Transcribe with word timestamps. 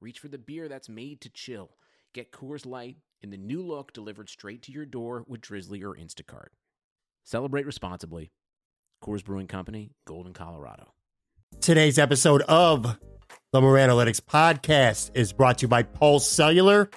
reach 0.00 0.18
for 0.18 0.28
the 0.28 0.38
beer 0.38 0.68
that's 0.68 0.88
made 0.88 1.20
to 1.20 1.28
chill. 1.28 1.70
Get 2.14 2.32
Coors 2.32 2.66
Light 2.66 2.96
in 3.20 3.30
the 3.30 3.36
new 3.36 3.62
look 3.62 3.92
delivered 3.92 4.28
straight 4.28 4.62
to 4.62 4.72
your 4.72 4.86
door 4.86 5.24
with 5.28 5.42
Drizzly 5.42 5.82
or 5.82 5.94
Instacart. 5.94 6.48
Celebrate 7.24 7.66
responsibly. 7.66 8.32
Coors 9.04 9.24
Brewing 9.24 9.46
Company, 9.46 9.92
Golden, 10.06 10.32
Colorado. 10.32 10.94
Today's 11.60 11.98
episode 11.98 12.42
of 12.42 12.98
the 13.52 13.60
Moran 13.60 13.90
Analytics 13.90 14.20
podcast 14.20 15.10
is 15.14 15.32
brought 15.32 15.58
to 15.58 15.64
you 15.64 15.68
by 15.68 15.82
Pulse 15.82 16.26
Cellular. 16.26 16.90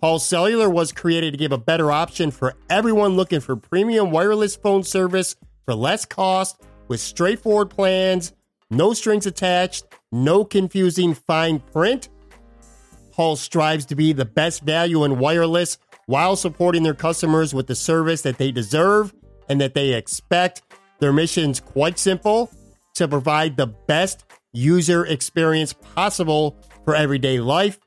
Pulse 0.00 0.26
Cellular 0.26 0.68
was 0.68 0.92
created 0.92 1.32
to 1.32 1.38
give 1.38 1.52
a 1.52 1.58
better 1.58 1.90
option 1.90 2.30
for 2.30 2.54
everyone 2.68 3.16
looking 3.16 3.40
for 3.40 3.56
premium 3.56 4.10
wireless 4.10 4.56
phone 4.56 4.82
service 4.82 5.36
for 5.64 5.74
less 5.74 6.04
cost 6.04 6.60
with 6.88 7.00
straightforward 7.00 7.70
plans, 7.70 8.32
no 8.70 8.92
strings 8.92 9.26
attached, 9.26 9.84
no 10.12 10.44
confusing 10.44 11.14
fine 11.14 11.60
print. 11.60 12.08
Pulse 13.12 13.40
strives 13.40 13.84
to 13.86 13.94
be 13.94 14.12
the 14.12 14.24
best 14.24 14.62
value 14.62 15.04
in 15.04 15.18
wireless 15.18 15.78
while 16.06 16.36
supporting 16.36 16.82
their 16.82 16.94
customers 16.94 17.54
with 17.54 17.66
the 17.66 17.74
service 17.74 18.22
that 18.22 18.38
they 18.38 18.50
deserve 18.50 19.14
and 19.48 19.60
that 19.60 19.74
they 19.74 19.94
expect. 19.94 20.62
Their 20.98 21.12
mission's 21.12 21.60
quite 21.60 21.98
simple 21.98 22.50
to 22.94 23.08
provide 23.08 23.56
the 23.56 23.66
best 23.66 24.24
user 24.52 25.06
experience 25.06 25.72
possible 25.72 26.56
for 26.84 26.94
everyday 26.94 27.40
life. 27.40 27.78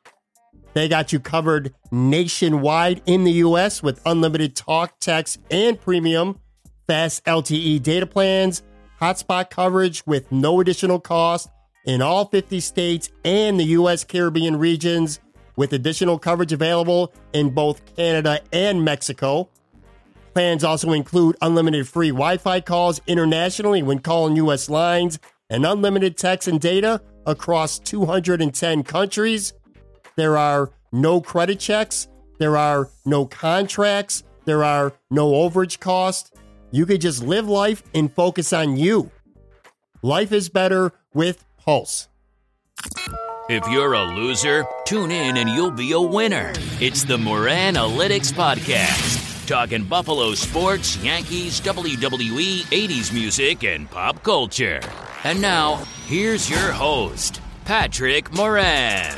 They 0.73 0.87
got 0.87 1.13
you 1.13 1.19
covered 1.19 1.73
nationwide 1.91 3.01
in 3.05 3.23
the 3.23 3.33
US 3.33 3.83
with 3.83 4.01
unlimited 4.05 4.55
talk, 4.55 4.99
text, 4.99 5.39
and 5.51 5.79
premium 5.79 6.39
fast 6.87 7.23
LTE 7.25 7.81
data 7.81 8.05
plans, 8.05 8.63
hotspot 9.01 9.49
coverage 9.49 10.05
with 10.05 10.31
no 10.31 10.59
additional 10.59 10.99
cost 10.99 11.49
in 11.85 12.01
all 12.01 12.25
50 12.25 12.59
states 12.59 13.09
and 13.23 13.59
the 13.59 13.65
US 13.65 14.03
Caribbean 14.03 14.57
regions, 14.57 15.19
with 15.55 15.73
additional 15.73 16.17
coverage 16.17 16.51
available 16.51 17.13
in 17.33 17.49
both 17.49 17.95
Canada 17.95 18.41
and 18.51 18.83
Mexico. 18.83 19.49
Plans 20.33 20.63
also 20.63 20.91
include 20.91 21.37
unlimited 21.41 21.87
free 21.87 22.09
Wi 22.09 22.37
Fi 22.37 22.59
calls 22.59 23.01
internationally 23.05 23.83
when 23.83 23.99
calling 23.99 24.35
US 24.37 24.69
lines 24.69 25.19
and 25.49 25.65
unlimited 25.65 26.17
text 26.17 26.47
and 26.47 26.59
data 26.59 27.01
across 27.25 27.77
210 27.79 28.83
countries. 28.83 29.53
There 30.15 30.37
are 30.37 30.71
no 30.91 31.21
credit 31.21 31.59
checks, 31.59 32.07
there 32.39 32.57
are 32.57 32.89
no 33.05 33.25
contracts, 33.25 34.23
there 34.45 34.63
are 34.63 34.93
no 35.11 35.31
overage 35.31 35.79
costs. 35.79 36.31
You 36.71 36.87
could 36.87 37.01
just 37.01 37.23
live 37.23 37.47
life 37.47 37.83
and 37.93 38.11
focus 38.11 38.51
on 38.51 38.77
you. 38.77 39.11
Life 40.01 40.31
is 40.31 40.49
better 40.49 40.91
with 41.13 41.45
Pulse. 41.63 42.09
If 43.49 43.65
you're 43.69 43.93
a 43.93 44.03
loser, 44.03 44.65
tune 44.85 45.11
in 45.11 45.37
and 45.37 45.49
you'll 45.49 45.71
be 45.71 45.93
a 45.93 45.99
winner. 45.99 46.51
It's 46.81 47.03
the 47.03 47.17
Moran 47.17 47.75
Analytics 47.75 48.33
Podcast, 48.33 49.47
talking 49.47 49.83
Buffalo 49.85 50.33
sports, 50.33 50.97
Yankees, 50.97 51.61
WWE, 51.61 52.63
80s 52.63 53.13
music, 53.13 53.63
and 53.63 53.89
pop 53.89 54.23
culture. 54.23 54.81
And 55.23 55.41
now, 55.41 55.83
here's 56.05 56.49
your 56.49 56.71
host, 56.71 57.41
Patrick 57.63 58.33
Moran. 58.33 59.13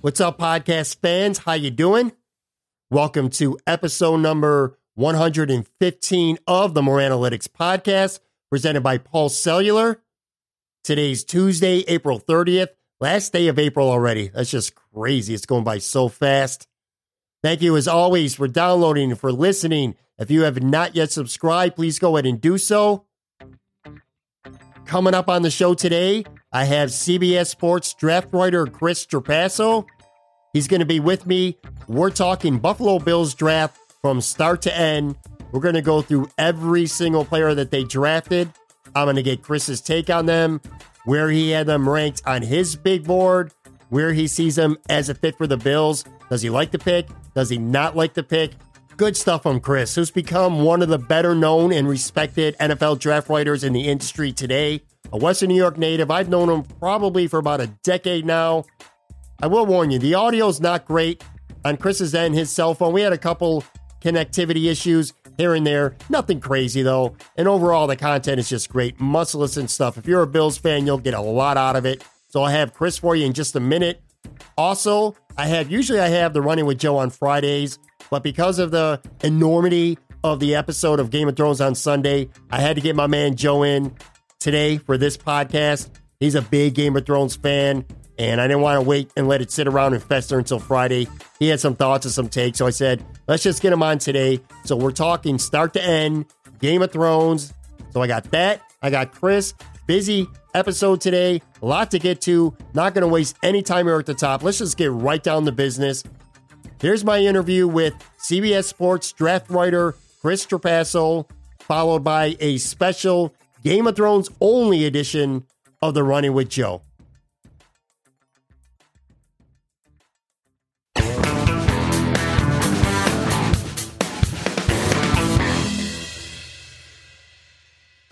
What's 0.00 0.20
up, 0.20 0.38
podcast 0.38 1.00
fans? 1.00 1.38
How 1.38 1.52
you 1.52 1.70
doing? 1.70 2.12
Welcome 2.90 3.30
to 3.30 3.58
episode 3.66 4.16
number 4.16 4.78
115 4.94 6.38
of 6.46 6.74
the 6.74 6.82
Moran 6.82 7.12
Analytics 7.12 7.48
Podcast, 7.48 8.20
presented 8.50 8.82
by 8.82 8.98
Pulse 8.98 9.36
Cellular. 9.36 10.02
Today's 10.84 11.24
Tuesday, 11.24 11.78
April 11.88 12.20
30th, 12.20 12.68
last 13.00 13.32
day 13.32 13.48
of 13.48 13.58
April 13.58 13.88
already. 13.88 14.28
That's 14.28 14.50
just 14.50 14.74
crazy. 14.74 15.32
It's 15.32 15.46
going 15.46 15.64
by 15.64 15.78
so 15.78 16.08
fast. 16.08 16.68
Thank 17.42 17.62
you, 17.62 17.76
as 17.76 17.88
always, 17.88 18.34
for 18.34 18.46
downloading 18.46 19.12
and 19.12 19.18
for 19.18 19.32
listening. 19.32 19.94
If 20.18 20.30
you 20.30 20.42
have 20.42 20.62
not 20.62 20.94
yet 20.94 21.10
subscribed, 21.10 21.76
please 21.76 21.98
go 21.98 22.16
ahead 22.16 22.26
and 22.26 22.40
do 22.40 22.58
so. 22.58 23.06
Coming 24.84 25.14
up 25.14 25.28
on 25.30 25.40
the 25.40 25.50
show 25.50 25.72
today, 25.72 26.24
I 26.52 26.64
have 26.64 26.90
CBS 26.90 27.46
Sports 27.46 27.94
draft 27.94 28.28
writer 28.32 28.66
Chris 28.66 29.06
Trapasso. 29.06 29.86
He's 30.52 30.68
going 30.68 30.80
to 30.80 30.86
be 30.86 31.00
with 31.00 31.26
me. 31.26 31.56
We're 31.88 32.10
talking 32.10 32.58
Buffalo 32.58 32.98
Bills 32.98 33.32
draft 33.32 33.78
from 34.02 34.20
start 34.20 34.60
to 34.62 34.76
end. 34.76 35.16
We're 35.52 35.60
going 35.60 35.76
to 35.76 35.82
go 35.82 36.02
through 36.02 36.28
every 36.36 36.86
single 36.86 37.24
player 37.24 37.54
that 37.54 37.70
they 37.70 37.84
drafted. 37.84 38.52
I'm 38.96 39.06
going 39.06 39.16
to 39.16 39.22
get 39.22 39.42
Chris's 39.42 39.80
take 39.80 40.10
on 40.10 40.26
them, 40.26 40.60
where 41.04 41.30
he 41.30 41.50
had 41.50 41.66
them 41.66 41.88
ranked 41.88 42.20
on 42.26 42.42
his 42.42 42.74
big 42.74 43.04
board, 43.04 43.52
where 43.90 44.12
he 44.12 44.26
sees 44.26 44.56
them 44.56 44.76
as 44.88 45.08
a 45.08 45.14
fit 45.14 45.38
for 45.38 45.46
the 45.46 45.56
Bills. 45.56 46.04
Does 46.28 46.42
he 46.42 46.50
like 46.50 46.72
the 46.72 46.78
pick? 46.78 47.06
Does 47.34 47.48
he 47.48 47.58
not 47.58 47.96
like 47.96 48.14
the 48.14 48.24
pick? 48.24 48.52
Good 48.96 49.16
stuff 49.16 49.44
from 49.44 49.60
Chris, 49.60 49.94
who's 49.94 50.10
become 50.10 50.62
one 50.62 50.82
of 50.82 50.88
the 50.88 50.98
better 50.98 51.34
known 51.34 51.72
and 51.72 51.88
respected 51.88 52.56
NFL 52.58 52.98
draft 52.98 53.28
writers 53.28 53.62
in 53.62 53.72
the 53.72 53.88
industry 53.88 54.32
today. 54.32 54.82
A 55.12 55.16
Western 55.16 55.48
New 55.48 55.56
York 55.56 55.78
native. 55.78 56.10
I've 56.10 56.28
known 56.28 56.48
him 56.48 56.62
probably 56.80 57.28
for 57.28 57.38
about 57.38 57.60
a 57.60 57.68
decade 57.84 58.26
now. 58.26 58.64
I 59.40 59.46
will 59.46 59.66
warn 59.66 59.90
you, 59.90 59.98
the 59.98 60.14
audio 60.14 60.48
is 60.48 60.60
not 60.60 60.86
great 60.86 61.22
on 61.64 61.76
Chris's 61.76 62.14
end, 62.14 62.34
his 62.34 62.50
cell 62.50 62.74
phone. 62.74 62.92
We 62.92 63.02
had 63.02 63.12
a 63.12 63.18
couple 63.18 63.64
connectivity 64.02 64.70
issues 64.70 65.14
here 65.38 65.54
and 65.54 65.66
there. 65.66 65.96
Nothing 66.08 66.40
crazy 66.40 66.82
though. 66.82 67.16
And 67.36 67.48
overall, 67.48 67.86
the 67.86 67.96
content 67.96 68.38
is 68.38 68.48
just 68.48 68.68
great. 68.68 69.00
Must 69.00 69.34
listen 69.34 69.68
stuff. 69.68 69.96
If 69.96 70.06
you're 70.06 70.22
a 70.22 70.26
Bills 70.26 70.58
fan, 70.58 70.86
you'll 70.86 70.98
get 70.98 71.14
a 71.14 71.20
lot 71.20 71.56
out 71.56 71.76
of 71.76 71.86
it. 71.86 72.04
So 72.28 72.42
I'll 72.42 72.50
have 72.50 72.74
Chris 72.74 72.98
for 72.98 73.14
you 73.14 73.26
in 73.26 73.32
just 73.32 73.56
a 73.56 73.60
minute. 73.60 74.02
Also, 74.56 75.14
I 75.36 75.46
have 75.46 75.70
usually 75.70 76.00
I 76.00 76.08
have 76.08 76.32
the 76.32 76.42
running 76.42 76.66
with 76.66 76.78
Joe 76.78 76.98
on 76.98 77.10
Fridays, 77.10 77.78
but 78.10 78.22
because 78.22 78.58
of 78.58 78.70
the 78.70 79.00
enormity 79.22 79.98
of 80.24 80.40
the 80.40 80.54
episode 80.54 81.00
of 81.00 81.10
Game 81.10 81.28
of 81.28 81.36
Thrones 81.36 81.60
on 81.60 81.74
Sunday, 81.74 82.28
I 82.50 82.60
had 82.60 82.76
to 82.76 82.82
get 82.82 82.96
my 82.96 83.06
man 83.06 83.36
Joe 83.36 83.62
in 83.62 83.94
today 84.38 84.78
for 84.78 84.96
this 84.96 85.16
podcast. 85.16 85.90
He's 86.20 86.34
a 86.34 86.42
big 86.42 86.74
Game 86.74 86.96
of 86.96 87.04
Thrones 87.04 87.34
fan, 87.36 87.84
and 88.30 88.40
I 88.40 88.46
didn't 88.46 88.62
want 88.62 88.80
to 88.80 88.88
wait 88.88 89.10
and 89.16 89.26
let 89.26 89.42
it 89.42 89.50
sit 89.50 89.66
around 89.66 89.94
and 89.94 90.02
fester 90.02 90.38
until 90.38 90.60
Friday. 90.60 91.08
He 91.40 91.48
had 91.48 91.58
some 91.58 91.74
thoughts 91.74 92.06
and 92.06 92.14
some 92.14 92.28
takes, 92.28 92.58
so 92.58 92.66
I 92.66 92.70
said, 92.70 93.04
let's 93.26 93.42
just 93.42 93.60
get 93.60 93.72
him 93.72 93.82
on 93.82 93.98
today. 93.98 94.40
So 94.64 94.76
we're 94.76 94.92
talking 94.92 95.38
start 95.38 95.72
to 95.74 95.82
end, 95.82 96.26
Game 96.60 96.82
of 96.82 96.92
Thrones. 96.92 97.52
So 97.90 98.00
I 98.00 98.06
got 98.06 98.30
that. 98.30 98.62
I 98.80 98.90
got 98.90 99.12
Chris. 99.12 99.54
Busy 99.86 100.28
episode 100.54 101.00
today. 101.00 101.42
A 101.60 101.66
lot 101.66 101.90
to 101.90 101.98
get 101.98 102.20
to. 102.22 102.56
Not 102.74 102.94
going 102.94 103.02
to 103.02 103.08
waste 103.08 103.36
any 103.42 103.60
time 103.60 103.86
here 103.86 103.98
at 103.98 104.06
the 104.06 104.14
top. 104.14 104.44
Let's 104.44 104.58
just 104.58 104.76
get 104.76 104.92
right 104.92 105.22
down 105.22 105.44
to 105.46 105.52
business. 105.52 106.04
Here's 106.80 107.04
my 107.04 107.18
interview 107.18 107.66
with 107.66 107.94
CBS 108.22 108.64
Sports 108.64 109.12
draft 109.12 109.50
writer 109.50 109.96
Chris 110.20 110.46
Trapasso, 110.46 111.28
followed 111.58 112.04
by 112.04 112.36
a 112.38 112.58
special 112.58 113.34
Game 113.64 113.88
of 113.88 113.96
Thrones 113.96 114.30
only 114.40 114.84
edition 114.84 115.44
of 115.80 115.94
The 115.94 116.04
Running 116.04 116.32
with 116.32 116.48
Joe. 116.48 116.82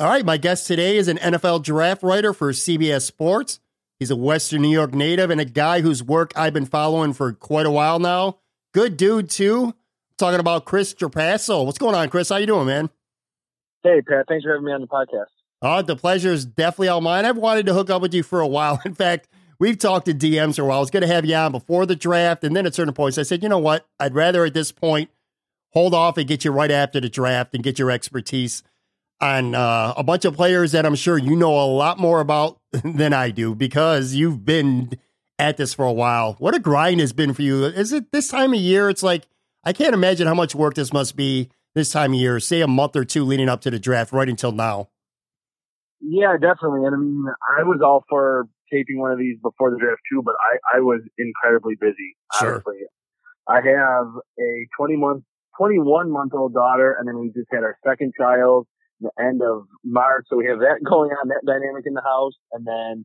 All 0.01 0.09
right, 0.09 0.25
my 0.25 0.39
guest 0.39 0.67
today 0.67 0.97
is 0.97 1.09
an 1.09 1.19
NFL 1.19 1.63
draft 1.63 2.03
writer 2.03 2.33
for 2.33 2.53
CBS 2.53 3.03
Sports. 3.03 3.61
He's 3.99 4.11
a 4.11 4.17
Western 4.17 4.63
New 4.63 4.71
York 4.71 4.95
native 4.95 5.29
and 5.29 5.39
a 5.39 5.45
guy 5.45 5.83
whose 5.83 6.03
work 6.03 6.33
I've 6.35 6.55
been 6.55 6.65
following 6.65 7.13
for 7.13 7.35
quite 7.35 7.67
a 7.67 7.71
while 7.71 7.99
now. 7.99 8.39
Good 8.73 8.97
dude 8.97 9.29
too. 9.29 9.75
talking 10.17 10.41
about 10.41 10.65
Chris 10.65 10.95
Trapasso. 10.95 11.67
What's 11.67 11.77
going 11.77 11.95
on, 11.95 12.09
Chris? 12.09 12.31
How 12.31 12.37
you 12.37 12.47
doing, 12.47 12.67
man? 12.67 12.89
Hey, 13.83 14.01
Pat. 14.01 14.25
Thanks 14.27 14.43
for 14.43 14.53
having 14.53 14.65
me 14.65 14.73
on 14.73 14.81
the 14.81 14.87
podcast. 14.87 15.27
Oh, 15.61 15.83
the 15.83 15.97
pleasure 15.97 16.33
is 16.33 16.47
definitely 16.47 16.89
all 16.89 17.03
mine. 17.03 17.27
I've 17.27 17.37
wanted 17.37 17.67
to 17.67 17.75
hook 17.75 17.91
up 17.91 18.01
with 18.01 18.15
you 18.15 18.23
for 18.23 18.41
a 18.41 18.49
while. 18.49 18.81
In 18.87 18.95
fact, 18.95 19.29
we've 19.59 19.79
talked 19.79 20.07
to 20.07 20.15
DMs 20.15 20.57
for 20.57 20.63
a 20.63 20.65
while. 20.65 20.79
I 20.79 20.81
was 20.81 20.91
going 20.91 21.03
to 21.03 21.15
have 21.15 21.27
you 21.27 21.35
on 21.35 21.53
before 21.53 21.85
the 21.85 21.95
draft, 21.95 22.43
and 22.43 22.57
then 22.57 22.65
at 22.65 22.75
certain 22.75 22.95
points, 22.95 23.19
I 23.19 23.23
said, 23.23 23.43
you 23.43 23.51
know 23.51 23.59
what? 23.59 23.87
I'd 23.99 24.15
rather 24.15 24.47
at 24.47 24.55
this 24.55 24.73
point 24.73 25.11
hold 25.73 25.93
off 25.93 26.17
and 26.17 26.27
get 26.27 26.43
you 26.43 26.53
right 26.53 26.71
after 26.71 27.03
the 27.03 27.11
draft 27.11 27.55
and 27.55 27.63
get 27.63 27.79
your 27.79 27.91
expertise 27.91 28.63
on 29.21 29.55
uh, 29.55 29.95
a 29.97 30.03
bunch 30.03 30.25
of 30.25 30.35
players 30.35 30.73
that 30.73 30.87
I'm 30.87 30.95
sure 30.95 31.19
you 31.19 31.37
know 31.37 31.53
a 31.53 31.67
lot 31.67 31.99
more 31.99 32.21
about 32.21 32.59
than 32.73 33.13
I 33.13 33.31
do 33.31 33.55
because 33.55 34.15
you've 34.15 34.45
been 34.45 34.99
at 35.39 35.57
this 35.57 35.75
for 35.75 35.85
a 35.85 35.93
while. 35.93 36.35
What 36.39 36.55
a 36.55 36.59
grind 36.59 37.01
has 37.01 37.13
been 37.13 37.35
for 37.35 37.43
you. 37.43 37.65
Is 37.65 37.93
it 37.93 38.13
this 38.13 38.29
time 38.29 38.53
of 38.53 38.61
year? 38.61 38.89
It's 38.89 39.03
like, 39.03 39.27
I 39.65 39.73
can't 39.73 39.95
imagine 39.95 40.27
how 40.27 40.35
much 40.35 40.55
work 40.55 40.75
this 40.75 40.93
must 40.93 41.17
be 41.17 41.51
this 41.75 41.91
time 41.91 42.13
of 42.13 42.21
year, 42.21 42.41
say 42.41 42.61
a 42.61 42.67
month 42.67 42.97
or 42.97 43.05
two 43.05 43.25
leading 43.25 43.49
up 43.49 43.61
to 43.63 43.71
the 43.71 43.79
draft, 43.79 44.13
right 44.13 44.29
until 44.29 44.53
now. 44.53 44.89
Yeah, 46.01 46.37
definitely. 46.41 46.85
And 46.87 46.95
I 46.95 46.99
mean, 46.99 47.25
I 47.59 47.63
was 47.63 47.81
all 47.85 48.05
for 48.09 48.49
taping 48.73 48.99
one 48.99 49.13
of 49.13 49.19
these 49.19 49.37
before 49.43 49.71
the 49.71 49.79
draft 49.79 50.01
too, 50.11 50.23
but 50.25 50.35
I, 50.35 50.79
I 50.79 50.81
was 50.81 51.01
incredibly 51.19 51.75
busy. 51.79 52.17
Sure. 52.39 52.55
Honestly. 52.55 52.87
I 53.49 53.57
have 53.57 54.07
a 54.39 54.67
20 54.79 54.97
month, 54.97 55.25
21 55.59 56.11
month 56.11 56.33
old 56.35 56.55
daughter, 56.55 56.97
and 56.99 57.07
then 57.07 57.19
we 57.19 57.29
just 57.29 57.49
had 57.53 57.65
our 57.65 57.77
second 57.87 58.13
child 58.19 58.67
the 59.01 59.11
end 59.19 59.43
of 59.43 59.67
March. 59.85 60.27
So 60.29 60.37
we 60.37 60.47
have 60.47 60.61
that 60.61 60.81
going 60.85 61.11
on, 61.11 61.29
that 61.29 61.43
dynamic 61.47 61.85
in 61.87 61.95
the 61.95 62.03
house, 62.03 62.35
and 62.53 62.67
then 62.67 63.05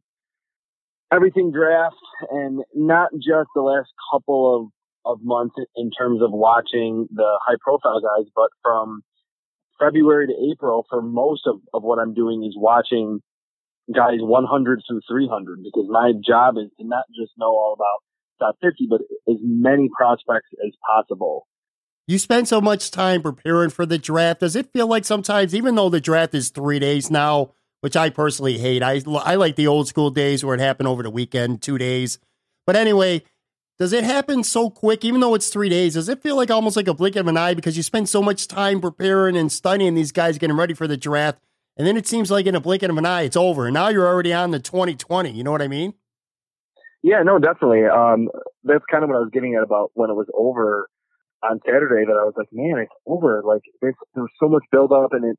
everything 1.12 1.52
draft, 1.52 1.96
and 2.32 2.64
not 2.74 3.12
just 3.14 3.50
the 3.56 3.62
last 3.62 3.90
couple 4.12 4.56
of 4.56 4.72
of 5.06 5.20
months 5.22 5.54
in 5.76 5.92
terms 5.92 6.22
of 6.22 6.32
watching 6.32 7.08
the 7.14 7.40
high 7.46 7.58
profile 7.62 8.02
guys, 8.02 8.26
but 8.36 8.50
from 8.64 9.02
February 9.80 10.28
to 10.28 10.52
April, 10.52 10.86
for 10.90 11.02
most 11.02 11.44
of, 11.46 11.58
of 11.74 11.84
what 11.84 12.00
I'm 12.00 12.14
doing 12.14 12.44
is 12.44 12.56
watching 12.58 13.20
guys 13.94 14.18
100 14.20 14.82
through 14.88 15.02
300 15.08 15.60
because 15.64 15.86
my 15.90 16.14
job 16.26 16.58
is 16.58 16.72
to 16.80 16.88
not 16.88 17.06
just 17.16 17.34
know 17.38 17.54
all 17.54 17.76
about 17.78 18.02
top 18.48 18.56
50, 18.62 18.88
but 18.90 19.02
as 19.30 19.38
many 19.42 19.90
prospects 19.96 20.50
as 20.66 20.74
possible. 20.90 21.46
You 22.08 22.20
spend 22.20 22.48
so 22.48 22.62
much 22.62 22.92
time 22.92 23.24
preparing 23.24 23.72
for 23.72 23.86
the 23.86 23.98
draft. 23.98 24.42
Does 24.42 24.56
it 24.56 24.72
feel 24.72 24.86
like 24.86 25.06
sometimes, 25.06 25.56
even 25.56 25.74
though 25.74 25.90
the 25.90 26.00
draft 26.00 26.36
is 26.36 26.50
three 26.50 26.78
days 26.78 27.10
now, 27.10 27.54
which 27.82 27.96
I 27.96 28.12
personally 28.12 28.60
hate, 28.60 28.84
I, 28.84 29.02
I 29.24 29.36
like 29.36 29.56
the 29.56 29.66
old 29.66 29.88
school 29.88 30.12
days 30.12 30.46
where 30.46 30.54
it 30.54 30.62
happened 30.62 30.88
over 30.88 31.02
the 31.02 31.10
weekend, 31.10 31.64
two 31.64 31.80
days. 31.80 32.20
But 32.68 32.76
anyway, 32.76 33.24
does 33.80 33.92
it 33.92 34.04
happen 34.04 34.44
so 34.44 34.70
quick, 34.70 35.04
even 35.04 35.20
though 35.20 35.34
it's 35.34 35.50
three 35.50 35.68
days? 35.68 35.96
Does 35.96 36.08
it 36.08 36.22
feel 36.22 36.36
like 36.36 36.52
almost 36.52 36.78
like 36.78 36.88
a 36.88 36.94
blink 36.94 37.16
of 37.16 37.28
an 37.28 37.38
eye 37.38 37.56
because 37.56 37.76
you 37.76 37.82
spend 37.82 38.08
so 38.08 38.22
much 38.22 38.48
time 38.48 38.82
preparing 38.82 39.36
and 39.36 39.52
studying 39.52 39.96
these 39.96 40.12
guys 40.12 40.38
getting 40.38 40.56
ready 40.56 40.76
for 40.76 40.88
the 40.88 40.98
draft? 40.98 41.40
And 41.76 41.88
then 41.88 41.98
it 41.98 42.08
seems 42.08 42.30
like 42.30 42.46
in 42.46 42.56
a 42.56 42.62
blink 42.62 42.84
of 42.84 42.96
an 42.98 43.06
eye, 43.06 43.24
it's 43.24 43.36
over. 43.36 43.66
And 43.66 43.74
now 43.74 43.90
you're 43.90 44.08
already 44.08 44.32
on 44.32 44.52
the 44.52 44.60
2020. 44.60 45.32
You 45.32 45.44
know 45.44 45.52
what 45.52 45.62
I 45.62 45.68
mean? 45.68 45.96
Yeah, 47.02 47.24
no, 47.24 47.40
definitely. 47.40 47.86
Um, 47.86 48.30
that's 48.64 48.86
kind 48.90 49.04
of 49.04 49.10
what 49.10 49.18
I 49.18 49.20
was 49.20 49.30
getting 49.34 49.56
at 49.56 49.64
about 49.64 49.92
when 49.96 50.10
it 50.10 50.14
was 50.14 50.28
over 50.34 50.88
on 51.46 51.60
Saturday 51.66 52.06
that 52.06 52.18
I 52.18 52.26
was 52.26 52.34
like, 52.38 52.50
man, 52.52 52.82
it's 52.82 52.98
over. 53.06 53.42
Like 53.46 53.62
there's, 53.82 53.96
there's 54.14 54.34
so 54.40 54.50
much 54.50 54.64
build 54.72 54.92
up 54.92 55.14
and 55.14 55.26
it, 55.26 55.38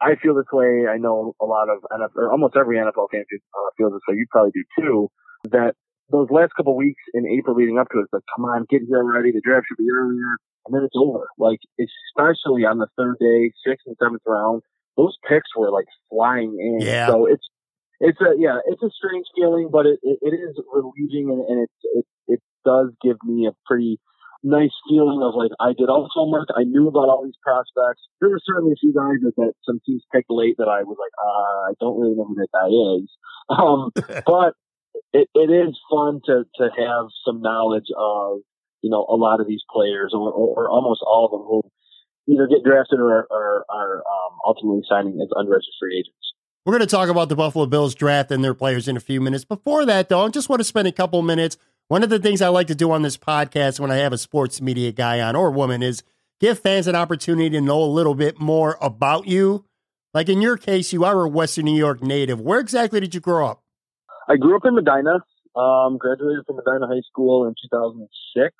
I 0.00 0.16
feel 0.20 0.34
this 0.34 0.50
way. 0.52 0.86
I 0.90 0.98
know 0.98 1.34
a 1.40 1.46
lot 1.46 1.68
of 1.70 1.78
NFL, 1.88 2.16
or 2.16 2.32
almost 2.32 2.56
every 2.56 2.76
NFL 2.76 3.08
fan 3.12 3.22
uh, 3.22 3.70
feels 3.78 3.92
this 3.92 4.02
way. 4.08 4.16
You 4.16 4.26
probably 4.30 4.50
do 4.50 4.64
too. 4.78 5.08
That 5.50 5.74
those 6.10 6.28
last 6.30 6.52
couple 6.56 6.76
weeks 6.76 7.00
in 7.14 7.26
April 7.26 7.56
leading 7.56 7.78
up 7.78 7.88
to 7.90 7.98
it, 7.98 8.10
it's 8.10 8.12
like, 8.12 8.26
come 8.34 8.44
on, 8.44 8.66
get 8.68 8.82
here 8.86 8.98
already. 8.98 9.30
The 9.30 9.40
draft 9.40 9.66
should 9.68 9.78
be 9.78 9.88
earlier. 9.90 10.36
And 10.66 10.74
then 10.74 10.82
it's 10.82 10.94
over. 10.98 11.26
Like, 11.38 11.58
especially 11.78 12.66
on 12.66 12.78
the 12.78 12.86
third 12.98 13.16
day, 13.18 13.50
sixth 13.66 13.86
and 13.86 13.96
seventh 14.02 14.22
round, 14.26 14.62
those 14.96 15.16
picks 15.28 15.48
were 15.56 15.70
like 15.70 15.86
flying 16.10 16.54
in. 16.58 16.86
Yeah. 16.86 17.06
So 17.06 17.26
it's, 17.26 17.46
it's 17.98 18.20
a, 18.20 18.34
yeah, 18.38 18.58
it's 18.66 18.82
a 18.82 18.90
strange 18.90 19.26
feeling, 19.34 19.70
but 19.72 19.86
it, 19.86 19.98
it, 20.02 20.18
it 20.22 20.34
is 20.34 20.54
relieving 20.70 21.30
and, 21.30 21.42
and 21.46 21.58
it, 21.62 21.70
it, 21.94 22.06
it 22.28 22.40
does 22.64 22.90
give 23.02 23.16
me 23.24 23.46
a 23.46 23.54
pretty, 23.66 23.98
nice 24.42 24.74
feeling 24.88 25.22
of 25.22 25.34
like 25.34 25.50
I 25.60 25.72
did 25.72 25.88
all 25.88 26.02
the 26.02 26.10
homework. 26.12 26.48
I 26.56 26.64
knew 26.64 26.88
about 26.88 27.08
all 27.08 27.24
these 27.24 27.38
prospects. 27.42 28.02
There 28.20 28.30
were 28.30 28.40
certainly 28.44 28.72
a 28.72 28.80
few 28.80 28.92
guys 28.92 29.22
that, 29.22 29.34
that 29.36 29.52
some 29.64 29.80
teams 29.86 30.02
picked 30.12 30.30
late 30.30 30.56
that 30.58 30.68
I 30.68 30.82
was 30.82 30.96
like, 30.98 31.14
uh, 31.18 31.70
I 31.70 31.72
don't 31.80 31.98
really 32.00 32.14
know 32.14 32.26
who 32.26 32.34
that 32.36 32.52
guy 32.52 32.70
is. 32.98 33.08
Um, 33.48 33.90
but 34.26 34.54
it, 35.12 35.28
it 35.34 35.50
is 35.50 35.78
fun 35.90 36.20
to 36.26 36.44
to 36.56 36.64
have 36.76 37.06
some 37.24 37.40
knowledge 37.40 37.88
of 37.96 38.40
you 38.82 38.90
know 38.90 39.06
a 39.08 39.16
lot 39.16 39.40
of 39.40 39.46
these 39.46 39.62
players 39.70 40.12
or, 40.14 40.30
or, 40.30 40.64
or 40.64 40.70
almost 40.70 41.02
all 41.06 41.26
of 41.26 41.32
them 41.32 41.46
who 41.46 41.62
either 42.28 42.46
get 42.46 42.64
drafted 42.64 43.00
or 43.00 43.26
are, 43.30 43.64
are 43.68 43.96
um, 43.98 44.38
ultimately 44.46 44.82
signing 44.88 45.18
as 45.20 45.28
unregistered 45.34 45.74
free 45.80 45.98
agents. 45.98 46.32
We're 46.64 46.78
going 46.78 46.86
to 46.88 46.94
talk 46.94 47.08
about 47.08 47.28
the 47.28 47.34
Buffalo 47.34 47.66
Bills 47.66 47.94
draft 47.94 48.30
and 48.30 48.44
their 48.44 48.54
players 48.54 48.86
in 48.86 48.96
a 48.96 49.00
few 49.00 49.20
minutes. 49.20 49.44
Before 49.44 49.84
that, 49.84 50.08
though, 50.08 50.24
I 50.24 50.28
just 50.28 50.48
want 50.48 50.60
to 50.60 50.64
spend 50.64 50.86
a 50.86 50.92
couple 50.92 51.20
minutes 51.22 51.56
one 51.92 52.02
of 52.02 52.08
the 52.08 52.18
things 52.18 52.40
I 52.40 52.48
like 52.48 52.68
to 52.68 52.74
do 52.74 52.90
on 52.90 53.02
this 53.02 53.18
podcast 53.18 53.78
when 53.78 53.90
I 53.90 53.96
have 53.96 54.14
a 54.14 54.16
sports 54.16 54.62
media 54.62 54.92
guy 54.92 55.20
on 55.20 55.36
or 55.36 55.50
woman 55.50 55.82
is 55.82 56.02
give 56.40 56.58
fans 56.58 56.86
an 56.86 56.96
opportunity 56.96 57.50
to 57.50 57.60
know 57.60 57.82
a 57.82 57.84
little 57.84 58.14
bit 58.14 58.40
more 58.40 58.78
about 58.80 59.26
you. 59.26 59.66
Like 60.14 60.30
in 60.30 60.40
your 60.40 60.56
case, 60.56 60.94
you 60.94 61.04
are 61.04 61.20
a 61.20 61.28
Western 61.28 61.66
New 61.66 61.76
York 61.76 62.02
native. 62.02 62.40
Where 62.40 62.60
exactly 62.60 62.98
did 62.98 63.14
you 63.14 63.20
grow 63.20 63.46
up? 63.46 63.62
I 64.26 64.36
grew 64.36 64.56
up 64.56 64.64
in 64.64 64.74
Medina. 64.74 65.20
Um, 65.54 65.98
graduated 65.98 66.46
from 66.46 66.56
Medina 66.64 66.86
High 66.86 67.02
School 67.10 67.46
in 67.46 67.52
2006. 67.70 68.54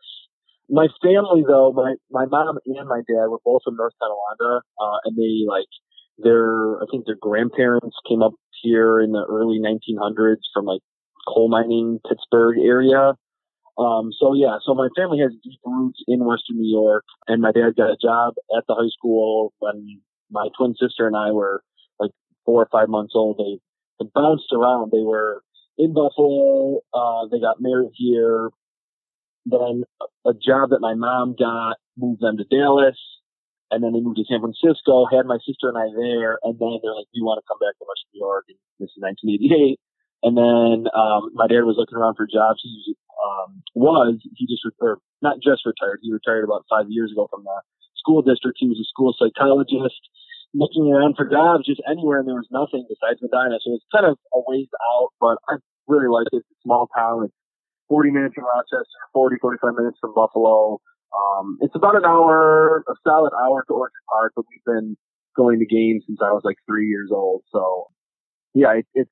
My 0.69 0.88
family, 1.02 1.43
though, 1.49 1.73
my 1.73 1.94
my 2.11 2.26
mom 2.26 2.58
and 2.67 2.87
my 2.87 3.00
dad 3.08 3.29
were 3.31 3.40
both 3.46 3.62
from 3.64 3.76
North 3.76 3.94
Tonawanda, 3.99 4.61
uh, 4.79 4.99
and 5.06 5.17
they 5.17 5.49
like 5.49 5.73
their 6.19 6.82
I 6.82 6.84
think 6.90 7.06
their 7.06 7.17
grandparents 7.19 7.96
came 8.06 8.23
up 8.23 8.34
here 8.62 9.00
in 9.00 9.12
the 9.12 9.25
early 9.26 9.58
1900s 9.58 10.43
from 10.52 10.67
like 10.67 10.82
coal 11.26 11.49
mining 11.49 11.99
Pittsburgh 12.06 12.58
area. 12.58 13.14
Um, 13.79 14.11
so 14.19 14.35
yeah, 14.35 14.59
so 14.65 14.75
my 14.75 14.89
family 14.97 15.19
has 15.21 15.33
deep 15.43 15.61
roots 15.65 16.01
in 16.07 16.25
Western 16.25 16.59
New 16.59 16.71
York, 16.71 17.05
and 17.27 17.41
my 17.41 17.53
dad 17.53 17.77
got 17.77 17.91
a 17.91 17.97
job 17.97 18.35
at 18.57 18.65
the 18.69 18.75
high 18.75 18.93
school 18.93 19.53
when 19.61 20.01
my 20.31 20.49
twin 20.57 20.75
sister 20.79 21.07
and 21.07 21.17
I 21.17 21.31
were 21.31 21.63
like 21.99 22.11
four 22.45 22.63
or 22.63 22.69
five 22.71 22.89
months 22.89 23.13
old. 23.15 23.39
They, 23.39 23.61
they 23.99 24.11
bounced 24.15 24.53
around. 24.53 24.91
They 24.93 25.01
were 25.01 25.43
in 25.79 25.95
Buffalo. 25.95 26.81
Uh, 26.93 27.29
they 27.31 27.41
got 27.41 27.61
married 27.61 27.93
here. 27.95 28.51
Then 29.47 29.85
a 30.27 30.33
job 30.35 30.71
that 30.71 30.81
my 30.81 30.95
mom 30.95 31.35
got 31.39 31.77
moved 31.97 32.21
them 32.21 32.37
to 32.37 32.45
Dallas, 32.45 32.99
and 33.71 33.83
then 33.83 33.93
they 33.93 34.01
moved 34.01 34.19
to 34.19 34.29
San 34.29 34.41
Francisco. 34.41 35.07
Had 35.11 35.27
my 35.27 35.39
sister 35.47 35.73
and 35.73 35.79
I 35.79 35.89
there, 35.97 36.39
and 36.45 36.61
then 36.61 36.79
they're 36.83 36.95
like, 36.95 37.09
"We 37.15 37.25
want 37.25 37.41
to 37.43 37.49
come 37.49 37.59
back 37.59 37.75
to 37.81 37.89
Western 37.89 38.13
New 38.15 38.21
York." 38.21 38.45
And 38.49 38.59
this 38.79 38.93
is 38.93 39.01
1988. 39.01 39.81
And 40.23 40.39
then 40.39 40.87
um, 40.95 41.35
my 41.35 41.51
dad 41.51 41.67
was 41.67 41.75
looking 41.75 41.99
around 41.99 42.15
for 42.15 42.31
jobs. 42.31 42.63
He 42.63 42.71
was, 42.71 42.87
um, 43.23 43.63
was 43.75 44.19
he 44.35 44.47
just 44.47 44.67
or 44.81 44.99
not 45.23 45.39
just 45.39 45.65
retired. 45.65 46.01
He 46.03 46.13
retired 46.13 46.45
about 46.45 46.67
five 46.69 46.87
years 46.91 47.13
ago 47.13 47.29
from 47.31 47.45
the 47.45 47.59
school 47.97 48.23
district. 48.23 48.59
He 48.59 48.67
was 48.67 48.83
a 48.83 48.89
school 48.91 49.15
psychologist, 49.15 50.03
looking 50.55 50.91
around 50.91 51.15
for 51.15 51.25
jobs 51.31 51.67
just 51.67 51.81
anywhere, 51.89 52.19
and 52.19 52.29
there 52.29 52.41
was 52.41 52.51
nothing 52.51 52.85
besides 52.91 53.23
Medina. 53.23 53.63
So 53.63 53.79
it's 53.79 53.87
kind 53.95 54.07
of 54.07 54.19
a 54.35 54.41
ways 54.43 54.69
out, 54.99 55.15
but 55.23 55.39
I 55.49 55.63
really 55.87 56.11
like 56.11 56.27
it. 56.32 56.43
It's 56.43 56.51
a 56.51 56.61
small 56.67 56.89
town. 56.91 57.31
It's 57.31 57.37
40 57.89 58.11
minutes 58.11 58.35
from 58.35 58.44
Rochester, 58.44 59.01
40, 59.13 59.37
45 59.41 59.75
minutes 59.79 59.99
from 60.01 60.15
Buffalo. 60.15 60.81
Um, 61.13 61.58
it's 61.61 61.77
about 61.77 61.94
an 61.94 62.05
hour, 62.05 62.82
a 62.89 62.94
solid 63.05 63.32
hour 63.37 63.65
to 63.69 63.73
Orchard 63.75 64.06
Park, 64.11 64.32
but 64.35 64.46
we've 64.49 64.65
been 64.65 64.96
going 65.37 65.61
to 65.61 65.67
games 65.67 66.05
since 66.06 66.19
I 66.23 66.32
was 66.32 66.43
like 66.44 66.56
three 66.67 66.89
years 66.89 67.11
old. 67.13 67.43
So 67.53 67.89
yeah, 68.55 68.73
it, 68.81 68.87
it's 68.94 69.11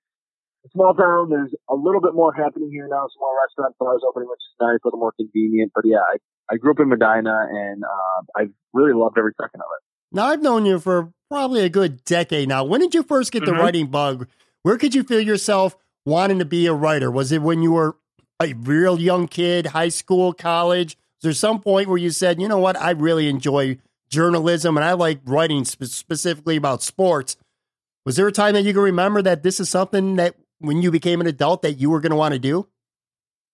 small 0.72 0.94
town. 0.94 1.30
There's 1.30 1.54
a 1.68 1.74
little 1.74 2.00
bit 2.00 2.14
more 2.14 2.32
happening 2.32 2.70
here 2.70 2.88
now. 2.88 3.08
Some 3.08 3.18
Small 3.18 3.36
restaurant 3.42 3.74
bars 3.78 4.02
opening, 4.06 4.28
which 4.28 4.38
is 4.38 4.56
nice, 4.60 4.78
a 4.84 4.86
little 4.86 5.00
more 5.00 5.12
convenient. 5.12 5.72
But 5.74 5.84
yeah, 5.86 5.98
I, 5.98 6.18
I 6.52 6.56
grew 6.56 6.72
up 6.72 6.80
in 6.80 6.88
Medina, 6.88 7.46
and 7.50 7.82
uh, 7.84 8.22
I've 8.36 8.52
really 8.72 8.92
loved 8.92 9.18
every 9.18 9.32
second 9.40 9.60
of 9.60 9.66
it. 9.78 9.84
Now 10.12 10.26
I've 10.26 10.42
known 10.42 10.66
you 10.66 10.80
for 10.80 11.12
probably 11.30 11.64
a 11.64 11.68
good 11.68 12.04
decade 12.04 12.48
now. 12.48 12.64
When 12.64 12.80
did 12.80 12.94
you 12.94 13.02
first 13.02 13.32
get 13.32 13.44
the 13.44 13.52
mm-hmm. 13.52 13.60
writing 13.60 13.86
bug? 13.86 14.28
Where 14.62 14.76
could 14.76 14.94
you 14.94 15.04
feel 15.04 15.20
yourself 15.20 15.76
wanting 16.04 16.40
to 16.40 16.44
be 16.44 16.66
a 16.66 16.74
writer? 16.74 17.10
Was 17.10 17.32
it 17.32 17.42
when 17.42 17.62
you 17.62 17.72
were 17.72 17.96
a 18.42 18.52
real 18.54 19.00
young 19.00 19.28
kid, 19.28 19.66
high 19.66 19.88
school, 19.88 20.32
college? 20.32 20.96
Was 21.18 21.22
there 21.22 21.32
some 21.32 21.60
point 21.60 21.88
where 21.88 21.98
you 21.98 22.10
said, 22.10 22.40
you 22.40 22.48
know 22.48 22.58
what, 22.58 22.80
I 22.80 22.90
really 22.90 23.28
enjoy 23.28 23.78
journalism 24.10 24.76
and 24.76 24.84
I 24.84 24.92
like 24.94 25.20
writing 25.24 25.64
spe- 25.64 25.84
specifically 25.84 26.56
about 26.56 26.82
sports? 26.82 27.36
Was 28.04 28.16
there 28.16 28.26
a 28.26 28.32
time 28.32 28.54
that 28.54 28.62
you 28.62 28.72
can 28.72 28.82
remember 28.82 29.22
that 29.22 29.42
this 29.42 29.60
is 29.60 29.68
something 29.68 30.16
that 30.16 30.34
when 30.60 30.82
you 30.82 30.90
became 30.90 31.20
an 31.20 31.26
adult 31.26 31.62
that 31.62 31.80
you 31.80 31.90
were 31.90 32.00
going 32.00 32.10
to 32.10 32.16
want 32.16 32.34
to 32.34 32.38
do? 32.38 32.68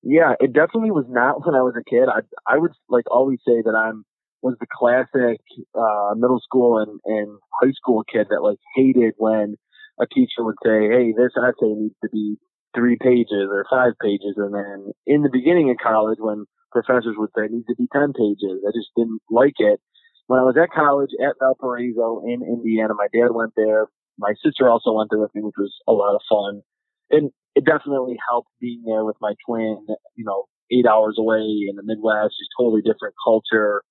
Yeah, 0.03 0.35
it 0.39 0.53
definitely 0.53 0.91
was 0.91 1.07
not 1.09 1.41
when 1.47 1.55
I 1.55 1.63
was 1.63 1.75
a 1.79 1.89
kid. 1.89 2.09
I 2.11 2.21
I 2.47 2.59
would 2.59 2.73
like 2.89 3.11
always 3.11 3.39
say 3.47 3.63
that 3.63 3.75
I'm 3.75 4.05
was 4.43 4.57
the 4.61 4.71
classic 4.71 5.41
uh, 5.75 6.15
middle 6.15 6.41
school 6.41 6.79
and, 6.79 7.01
and 7.05 7.39
high 7.61 7.73
school 7.73 8.05
kid 8.05 8.29
that 8.31 8.43
like 8.43 8.59
hated 8.77 9.15
when 9.17 9.57
a 9.99 10.07
teacher 10.07 10.45
would 10.45 10.61
say, 10.63 10.87
"Hey, 10.87 11.15
this 11.17 11.33
essay 11.35 11.73
needs 11.73 11.97
to 12.05 12.11
be 12.11 12.37
three 12.75 12.99
pages 13.01 13.49
or 13.51 13.67
five 13.71 13.95
pages," 14.01 14.37
and 14.37 14.55
then 14.55 14.93
in 15.07 15.23
the 15.23 15.33
beginning 15.33 15.71
of 15.71 15.79
college, 15.83 16.19
when 16.21 16.45
professors 16.71 17.17
would 17.17 17.31
say 17.35 17.47
it 17.47 17.53
needs 17.53 17.67
to 17.67 17.75
be 17.75 17.89
ten 17.93 18.13
pages, 18.13 18.63
I 18.63 18.71
just 18.77 18.93
didn't 18.95 19.23
like 19.31 19.59
it. 19.59 19.81
When 20.27 20.39
I 20.39 20.43
was 20.43 20.57
at 20.61 20.75
college 20.75 21.11
at 21.23 21.39
Valparaiso 21.41 22.23
in 22.27 22.43
Indiana, 22.43 22.95
my 22.95 23.07
dad 23.15 23.33
went 23.33 23.53
there. 23.57 23.87
My 24.19 24.35
sister 24.45 24.69
also 24.69 24.93
went 24.93 25.11
there 25.11 25.21
with 25.21 25.35
me, 25.35 25.43
which 25.43 25.59
was 25.59 25.73
a 25.89 25.93
lot 25.93 26.15
of 26.15 26.21
fun 26.29 26.63
and 27.11 27.31
it 27.55 27.65
definitely 27.65 28.17
helped 28.29 28.51
being 28.61 28.83
there 28.85 29.05
with 29.05 29.17
my 29.21 29.35
twin, 29.47 29.87
you 30.15 30.25
know, 30.25 30.45
eight 30.71 30.87
hours 30.87 31.17
away 31.19 31.67
in 31.69 31.77
the 31.77 31.83
Midwest, 31.83 32.35
just 32.39 32.51
totally 32.59 32.83
different 32.83 33.15
culture. 33.25 33.83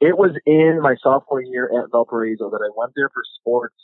It 0.00 0.18
was 0.18 0.36
in 0.44 0.80
my 0.82 0.96
sophomore 1.02 1.42
year 1.42 1.70
at 1.72 1.90
Valparaiso 1.90 2.50
that 2.50 2.60
I 2.60 2.70
went 2.76 2.92
there 2.94 3.08
for 3.08 3.22
sports 3.40 3.76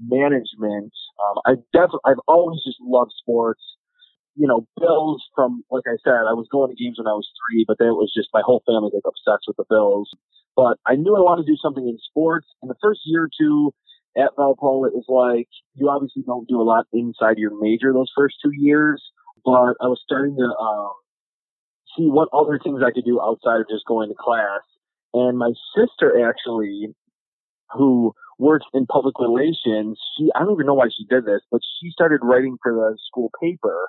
management. 0.00 0.92
Um, 1.20 1.36
I 1.46 1.52
definitely, 1.72 2.06
I've 2.06 2.24
always 2.26 2.58
just 2.64 2.78
loved 2.82 3.12
sports. 3.16 3.62
You 4.34 4.48
know, 4.48 4.66
Bills 4.80 5.22
from, 5.36 5.62
like 5.70 5.84
I 5.86 6.00
said, 6.02 6.26
I 6.26 6.32
was 6.32 6.48
going 6.50 6.74
to 6.74 6.76
games 6.82 6.96
when 6.98 7.06
I 7.06 7.14
was 7.14 7.28
three, 7.36 7.64
but 7.68 7.78
then 7.78 7.88
it 7.88 8.00
was 8.00 8.10
just 8.16 8.32
my 8.32 8.42
whole 8.44 8.62
family 8.66 8.90
like 8.92 9.06
obsessed 9.06 9.44
with 9.46 9.56
the 9.60 9.68
Bills. 9.68 10.10
But 10.56 10.80
I 10.86 10.96
knew 10.96 11.14
I 11.14 11.20
wanted 11.20 11.46
to 11.46 11.52
do 11.52 11.60
something 11.60 11.86
in 11.86 11.98
sports. 12.02 12.48
In 12.62 12.68
the 12.68 12.80
first 12.82 13.00
year 13.04 13.24
or 13.24 13.30
two 13.30 13.72
at 14.16 14.36
Valpo, 14.36 14.86
it 14.86 14.94
was 14.94 15.06
like 15.08 15.48
you 15.74 15.88
obviously 15.88 16.22
don't 16.22 16.48
do 16.48 16.60
a 16.60 16.64
lot 16.64 16.86
inside 16.92 17.38
your 17.38 17.58
major 17.60 17.92
those 17.92 18.12
first 18.16 18.36
two 18.42 18.52
years, 18.52 19.02
but 19.44 19.74
I 19.80 19.88
was 19.88 20.00
starting 20.04 20.36
to 20.36 20.44
um, 20.44 20.92
see 21.96 22.06
what 22.06 22.28
other 22.32 22.58
things 22.62 22.82
I 22.84 22.90
could 22.92 23.04
do 23.04 23.20
outside 23.20 23.60
of 23.60 23.68
just 23.68 23.86
going 23.86 24.08
to 24.08 24.14
class. 24.18 24.60
And 25.14 25.38
my 25.38 25.52
sister 25.76 26.28
actually, 26.28 26.94
who 27.72 28.14
works 28.38 28.66
in 28.74 28.86
public 28.86 29.14
relations, 29.18 29.98
she 30.16 30.30
I 30.34 30.40
don't 30.40 30.52
even 30.52 30.66
know 30.66 30.74
why 30.74 30.88
she 30.88 31.04
did 31.08 31.24
this, 31.24 31.40
but 31.50 31.60
she 31.80 31.90
started 31.90 32.20
writing 32.22 32.56
for 32.62 32.72
the 32.72 32.98
school 33.06 33.30
paper. 33.40 33.88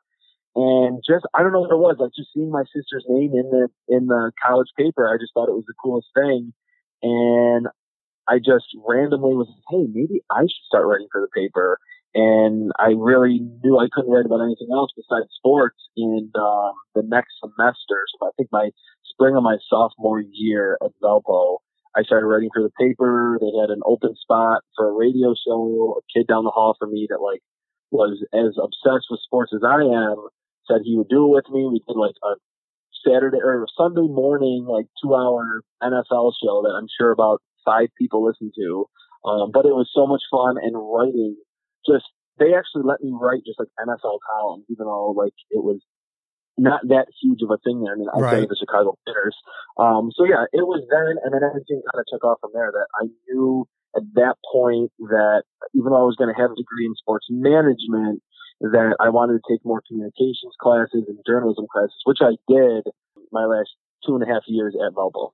And 0.55 1.01
just 1.07 1.25
I 1.33 1.41
don't 1.41 1.51
know 1.51 1.61
what 1.61 1.71
it 1.71 1.77
was, 1.77 1.95
like 1.99 2.11
just 2.15 2.29
seeing 2.33 2.51
my 2.51 2.63
sister's 2.63 3.05
name 3.09 3.31
in 3.33 3.49
the 3.49 3.67
in 3.87 4.07
the 4.07 4.31
college 4.45 4.69
paper, 4.77 5.09
I 5.09 5.17
just 5.17 5.33
thought 5.33 5.49
it 5.49 5.55
was 5.55 5.65
the 5.65 5.73
coolest 5.81 6.07
thing. 6.13 6.53
And 7.01 7.67
I 8.27 8.37
just 8.37 8.65
randomly 8.87 9.35
was, 9.35 9.49
hey, 9.69 9.85
maybe 9.91 10.21
I 10.31 10.43
should 10.43 10.67
start 10.67 10.87
writing 10.87 11.07
for 11.11 11.21
the 11.21 11.27
paper. 11.33 11.79
And 12.15 12.71
I 12.77 12.93
really 12.95 13.41
knew 13.63 13.79
I 13.79 13.87
couldn't 13.91 14.11
write 14.11 14.25
about 14.25 14.43
anything 14.43 14.69
else 14.71 14.91
besides 14.95 15.27
sports 15.35 15.77
in 15.97 16.31
um, 16.35 16.73
the 16.93 17.03
next 17.03 17.33
semester. 17.41 18.05
So 18.13 18.27
I 18.27 18.31
think 18.37 18.49
my 18.51 18.69
spring 19.03 19.35
of 19.35 19.43
my 19.43 19.57
sophomore 19.67 20.21
year 20.21 20.77
at 20.83 20.91
Valpo, 21.01 21.57
I 21.95 22.03
started 22.03 22.27
writing 22.27 22.49
for 22.53 22.61
the 22.61 22.71
paper. 22.79 23.37
They 23.41 23.51
had 23.59 23.69
an 23.69 23.81
open 23.85 24.15
spot 24.15 24.61
for 24.77 24.89
a 24.89 24.93
radio 24.93 25.33
show. 25.33 25.97
A 25.97 26.01
kid 26.13 26.27
down 26.27 26.43
the 26.43 26.51
hall 26.51 26.75
from 26.79 26.91
me 26.91 27.07
that 27.09 27.19
like 27.19 27.41
was 27.91 28.23
as 28.33 28.57
obsessed 28.61 29.07
with 29.09 29.21
sports 29.21 29.51
as 29.53 29.61
I 29.63 29.81
am 29.81 30.17
said 30.67 30.81
he 30.83 30.97
would 30.97 31.09
do 31.09 31.25
it 31.25 31.35
with 31.35 31.49
me. 31.49 31.67
We 31.67 31.81
did 31.85 31.99
like 31.99 32.15
a 32.23 32.35
Saturday 33.05 33.37
or 33.43 33.67
Sunday 33.77 34.07
morning, 34.07 34.65
like 34.67 34.85
two 35.01 35.13
hour 35.13 35.61
NFL 35.81 36.33
show 36.41 36.63
that 36.63 36.75
I'm 36.77 36.87
sure 36.97 37.11
about 37.11 37.41
five 37.65 37.89
people 37.97 38.25
listen 38.25 38.51
to. 38.57 38.85
Um, 39.25 39.51
but 39.51 39.65
it 39.65 39.71
was 39.71 39.89
so 39.93 40.05
much 40.05 40.21
fun 40.29 40.57
and 40.61 40.75
writing 40.75 41.37
just, 41.87 42.05
they 42.39 42.53
actually 42.53 42.83
let 42.83 43.01
me 43.01 43.11
write 43.13 43.45
just 43.45 43.59
like 43.59 43.71
NFL 43.79 44.19
columns, 44.27 44.65
even 44.69 44.85
though 44.85 45.15
like 45.15 45.33
it 45.49 45.63
was 45.63 45.79
not 46.57 46.81
that 46.89 47.07
huge 47.21 47.41
of 47.41 47.49
a 47.49 47.57
thing 47.63 47.81
there. 47.81 47.93
I 47.93 47.97
mean, 47.97 48.09
I 48.13 48.19
right. 48.19 48.41
say 48.43 48.45
the 48.45 48.59
Chicago 48.59 48.97
Bears. 49.05 49.37
Um, 49.77 50.11
so 50.13 50.25
yeah, 50.25 50.45
it 50.51 50.67
was 50.67 50.85
then, 50.91 51.17
and 51.23 51.33
then 51.33 51.41
everything 51.41 51.81
kind 51.81 51.99
of 52.01 52.05
took 52.11 52.23
off 52.23 52.39
from 52.41 52.51
there 52.53 52.71
that 52.71 52.87
I 52.99 53.07
knew 53.27 53.65
at 53.95 54.03
that 54.15 54.35
point 54.51 54.91
that 54.99 55.43
even 55.73 55.91
though 55.91 56.01
I 56.01 56.09
was 56.09 56.17
going 56.17 56.33
to 56.33 56.39
have 56.39 56.51
a 56.51 56.57
degree 56.57 56.85
in 56.85 56.95
sports 56.95 57.27
management, 57.29 58.21
that 58.61 58.95
I 58.99 59.09
wanted 59.09 59.41
to 59.41 59.45
take 59.49 59.65
more 59.65 59.81
communications 59.87 60.55
classes 60.61 61.03
and 61.07 61.17
journalism 61.25 61.65
classes, 61.71 61.99
which 62.05 62.21
I 62.21 62.37
did 62.47 62.85
my 63.31 63.45
last 63.45 63.69
two 64.05 64.15
and 64.15 64.23
a 64.23 64.27
half 64.27 64.43
years 64.47 64.75
at 64.75 64.93
Valpo. 64.93 65.31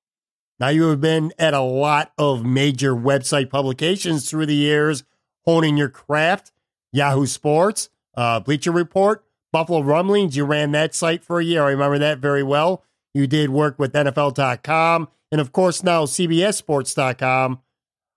Now, 0.60 0.70
you 0.70 0.90
have 0.90 1.00
been 1.00 1.32
at 1.40 1.54
a 1.54 1.62
lot 1.62 2.12
of 2.18 2.46
major 2.46 2.94
website 2.94 3.50
publications 3.50 4.30
through 4.30 4.48
the 4.48 4.56
years, 4.56 5.04
honing 5.46 5.78
your 5.78 5.90
craft. 5.90 6.52
Yahoo 6.92 7.26
Sports, 7.26 7.90
uh, 8.16 8.40
Bleacher 8.40 8.72
Report, 8.72 9.24
Buffalo 9.52 9.82
Rumblings. 9.82 10.36
You 10.36 10.46
ran 10.46 10.72
that 10.72 10.96
site 10.96 11.24
for 11.24 11.40
a 11.40 11.44
year. 11.44 11.64
I 11.64 11.72
remember 11.72 12.00
that 12.00 12.20
very 12.20 12.44
well. 12.44 12.84
You 13.14 13.28
did 13.28 13.50
work 13.50 13.80
with 13.80 13.94
NFL.com 13.94 15.08
and, 15.32 15.42
of 15.42 15.52
course, 15.52 15.84
now 15.84 16.06
CBSSports.com. 16.06 17.60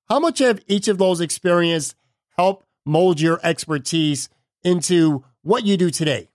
How 0.09 0.21
much 0.21 0.39
have 0.41 0.61
each 0.67 0.89
of 0.89 0.99
those 0.99 1.21
experiences 1.21 1.95
helped 2.37 2.67
mold 2.85 3.21
your 3.21 3.41
expertise 3.43 4.29
into 4.63 5.25
what 5.43 5.65
you 5.65 5.77
do 5.77 5.91
today? 5.91 6.29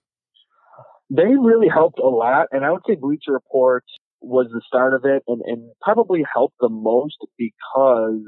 They 1.09 1.23
really 1.23 1.67
helped 1.69 1.99
a 1.99 2.07
lot. 2.07 2.47
And 2.51 2.65
I 2.65 2.71
would 2.71 2.81
say 2.87 2.95
Bleacher 2.95 3.31
Report 3.31 3.83
was 4.21 4.47
the 4.51 4.61
start 4.65 4.93
of 4.93 5.05
it 5.05 5.23
and, 5.27 5.41
and 5.45 5.71
probably 5.81 6.23
helped 6.31 6.57
the 6.59 6.69
most 6.69 7.17
because 7.37 8.23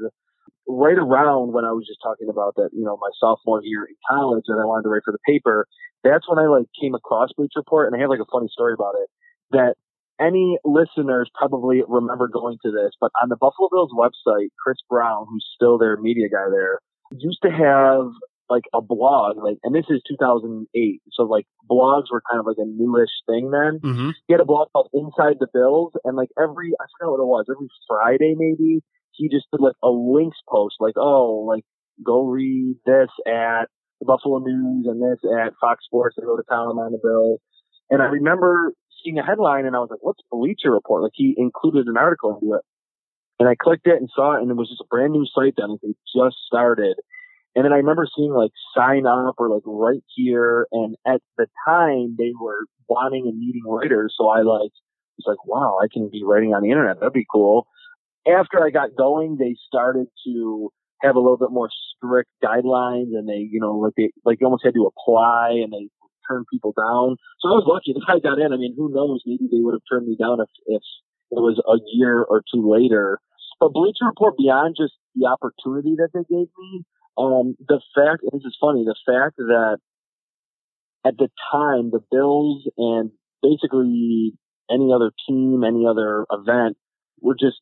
right 0.66 0.98
around 0.98 1.52
when 1.52 1.64
I 1.64 1.72
was 1.72 1.86
just 1.86 2.00
talking 2.02 2.28
about 2.30 2.54
that, 2.56 2.70
you 2.72 2.84
know, 2.84 2.96
my 3.00 3.10
sophomore 3.18 3.60
year 3.62 3.84
in 3.84 3.96
college 4.08 4.44
and 4.46 4.60
I 4.60 4.64
wanted 4.64 4.84
to 4.84 4.88
write 4.88 5.02
for 5.04 5.12
the 5.12 5.24
paper, 5.26 5.66
that's 6.04 6.28
when 6.28 6.38
I 6.38 6.46
like 6.46 6.66
came 6.80 6.94
across 6.94 7.30
Bleacher 7.36 7.60
Report 7.60 7.86
and 7.86 7.96
I 7.96 8.00
have 8.00 8.10
like 8.10 8.20
a 8.20 8.32
funny 8.32 8.48
story 8.50 8.72
about 8.72 8.94
it 9.02 9.08
that 9.50 9.74
any 10.20 10.58
listeners 10.64 11.30
probably 11.34 11.82
remember 11.88 12.28
going 12.28 12.58
to 12.62 12.70
this, 12.70 12.92
but 13.00 13.10
on 13.22 13.30
the 13.30 13.36
Buffalo 13.36 13.68
Bills 13.70 13.90
website, 13.96 14.48
Chris 14.62 14.76
Brown, 14.88 15.26
who's 15.28 15.46
still 15.56 15.78
their 15.78 15.96
media 15.96 16.28
guy 16.28 16.48
there, 16.50 16.78
used 17.18 17.40
to 17.42 17.50
have 17.50 18.12
like 18.50 18.64
a 18.74 18.82
blog, 18.82 19.36
like, 19.38 19.58
and 19.62 19.74
this 19.74 19.86
is 19.88 20.02
2008, 20.08 21.00
so 21.12 21.22
like 21.22 21.46
blogs 21.70 22.10
were 22.10 22.22
kind 22.28 22.40
of 22.40 22.46
like 22.46 22.58
a 22.58 22.66
newish 22.66 23.14
thing 23.26 23.50
then. 23.50 23.80
Mm-hmm. 23.80 24.10
He 24.26 24.34
had 24.34 24.40
a 24.40 24.44
blog 24.44 24.68
called 24.72 24.90
Inside 24.92 25.36
the 25.38 25.48
Bills, 25.52 25.92
and 26.04 26.16
like 26.16 26.30
every, 26.36 26.72
I 26.80 26.84
forgot 26.98 27.12
what 27.12 27.22
it 27.22 27.26
was, 27.26 27.46
every 27.48 27.68
Friday 27.88 28.34
maybe, 28.36 28.82
he 29.12 29.28
just 29.28 29.46
did 29.52 29.60
like 29.60 29.76
a 29.82 29.88
links 29.88 30.38
post, 30.48 30.76
like, 30.80 30.94
oh, 30.96 31.46
like 31.46 31.64
go 32.04 32.24
read 32.26 32.76
this 32.86 33.10
at 33.26 33.68
the 34.00 34.06
Buffalo 34.06 34.38
News 34.38 34.86
and 34.88 35.00
this 35.00 35.20
at 35.38 35.52
Fox 35.60 35.84
Sports 35.84 36.16
to 36.16 36.22
go 36.22 36.36
to 36.36 36.42
town 36.48 36.78
on 36.78 36.92
the 36.92 36.98
Bills. 37.02 37.40
And 37.90 38.02
I 38.02 38.06
remember 38.06 38.72
seeing 39.02 39.18
a 39.18 39.24
headline 39.24 39.66
and 39.66 39.76
I 39.76 39.80
was 39.80 39.88
like, 39.90 40.02
what's 40.02 40.20
Bleacher 40.30 40.70
Report? 40.70 41.02
Like 41.02 41.12
he 41.14 41.34
included 41.36 41.86
an 41.86 41.96
article 41.96 42.38
into 42.40 42.54
it. 42.54 42.62
And 43.38 43.48
I 43.48 43.54
clicked 43.54 43.86
it 43.86 43.96
and 43.96 44.08
saw 44.14 44.36
it 44.36 44.42
and 44.42 44.50
it 44.50 44.56
was 44.56 44.68
just 44.68 44.80
a 44.80 44.88
brand 44.90 45.12
new 45.12 45.26
site 45.26 45.54
that 45.56 45.68
like, 45.68 45.80
they 45.82 45.94
just 46.14 46.36
started. 46.46 46.96
And 47.56 47.64
then 47.64 47.72
I 47.72 47.76
remember 47.76 48.06
seeing 48.16 48.32
like 48.32 48.52
sign 48.76 49.06
up 49.06 49.34
or 49.38 49.48
like 49.48 49.62
right 49.66 50.02
here. 50.14 50.66
And 50.72 50.96
at 51.06 51.20
the 51.36 51.46
time 51.66 52.16
they 52.18 52.32
were 52.40 52.66
wanting 52.88 53.26
and 53.26 53.38
needing 53.38 53.64
writers. 53.66 54.14
So 54.16 54.28
I 54.28 54.42
like 54.42 54.70
was 55.20 55.36
like, 55.36 55.44
wow, 55.46 55.78
I 55.82 55.86
can 55.92 56.08
be 56.10 56.24
writing 56.24 56.54
on 56.54 56.62
the 56.62 56.70
internet. 56.70 57.00
That'd 57.00 57.12
be 57.12 57.26
cool. 57.30 57.66
After 58.26 58.64
I 58.64 58.70
got 58.70 58.96
going, 58.96 59.36
they 59.38 59.56
started 59.66 60.06
to 60.26 60.70
have 61.02 61.16
a 61.16 61.20
little 61.20 61.38
bit 61.38 61.50
more 61.50 61.70
strict 61.96 62.30
guidelines 62.44 63.16
and 63.16 63.28
they, 63.28 63.48
you 63.50 63.60
know, 63.60 63.72
like 63.72 63.94
they, 63.96 64.10
like 64.24 64.38
you 64.40 64.46
almost 64.46 64.64
had 64.64 64.74
to 64.74 64.88
apply 64.88 65.52
and 65.62 65.72
they 65.72 65.88
turned 66.28 66.46
people 66.52 66.72
down. 66.76 67.16
So 67.40 67.48
I 67.48 67.56
was 67.56 67.64
lucky 67.66 67.92
that 67.98 68.12
I 68.12 68.20
got 68.20 68.38
in. 68.38 68.52
I 68.52 68.56
mean, 68.56 68.74
who 68.76 68.92
knows? 68.92 69.22
Maybe 69.26 69.48
they 69.50 69.60
would 69.60 69.74
have 69.74 69.86
turned 69.90 70.06
me 70.06 70.16
down 70.16 70.40
if, 70.40 70.48
if 70.66 70.82
it 71.30 71.40
was 71.40 71.60
a 71.66 71.78
year 71.96 72.22
or 72.22 72.42
two 72.52 72.68
later. 72.68 73.18
But 73.58 73.72
Bleacher 73.72 74.06
Report, 74.06 74.36
beyond 74.36 74.76
just 74.76 74.94
the 75.14 75.28
opportunity 75.28 75.96
that 75.96 76.10
they 76.12 76.24
gave 76.28 76.48
me, 76.56 76.84
um, 77.20 77.56
the 77.60 77.80
fact, 77.94 78.22
this 78.32 78.42
is 78.42 78.56
funny, 78.60 78.84
the 78.84 78.96
fact 79.04 79.36
that 79.36 79.78
at 81.04 81.16
the 81.18 81.28
time, 81.52 81.90
the 81.90 82.00
Bills 82.10 82.66
and 82.78 83.10
basically 83.42 84.32
any 84.70 84.92
other 84.92 85.12
team, 85.28 85.62
any 85.64 85.84
other 85.86 86.24
event 86.32 86.76
were 87.20 87.36
just, 87.38 87.60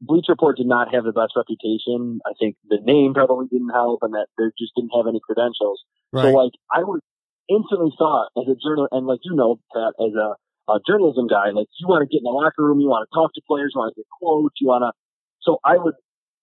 Bleacher 0.00 0.32
Report 0.32 0.56
did 0.56 0.66
not 0.66 0.92
have 0.94 1.04
the 1.04 1.12
best 1.12 1.32
reputation. 1.36 2.20
I 2.24 2.32
think 2.38 2.56
the 2.68 2.78
name 2.84 3.14
probably 3.14 3.46
didn't 3.50 3.72
help 3.72 4.00
and 4.02 4.12
that 4.12 4.28
they 4.36 4.44
just 4.58 4.72
didn't 4.76 4.92
have 4.94 5.06
any 5.08 5.20
credentials. 5.24 5.82
Right. 6.12 6.22
So 6.22 6.28
like, 6.36 6.52
I 6.68 6.84
would 6.84 7.00
instantly 7.48 7.90
thought 7.96 8.28
as 8.36 8.44
a 8.44 8.56
journalist, 8.60 8.92
and 8.92 9.06
like 9.06 9.20
you 9.24 9.34
know, 9.34 9.58
Pat, 9.72 9.96
as 9.98 10.12
a, 10.12 10.36
a 10.70 10.78
journalism 10.86 11.26
guy, 11.26 11.50
like 11.50 11.66
you 11.80 11.88
want 11.88 12.04
to 12.04 12.10
get 12.12 12.20
in 12.20 12.28
the 12.28 12.36
locker 12.36 12.62
room, 12.62 12.80
you 12.80 12.88
want 12.88 13.08
to 13.08 13.14
talk 13.14 13.32
to 13.34 13.42
players, 13.48 13.72
you 13.74 13.80
want 13.80 13.94
to 13.96 14.00
get 14.00 14.06
quotes, 14.20 14.54
you 14.60 14.68
want 14.68 14.84
to. 14.84 14.92
So 15.40 15.58
I 15.64 15.76
would 15.80 15.94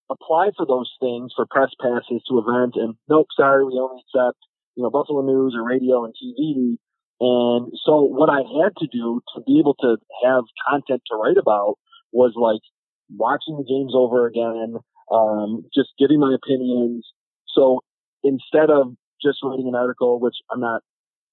apply 0.10 0.52
for 0.56 0.66
those 0.66 0.92
things 1.00 1.34
for 1.36 1.46
press 1.46 1.72
passes 1.82 2.24
to 2.30 2.40
events, 2.40 2.78
and 2.78 2.96
nope, 3.10 3.28
sorry, 3.36 3.66
we 3.66 3.80
only 3.80 4.04
accept 4.06 4.38
you 4.76 4.84
know 4.84 4.90
Buffalo 4.90 5.22
News 5.22 5.54
or 5.56 5.66
radio 5.66 6.06
and 6.06 6.14
TV. 6.14 6.78
And 7.22 7.72
so 7.86 8.02
what 8.02 8.30
I 8.30 8.40
had 8.40 8.76
to 8.80 8.88
do 8.92 9.22
to 9.36 9.42
be 9.48 9.60
able 9.60 9.76
to 9.76 9.98
have 10.26 10.44
content 10.70 11.02
to 11.10 11.16
write 11.16 11.38
about 11.38 11.76
was 12.12 12.34
like 12.36 12.62
watching 13.10 13.56
the 13.58 13.64
games 13.64 13.94
over 13.96 14.28
again, 14.28 14.76
um, 15.12 15.64
just 15.74 15.90
giving 15.98 16.20
my 16.20 16.36
opinions. 16.36 17.08
So 17.48 17.80
instead 18.24 18.70
of 18.70 18.96
just 19.24 19.40
writing 19.44 19.68
an 19.68 19.76
article, 19.76 20.20
which 20.20 20.36
I'm 20.52 20.60
not 20.60 20.82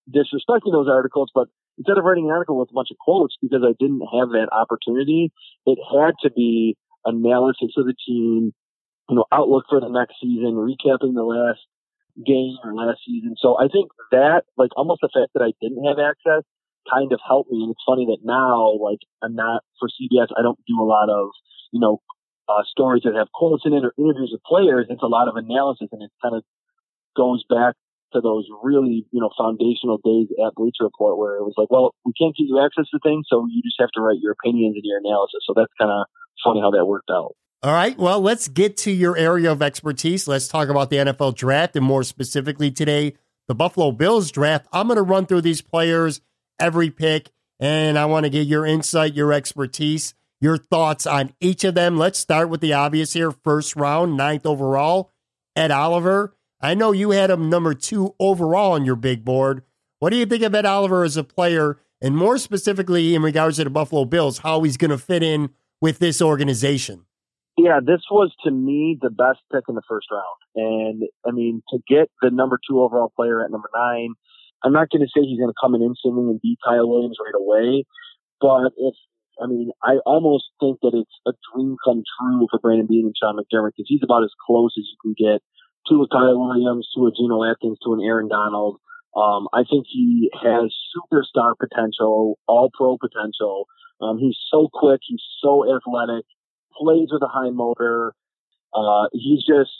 disrespecting 0.08 0.72
those 0.72 0.88
articles, 0.88 1.30
but 1.34 1.48
instead 1.78 1.98
of 1.98 2.04
writing 2.04 2.26
an 2.26 2.32
article 2.32 2.58
with 2.58 2.70
a 2.70 2.74
bunch 2.74 2.88
of 2.90 2.98
quotes 2.98 3.36
because 3.42 3.62
I 3.64 3.74
didn't 3.78 4.02
have 4.12 4.30
that 4.30 4.48
opportunity, 4.52 5.32
it 5.66 5.78
had 5.90 6.14
to 6.22 6.30
be 6.30 6.76
analysis 7.04 7.74
of 7.76 7.86
the 7.86 7.94
team, 8.06 8.52
you 9.12 9.20
know, 9.20 9.28
outlook 9.28 9.68
for 9.68 9.76
the 9.76 9.92
next 9.92 10.16
season, 10.24 10.56
recapping 10.56 11.12
the 11.12 11.20
last 11.20 11.60
game 12.16 12.56
or 12.64 12.72
last 12.72 13.04
season. 13.04 13.36
So 13.36 13.60
I 13.60 13.68
think 13.68 13.92
that, 14.08 14.48
like, 14.56 14.72
almost 14.72 15.04
the 15.04 15.12
fact 15.12 15.36
that 15.36 15.44
I 15.44 15.52
didn't 15.60 15.84
have 15.84 16.00
access 16.00 16.48
kind 16.88 17.12
of 17.12 17.20
helped 17.20 17.52
me. 17.52 17.60
And 17.60 17.76
it's 17.76 17.84
funny 17.84 18.08
that 18.08 18.24
now, 18.24 18.72
like, 18.80 19.04
I'm 19.20 19.36
not 19.36 19.68
for 19.76 19.92
CBS, 19.92 20.32
I 20.32 20.40
don't 20.40 20.56
do 20.64 20.80
a 20.80 20.88
lot 20.88 21.12
of, 21.12 21.28
you 21.76 21.80
know, 21.80 22.00
uh, 22.48 22.64
stories 22.72 23.04
that 23.04 23.12
have 23.12 23.28
quotes 23.36 23.68
in 23.68 23.76
it 23.76 23.84
or 23.84 23.92
interviews 24.00 24.32
with 24.32 24.40
players. 24.48 24.88
It's 24.88 25.04
a 25.04 25.12
lot 25.12 25.28
of 25.28 25.36
analysis 25.36 25.92
and 25.92 26.00
it 26.00 26.10
kind 26.24 26.32
of 26.32 26.42
goes 27.12 27.44
back 27.52 27.76
to 28.16 28.24
those 28.24 28.48
really, 28.64 29.04
you 29.12 29.20
know, 29.20 29.28
foundational 29.36 30.00
days 30.00 30.32
at 30.40 30.56
Bleacher 30.56 30.88
Report 30.88 31.20
where 31.20 31.36
it 31.36 31.44
was 31.44 31.60
like, 31.60 31.68
well, 31.68 31.92
we 32.08 32.16
can't 32.16 32.32
give 32.32 32.48
you 32.48 32.64
access 32.64 32.88
to 32.96 32.98
things, 33.04 33.28
so 33.28 33.44
you 33.44 33.60
just 33.60 33.76
have 33.76 33.92
to 33.92 34.00
write 34.00 34.24
your 34.24 34.32
opinions 34.32 34.72
and 34.72 34.84
your 34.88 35.04
analysis. 35.04 35.44
So 35.44 35.52
that's 35.52 35.72
kind 35.76 35.92
of 35.92 36.08
funny 36.40 36.64
how 36.64 36.72
that 36.72 36.88
worked 36.88 37.12
out. 37.12 37.36
All 37.64 37.72
right. 37.72 37.96
Well, 37.96 38.20
let's 38.20 38.48
get 38.48 38.76
to 38.78 38.90
your 38.90 39.16
area 39.16 39.52
of 39.52 39.62
expertise. 39.62 40.26
Let's 40.26 40.48
talk 40.48 40.68
about 40.68 40.90
the 40.90 40.96
NFL 40.96 41.36
draft 41.36 41.76
and 41.76 41.84
more 41.84 42.02
specifically 42.02 42.72
today, 42.72 43.14
the 43.46 43.54
Buffalo 43.54 43.92
Bills 43.92 44.32
draft. 44.32 44.66
I'm 44.72 44.88
going 44.88 44.96
to 44.96 45.02
run 45.02 45.26
through 45.26 45.42
these 45.42 45.62
players, 45.62 46.20
every 46.58 46.90
pick, 46.90 47.30
and 47.60 47.96
I 47.96 48.06
want 48.06 48.24
to 48.24 48.30
get 48.30 48.48
your 48.48 48.66
insight, 48.66 49.14
your 49.14 49.32
expertise, 49.32 50.12
your 50.40 50.56
thoughts 50.56 51.06
on 51.06 51.34
each 51.40 51.62
of 51.62 51.76
them. 51.76 51.98
Let's 51.98 52.18
start 52.18 52.48
with 52.48 52.60
the 52.62 52.72
obvious 52.72 53.12
here. 53.12 53.30
First 53.30 53.76
round, 53.76 54.16
ninth 54.16 54.44
overall, 54.44 55.12
Ed 55.54 55.70
Oliver. 55.70 56.34
I 56.60 56.74
know 56.74 56.90
you 56.90 57.12
had 57.12 57.30
him 57.30 57.48
number 57.48 57.74
two 57.74 58.16
overall 58.18 58.72
on 58.72 58.84
your 58.84 58.96
big 58.96 59.24
board. 59.24 59.62
What 60.00 60.10
do 60.10 60.16
you 60.16 60.26
think 60.26 60.42
of 60.42 60.52
Ed 60.52 60.66
Oliver 60.66 61.04
as 61.04 61.16
a 61.16 61.22
player, 61.22 61.78
and 62.00 62.16
more 62.16 62.38
specifically 62.38 63.14
in 63.14 63.22
regards 63.22 63.58
to 63.58 63.64
the 63.64 63.70
Buffalo 63.70 64.04
Bills, 64.04 64.38
how 64.38 64.62
he's 64.62 64.76
going 64.76 64.90
to 64.90 64.98
fit 64.98 65.22
in 65.22 65.50
with 65.80 66.00
this 66.00 66.20
organization? 66.20 67.06
Yeah, 67.62 67.78
this 67.78 68.02
was 68.10 68.34
to 68.42 68.50
me 68.50 68.98
the 69.00 69.10
best 69.10 69.38
pick 69.52 69.62
in 69.68 69.76
the 69.76 69.86
first 69.88 70.08
round. 70.10 70.40
And 70.56 71.02
I 71.24 71.30
mean, 71.30 71.62
to 71.70 71.78
get 71.86 72.10
the 72.20 72.30
number 72.30 72.58
two 72.58 72.82
overall 72.82 73.12
player 73.14 73.44
at 73.44 73.52
number 73.52 73.70
nine, 73.70 74.14
I'm 74.64 74.72
not 74.72 74.90
going 74.90 75.06
to 75.06 75.10
say 75.14 75.22
he's 75.22 75.38
going 75.38 75.50
to 75.50 75.62
come 75.62 75.76
in 75.76 75.82
instantly 75.82 76.26
and 76.26 76.40
beat 76.42 76.58
Kyle 76.58 76.88
Williams 76.90 77.22
right 77.22 77.38
away. 77.38 77.86
But 78.40 78.74
if, 78.74 78.94
I 79.38 79.46
mean, 79.46 79.70
I 79.78 80.02
almost 80.02 80.50
think 80.58 80.82
that 80.82 80.90
it's 80.90 81.14
a 81.22 81.38
dream 81.54 81.76
come 81.86 82.02
true 82.18 82.48
for 82.50 82.58
Brandon 82.58 82.90
Beane 82.90 83.06
and 83.06 83.14
Sean 83.14 83.38
McDermott 83.38 83.78
because 83.78 83.86
he's 83.86 84.02
about 84.02 84.26
as 84.26 84.34
close 84.44 84.74
as 84.74 84.82
you 84.82 84.98
can 84.98 85.14
get 85.14 85.38
to 85.86 86.02
a 86.02 86.08
Kyle 86.10 86.34
Williams, 86.34 86.90
to 86.96 87.06
a 87.06 87.14
Geno 87.14 87.46
Atkins, 87.46 87.78
to 87.86 87.94
an 87.94 88.02
Aaron 88.02 88.26
Donald. 88.26 88.82
Um, 89.14 89.46
I 89.54 89.62
think 89.62 89.86
he 89.86 90.30
has 90.34 90.74
superstar 90.90 91.54
potential, 91.54 92.38
all 92.48 92.70
pro 92.74 92.98
potential. 92.98 93.66
Um, 94.00 94.18
he's 94.18 94.38
so 94.50 94.68
quick. 94.72 95.00
He's 95.06 95.22
so 95.40 95.62
athletic, 95.62 96.26
plays 96.76 97.08
with 97.10 97.22
a 97.22 97.28
high 97.28 97.50
motor. 97.50 98.14
Uh, 98.74 99.08
he 99.12 99.36
just 99.46 99.72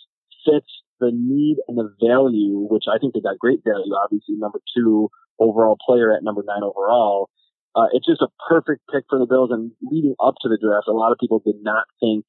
fits 0.45 0.69
the 1.01 1.11
need 1.13 1.59
and 1.69 1.79
the 1.79 1.91
value, 2.01 2.67
which 2.71 2.85
I 2.91 2.99
think 2.99 3.15
they 3.15 3.21
got 3.21 3.39
great 3.39 3.61
value, 3.65 3.93
obviously, 3.95 4.37
number 4.37 4.61
two 4.77 5.09
overall 5.39 5.77
player 5.85 6.13
at 6.13 6.23
number 6.23 6.43
nine 6.47 6.63
overall. 6.63 7.29
Uh, 7.75 7.89
it's 7.93 8.07
just 8.07 8.21
a 8.21 8.29
perfect 8.49 8.83
pick 8.93 9.05
for 9.09 9.19
the 9.19 9.27
Bills. 9.27 9.51
And 9.51 9.73
leading 9.83 10.15
up 10.23 10.35
to 10.43 10.49
the 10.49 10.59
draft, 10.61 10.89
a 10.89 10.93
lot 10.93 11.13
of 11.13 11.19
people 11.19 11.43
did 11.45 11.57
not 11.63 11.87
think 12.01 12.25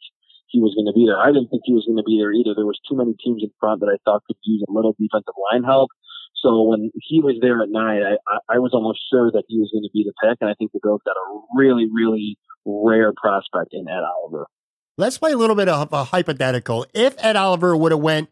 he 0.48 0.62
was 0.62 0.74
going 0.74 0.88
to 0.88 0.96
be 0.96 1.06
there. 1.06 1.20
I 1.20 1.34
didn't 1.34 1.50
think 1.50 1.64
he 1.66 1.74
was 1.74 1.86
going 1.86 1.98
to 1.98 2.08
be 2.08 2.18
there 2.18 2.32
either. 2.32 2.56
There 2.56 2.70
was 2.70 2.80
too 2.88 2.96
many 2.96 3.14
teams 3.20 3.44
in 3.44 3.52
front 3.60 3.82
that 3.82 3.92
I 3.92 3.98
thought 4.06 4.24
could 4.26 4.38
use 4.44 4.64
a 4.64 4.72
little 4.72 4.96
defensive 4.98 5.36
line 5.52 5.64
help. 5.64 5.90
So 6.38 6.62
when 6.64 6.92
he 6.96 7.22
was 7.22 7.40
there 7.42 7.62
at 7.62 7.70
nine, 7.72 8.04
I, 8.04 8.16
I, 8.28 8.56
I 8.56 8.60
was 8.60 8.72
almost 8.74 9.00
sure 9.10 9.32
that 9.32 9.48
he 9.48 9.60
was 9.60 9.72
going 9.72 9.84
to 9.84 9.94
be 9.94 10.04
the 10.04 10.14
pick, 10.22 10.38
and 10.42 10.50
I 10.50 10.54
think 10.54 10.72
the 10.72 10.84
Bills 10.84 11.02
got 11.06 11.16
a 11.16 11.26
really, 11.56 11.88
really 11.92 12.38
rare 12.66 13.14
prospect 13.16 13.72
in 13.72 13.88
Ed 13.88 14.04
Oliver. 14.04 14.48
Let's 14.98 15.18
play 15.18 15.32
a 15.32 15.38
little 15.38 15.56
bit 15.56 15.70
of 15.70 15.92
a 15.92 16.04
hypothetical. 16.04 16.86
If 16.94 17.16
Ed 17.18 17.36
Oliver 17.36 17.76
would 17.76 17.92
have 17.92 18.02
went 18.02 18.30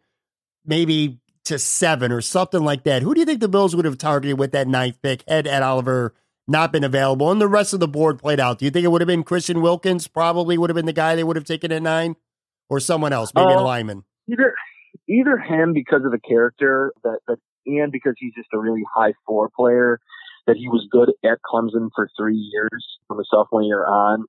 maybe 0.64 1.18
to 1.44 1.58
seven 1.58 2.12
or 2.12 2.20
something 2.20 2.62
like 2.62 2.84
that, 2.84 3.02
who 3.02 3.14
do 3.14 3.20
you 3.20 3.26
think 3.26 3.40
the 3.40 3.48
Bills 3.48 3.74
would 3.74 3.84
have 3.84 3.98
targeted 3.98 4.38
with 4.38 4.52
that 4.52 4.68
ninth 4.68 5.02
pick 5.02 5.24
had 5.26 5.48
Ed 5.48 5.62
Oliver 5.62 6.14
not 6.46 6.70
been 6.70 6.84
available 6.84 7.30
and 7.30 7.40
the 7.40 7.48
rest 7.48 7.72
of 7.72 7.80
the 7.80 7.88
board 7.88 8.20
played 8.20 8.38
out? 8.38 8.58
Do 8.58 8.64
you 8.64 8.70
think 8.70 8.84
it 8.84 8.88
would 8.88 9.00
have 9.00 9.08
been 9.08 9.24
Christian 9.24 9.60
Wilkins? 9.60 10.06
Probably 10.06 10.56
would 10.56 10.70
have 10.70 10.76
been 10.76 10.86
the 10.86 10.92
guy 10.92 11.16
they 11.16 11.24
would 11.24 11.36
have 11.36 11.44
taken 11.44 11.72
at 11.72 11.82
nine, 11.82 12.14
or 12.68 12.78
someone 12.78 13.12
else, 13.12 13.32
maybe 13.34 13.52
uh, 13.52 13.60
a 13.60 13.62
lineman. 13.62 14.04
Either 14.30 14.54
either 15.08 15.36
him 15.36 15.72
because 15.72 16.04
of 16.04 16.12
the 16.12 16.20
character 16.20 16.92
that 17.02 17.18
that 17.26 17.38
and 17.66 17.90
because 17.90 18.14
he's 18.18 18.34
just 18.34 18.48
a 18.52 18.58
really 18.58 18.82
high 18.94 19.14
four 19.26 19.48
player, 19.54 20.00
that 20.46 20.56
he 20.56 20.68
was 20.68 20.86
good 20.90 21.12
at 21.24 21.38
Clemson 21.42 21.90
for 21.94 22.08
three 22.16 22.36
years 22.36 22.86
from 23.08 23.18
a 23.18 23.24
sophomore 23.28 23.62
year 23.62 23.84
on. 23.84 24.26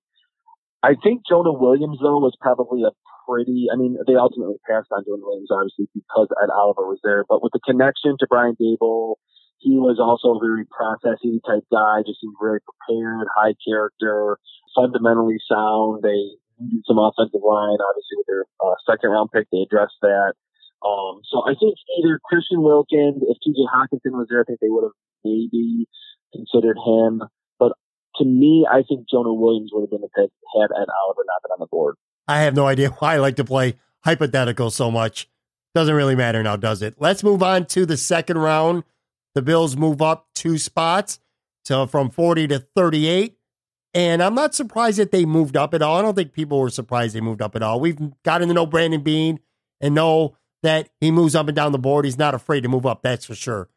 I 0.84 1.00
think 1.02 1.24
Jonah 1.28 1.56
Williams 1.56 2.00
though 2.04 2.20
was 2.20 2.36
probably 2.40 2.84
a 2.84 2.92
pretty. 3.24 3.72
I 3.72 3.80
mean, 3.80 3.96
they 4.06 4.20
ultimately 4.20 4.60
passed 4.68 4.92
on 4.92 5.08
Jonah 5.08 5.24
Williams 5.24 5.50
obviously 5.50 5.88
because 5.96 6.28
Ed 6.44 6.52
Oliver 6.52 6.84
was 6.84 7.00
there, 7.04 7.24
but 7.28 7.42
with 7.42 7.56
the 7.56 7.64
connection 7.64 8.20
to 8.20 8.28
Brian 8.28 8.60
Daboll, 8.60 9.16
he 9.64 9.80
was 9.80 9.96
also 9.96 10.36
a 10.36 10.44
very 10.44 10.68
processy 10.68 11.40
type 11.48 11.64
guy. 11.72 12.04
Just 12.04 12.20
seemed 12.20 12.36
very 12.36 12.60
prepared, 12.60 13.32
high 13.32 13.56
character, 13.64 14.38
fundamentally 14.76 15.40
sound. 15.48 16.04
They 16.04 16.36
needed 16.60 16.84
some 16.84 17.00
offensive 17.00 17.42
line, 17.42 17.80
obviously 17.80 18.20
with 18.20 18.28
their 18.28 18.44
uh, 18.60 18.76
second 18.84 19.16
round 19.16 19.32
pick. 19.32 19.48
They 19.56 19.64
addressed 19.64 20.04
that. 20.04 20.36
Um, 20.84 21.24
so 21.32 21.48
I 21.48 21.56
think 21.56 21.80
either 21.96 22.20
Christian 22.28 22.60
Wilkins, 22.60 23.24
if 23.24 23.40
TJ 23.40 23.72
Hockenson 23.72 24.20
was 24.20 24.28
there, 24.28 24.42
I 24.42 24.44
think 24.44 24.60
they 24.60 24.68
would 24.68 24.84
have 24.84 25.00
maybe 25.24 25.88
considered 26.36 26.76
him. 26.76 27.24
To 28.18 28.26
me, 28.26 28.68
I 28.70 28.84
think 28.84 29.10
Jonah 29.10 29.34
Williams 29.34 29.72
would 29.74 29.82
have 29.82 29.90
been 29.90 30.02
the 30.02 30.10
pick 30.10 30.30
had 30.56 30.70
Ed 30.72 30.88
Oliver 31.04 31.24
not 31.26 31.42
been 31.42 31.52
on 31.52 31.60
the 31.60 31.68
board. 31.68 31.96
I 32.28 32.42
have 32.42 32.56
no 32.56 32.68
idea 32.68 32.90
why 32.90 33.16
I 33.16 33.18
like 33.18 33.36
to 33.38 33.44
play 33.44 33.76
hypothetical 34.04 34.70
so 34.70 34.92
much. 34.92 35.30
Doesn't 35.74 35.96
really 35.96 36.16
matter 36.16 36.44
now, 36.44 36.56
does 36.56 36.82
it? 36.82 36.96
Let's 37.00 37.24
move 37.24 37.42
on 37.42 37.66
to 37.68 37.86
the 37.86 37.98
second 37.98 38.38
round. 38.38 38.84
The 39.34 39.42
Bills 39.42 39.76
move 39.76 40.02
up 40.02 40.28
two 40.36 40.58
spots 40.58 41.20
to 41.66 41.88
from 41.88 42.12
40 42.12 42.48
to 42.50 42.60
38. 42.60 43.38
And 43.96 44.22
I'm 44.22 44.36
not 44.36 44.56
surprised 44.56 44.98
that 45.00 45.12
they 45.12 45.26
moved 45.26 45.58
up 45.58 45.74
at 45.74 45.82
all. 45.82 45.98
I 45.98 46.02
don't 46.02 46.16
think 46.16 46.34
people 46.34 46.60
were 46.60 46.70
surprised 46.70 47.16
they 47.16 47.22
moved 47.22 47.42
up 47.42 47.56
at 47.56 47.64
all. 47.64 47.80
We've 47.80 48.00
gotten 48.24 48.48
to 48.48 48.54
know 48.54 48.66
Brandon 48.66 49.02
Beane 49.02 49.40
and 49.82 49.96
know 49.96 50.36
that 50.62 50.90
he 51.00 51.12
moves 51.12 51.36
up 51.36 51.48
and 51.48 51.56
down 51.56 51.72
the 51.72 51.80
board. 51.80 52.06
He's 52.06 52.18
not 52.18 52.34
afraid 52.34 52.62
to 52.62 52.70
move 52.70 52.86
up, 52.86 53.02
that's 53.02 53.26
for 53.26 53.36
sure. 53.36 53.70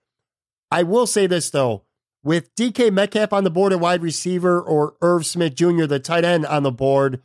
I 0.70 0.82
will 0.82 1.06
say 1.06 1.26
this 1.26 1.50
though, 1.50 1.84
with 2.26 2.52
DK 2.56 2.92
Metcalf 2.92 3.32
on 3.32 3.44
the 3.44 3.50
board 3.50 3.72
at 3.72 3.78
wide 3.78 4.02
receiver 4.02 4.60
or 4.60 4.96
Irv 5.00 5.24
Smith 5.24 5.54
Jr., 5.54 5.84
the 5.84 6.00
tight 6.00 6.24
end 6.24 6.44
on 6.44 6.64
the 6.64 6.72
board, 6.72 7.22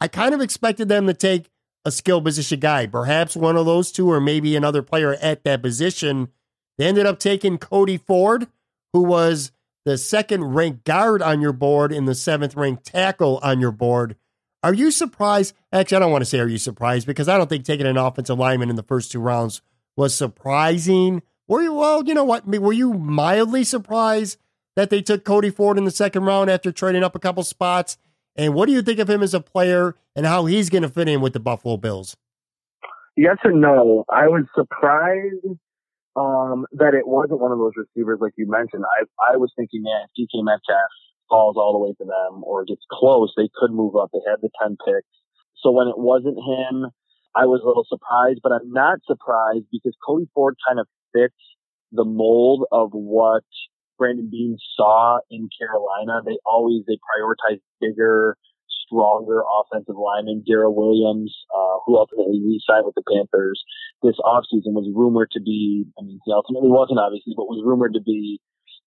I 0.00 0.08
kind 0.08 0.32
of 0.32 0.40
expected 0.40 0.88
them 0.88 1.06
to 1.06 1.12
take 1.12 1.50
a 1.84 1.90
skill 1.90 2.22
position 2.22 2.58
guy, 2.58 2.86
perhaps 2.86 3.36
one 3.36 3.58
of 3.58 3.66
those 3.66 3.92
two, 3.92 4.10
or 4.10 4.18
maybe 4.18 4.56
another 4.56 4.80
player 4.80 5.12
at 5.20 5.44
that 5.44 5.60
position. 5.60 6.28
They 6.78 6.86
ended 6.86 7.04
up 7.04 7.18
taking 7.18 7.58
Cody 7.58 7.98
Ford, 7.98 8.46
who 8.94 9.02
was 9.02 9.52
the 9.84 9.98
second 9.98 10.54
ranked 10.54 10.84
guard 10.84 11.20
on 11.20 11.42
your 11.42 11.52
board 11.52 11.92
and 11.92 12.08
the 12.08 12.14
seventh 12.14 12.56
ranked 12.56 12.86
tackle 12.86 13.40
on 13.42 13.60
your 13.60 13.72
board. 13.72 14.16
Are 14.62 14.72
you 14.72 14.90
surprised? 14.90 15.54
Actually, 15.70 15.96
I 15.96 16.00
don't 16.00 16.12
want 16.12 16.22
to 16.22 16.30
say 16.30 16.40
are 16.40 16.48
you 16.48 16.56
surprised 16.56 17.06
because 17.06 17.28
I 17.28 17.36
don't 17.36 17.50
think 17.50 17.66
taking 17.66 17.86
an 17.86 17.98
offensive 17.98 18.38
lineman 18.38 18.70
in 18.70 18.76
the 18.76 18.82
first 18.82 19.12
two 19.12 19.20
rounds 19.20 19.60
was 19.98 20.14
surprising. 20.14 21.20
Were 21.50 21.62
you, 21.62 21.74
well, 21.74 22.04
you 22.04 22.14
know 22.14 22.22
what? 22.22 22.46
Were 22.46 22.72
you 22.72 22.94
mildly 22.94 23.64
surprised 23.64 24.38
that 24.76 24.88
they 24.88 25.02
took 25.02 25.24
Cody 25.24 25.50
Ford 25.50 25.78
in 25.78 25.84
the 25.84 25.90
second 25.90 26.22
round 26.22 26.48
after 26.48 26.70
trading 26.70 27.02
up 27.02 27.16
a 27.16 27.18
couple 27.18 27.42
spots? 27.42 27.98
And 28.36 28.54
what 28.54 28.66
do 28.66 28.72
you 28.72 28.82
think 28.82 29.00
of 29.00 29.10
him 29.10 29.20
as 29.20 29.34
a 29.34 29.40
player 29.40 29.96
and 30.14 30.24
how 30.26 30.46
he's 30.46 30.70
going 30.70 30.82
to 30.82 30.88
fit 30.88 31.08
in 31.08 31.20
with 31.20 31.32
the 31.32 31.40
Buffalo 31.40 31.76
Bills? 31.76 32.16
Yes 33.16 33.38
and 33.42 33.60
no. 33.60 34.04
I 34.08 34.28
was 34.28 34.44
surprised 34.54 35.58
um, 36.14 36.66
that 36.70 36.94
it 36.94 37.08
wasn't 37.08 37.40
one 37.40 37.50
of 37.50 37.58
those 37.58 37.72
receivers 37.76 38.20
like 38.20 38.34
you 38.36 38.48
mentioned. 38.48 38.84
I 38.84 39.34
I 39.34 39.36
was 39.36 39.52
thinking, 39.56 39.82
man, 39.82 40.06
if 40.06 40.28
DK 40.30 40.44
Metcalf 40.44 40.90
falls 41.28 41.56
all 41.56 41.72
the 41.72 41.80
way 41.80 41.92
to 41.98 42.04
them 42.04 42.44
or 42.44 42.64
gets 42.64 42.82
close, 42.92 43.32
they 43.36 43.48
could 43.58 43.72
move 43.72 43.96
up. 43.96 44.10
They 44.12 44.20
had 44.24 44.38
the 44.40 44.50
10 44.62 44.76
picks. 44.86 45.08
So 45.56 45.72
when 45.72 45.88
it 45.88 45.98
wasn't 45.98 46.38
him, 46.38 46.92
I 47.34 47.46
was 47.46 47.60
a 47.62 47.66
little 47.66 47.86
surprised, 47.88 48.40
but 48.42 48.52
I'm 48.52 48.72
not 48.72 48.98
surprised 49.06 49.66
because 49.70 49.94
Cody 50.04 50.28
Ford 50.34 50.56
kind 50.66 50.80
of 50.80 50.86
fits 51.12 51.38
the 51.92 52.04
mold 52.04 52.66
of 52.72 52.90
what 52.92 53.44
Brandon 53.98 54.28
Beane 54.30 54.58
saw 54.76 55.18
in 55.30 55.48
Carolina. 55.54 56.22
They 56.24 56.38
always, 56.44 56.82
they 56.86 56.98
prioritize 56.98 57.60
bigger, 57.80 58.36
stronger 58.86 59.42
offensive 59.46 59.94
linemen. 59.94 60.42
Daryl 60.48 60.74
Williams, 60.74 61.34
uh, 61.54 61.78
who 61.86 61.98
ultimately 61.98 62.42
re-signed 62.42 62.86
with 62.86 62.94
the 62.94 63.06
Panthers 63.06 63.62
this 64.02 64.16
offseason 64.24 64.72
was 64.72 64.90
rumored 64.94 65.30
to 65.32 65.40
be, 65.40 65.86
I 65.98 66.02
mean, 66.02 66.18
he 66.24 66.32
ultimately 66.32 66.70
wasn't 66.70 66.98
obviously, 66.98 67.34
but 67.36 67.46
was 67.46 67.62
rumored 67.64 67.94
to 67.94 68.00
be 68.00 68.40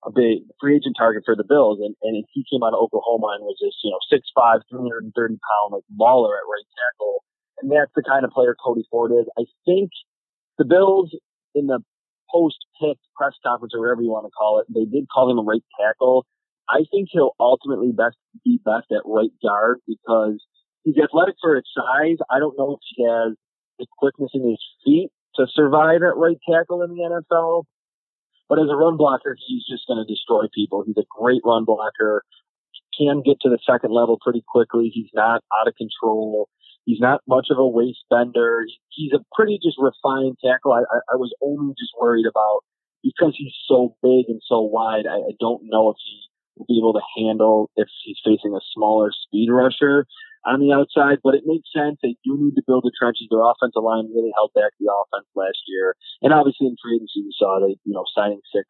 a 0.04 0.12
big 0.12 0.44
free 0.60 0.76
agent 0.76 0.98
target 0.98 1.24
for 1.24 1.36
the 1.36 1.48
Bills. 1.48 1.80
And, 1.80 1.96
and 2.04 2.26
he 2.34 2.44
came 2.50 2.64
out 2.64 2.74
of 2.74 2.82
Oklahoma 2.82 3.40
and 3.40 3.46
was 3.46 3.56
this, 3.62 3.78
you 3.84 3.94
know, 3.94 4.02
6'5", 4.12 4.66
330 4.68 5.14
pound, 5.14 5.70
like 5.72 5.88
mauler 5.94 6.36
at 6.36 6.50
right 6.50 6.68
tackle. 6.76 7.24
And 7.64 7.72
that's 7.72 7.92
the 7.96 8.04
kind 8.04 8.26
of 8.26 8.32
player 8.32 8.56
Cody 8.60 8.84
Ford 8.92 9.12
is. 9.12 9.26
I 9.40 9.48
think 9.66 9.92
the 10.58 10.66
Bills 10.66 11.16
in 11.56 11.68
the 11.68 11.80
post 12.30 12.58
pick 12.82 12.98
press 13.16 13.34
conference 13.46 13.74
or 13.74 13.80
whatever 13.80 14.02
you 14.02 14.12
want 14.12 14.26
to 14.26 14.36
call 14.36 14.60
it, 14.60 14.68
they 14.68 14.84
did 14.84 15.08
call 15.08 15.32
him 15.32 15.40
a 15.40 15.44
right 15.48 15.64
tackle. 15.80 16.26
I 16.68 16.84
think 16.92 17.10
he'll 17.12 17.36
ultimately 17.40 17.92
best 17.92 18.18
be 18.44 18.60
best 18.64 18.92
at 18.92 19.06
right 19.06 19.32
guard 19.42 19.80
because 19.88 20.44
he's 20.84 20.98
athletic 20.98 21.36
for 21.40 21.56
his 21.56 21.66
size. 21.72 22.18
I 22.30 22.40
don't 22.40 22.58
know 22.58 22.76
if 22.76 22.80
he 22.84 23.04
has 23.04 23.36
the 23.80 23.86
quickness 23.98 24.32
in 24.34 24.50
his 24.50 24.60
feet 24.84 25.10
to 25.36 25.48
survive 25.54 26.02
at 26.04 26.18
right 26.18 26.38
tackle 26.50 26.84
in 26.84 26.92
the 26.92 27.24
NFL. 27.32 27.64
But 28.50 28.60
as 28.60 28.70
a 28.70 28.76
run 28.76 28.98
blocker, 28.98 29.38
he's 29.48 29.66
just 29.66 29.88
going 29.88 30.04
to 30.04 30.12
destroy 30.12 30.46
people. 30.54 30.84
He's 30.86 30.98
a 30.98 31.08
great 31.10 31.42
run 31.46 31.66
blocker. 31.66 32.24
Can 32.98 33.24
get 33.26 33.40
to 33.42 33.50
the 33.50 33.58
second 33.66 33.92
level 33.92 34.20
pretty 34.22 34.44
quickly. 34.48 34.92
He's 34.94 35.10
not 35.14 35.42
out 35.60 35.68
of 35.68 35.74
control. 35.76 36.50
He's 36.86 37.00
not 37.00 37.22
much 37.28 37.48
of 37.50 37.58
a 37.58 37.68
waist 37.68 38.04
bender. 38.10 38.66
He's 38.90 39.14
a 39.14 39.24
pretty 39.36 39.60
just 39.64 39.78
refined 39.80 40.38
tackle. 40.44 40.74
I, 40.74 40.82
I, 40.82 41.00
I 41.14 41.16
was 41.16 41.34
only 41.42 41.74
just 41.80 41.94
worried 42.00 42.26
about 42.30 42.62
because 43.04 43.34
he's 43.38 43.54
so 43.68 43.96
big 44.02 44.26
and 44.28 44.42
so 44.46 44.62
wide. 44.62 45.06
I, 45.08 45.16
I 45.16 45.34
don't 45.40 45.62
know 45.64 45.90
if 45.90 45.98
he 46.04 46.22
will 46.56 46.66
be 46.68 46.78
able 46.80 46.94
to 46.94 47.06
handle 47.18 47.72
if 47.76 47.88
he's 48.04 48.18
facing 48.24 48.54
a 48.56 48.62
smaller 48.74 49.12
speed 49.12 49.50
rusher. 49.50 50.06
on 50.46 50.60
the 50.60 50.74
outside, 50.76 51.20
but 51.24 51.36
it 51.36 51.44
makes 51.46 51.70
sense. 51.72 51.98
They 52.04 52.16
do 52.24 52.36
need 52.38 52.56
to 52.56 52.64
build 52.68 52.84
the 52.84 52.92
trenches. 52.92 53.28
Their 53.32 53.44
offensive 53.44 53.84
line 53.84 54.12
really 54.14 54.32
held 54.36 54.52
back 54.54 54.72
the 54.80 54.92
offense 54.92 55.28
last 55.36 55.60
year. 55.68 55.96
And 56.22 56.34
obviously 56.34 56.68
in 56.68 56.76
free 56.84 57.00
agency, 57.00 57.24
we 57.24 57.34
saw 57.38 57.60
they, 57.60 57.80
you 57.84 57.94
know, 57.94 58.04
signing 58.14 58.42
six 58.52 58.68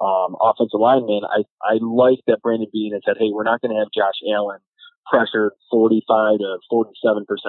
um, 0.00 0.36
offensive 0.40 0.80
linemen. 0.80 1.22
I, 1.28 1.44
I 1.60 1.76
like 1.80 2.24
that 2.26 2.40
Brandon 2.42 2.68
Beane 2.72 2.96
had 2.96 3.04
said, 3.04 3.20
hey, 3.20 3.28
we're 3.32 3.44
not 3.44 3.60
going 3.60 3.72
to 3.74 3.80
have 3.80 3.92
Josh 3.92 4.16
Allen 4.32 4.60
pressured 5.06 5.52
45 5.70 6.38
to 6.38 6.58
47% 6.72 6.84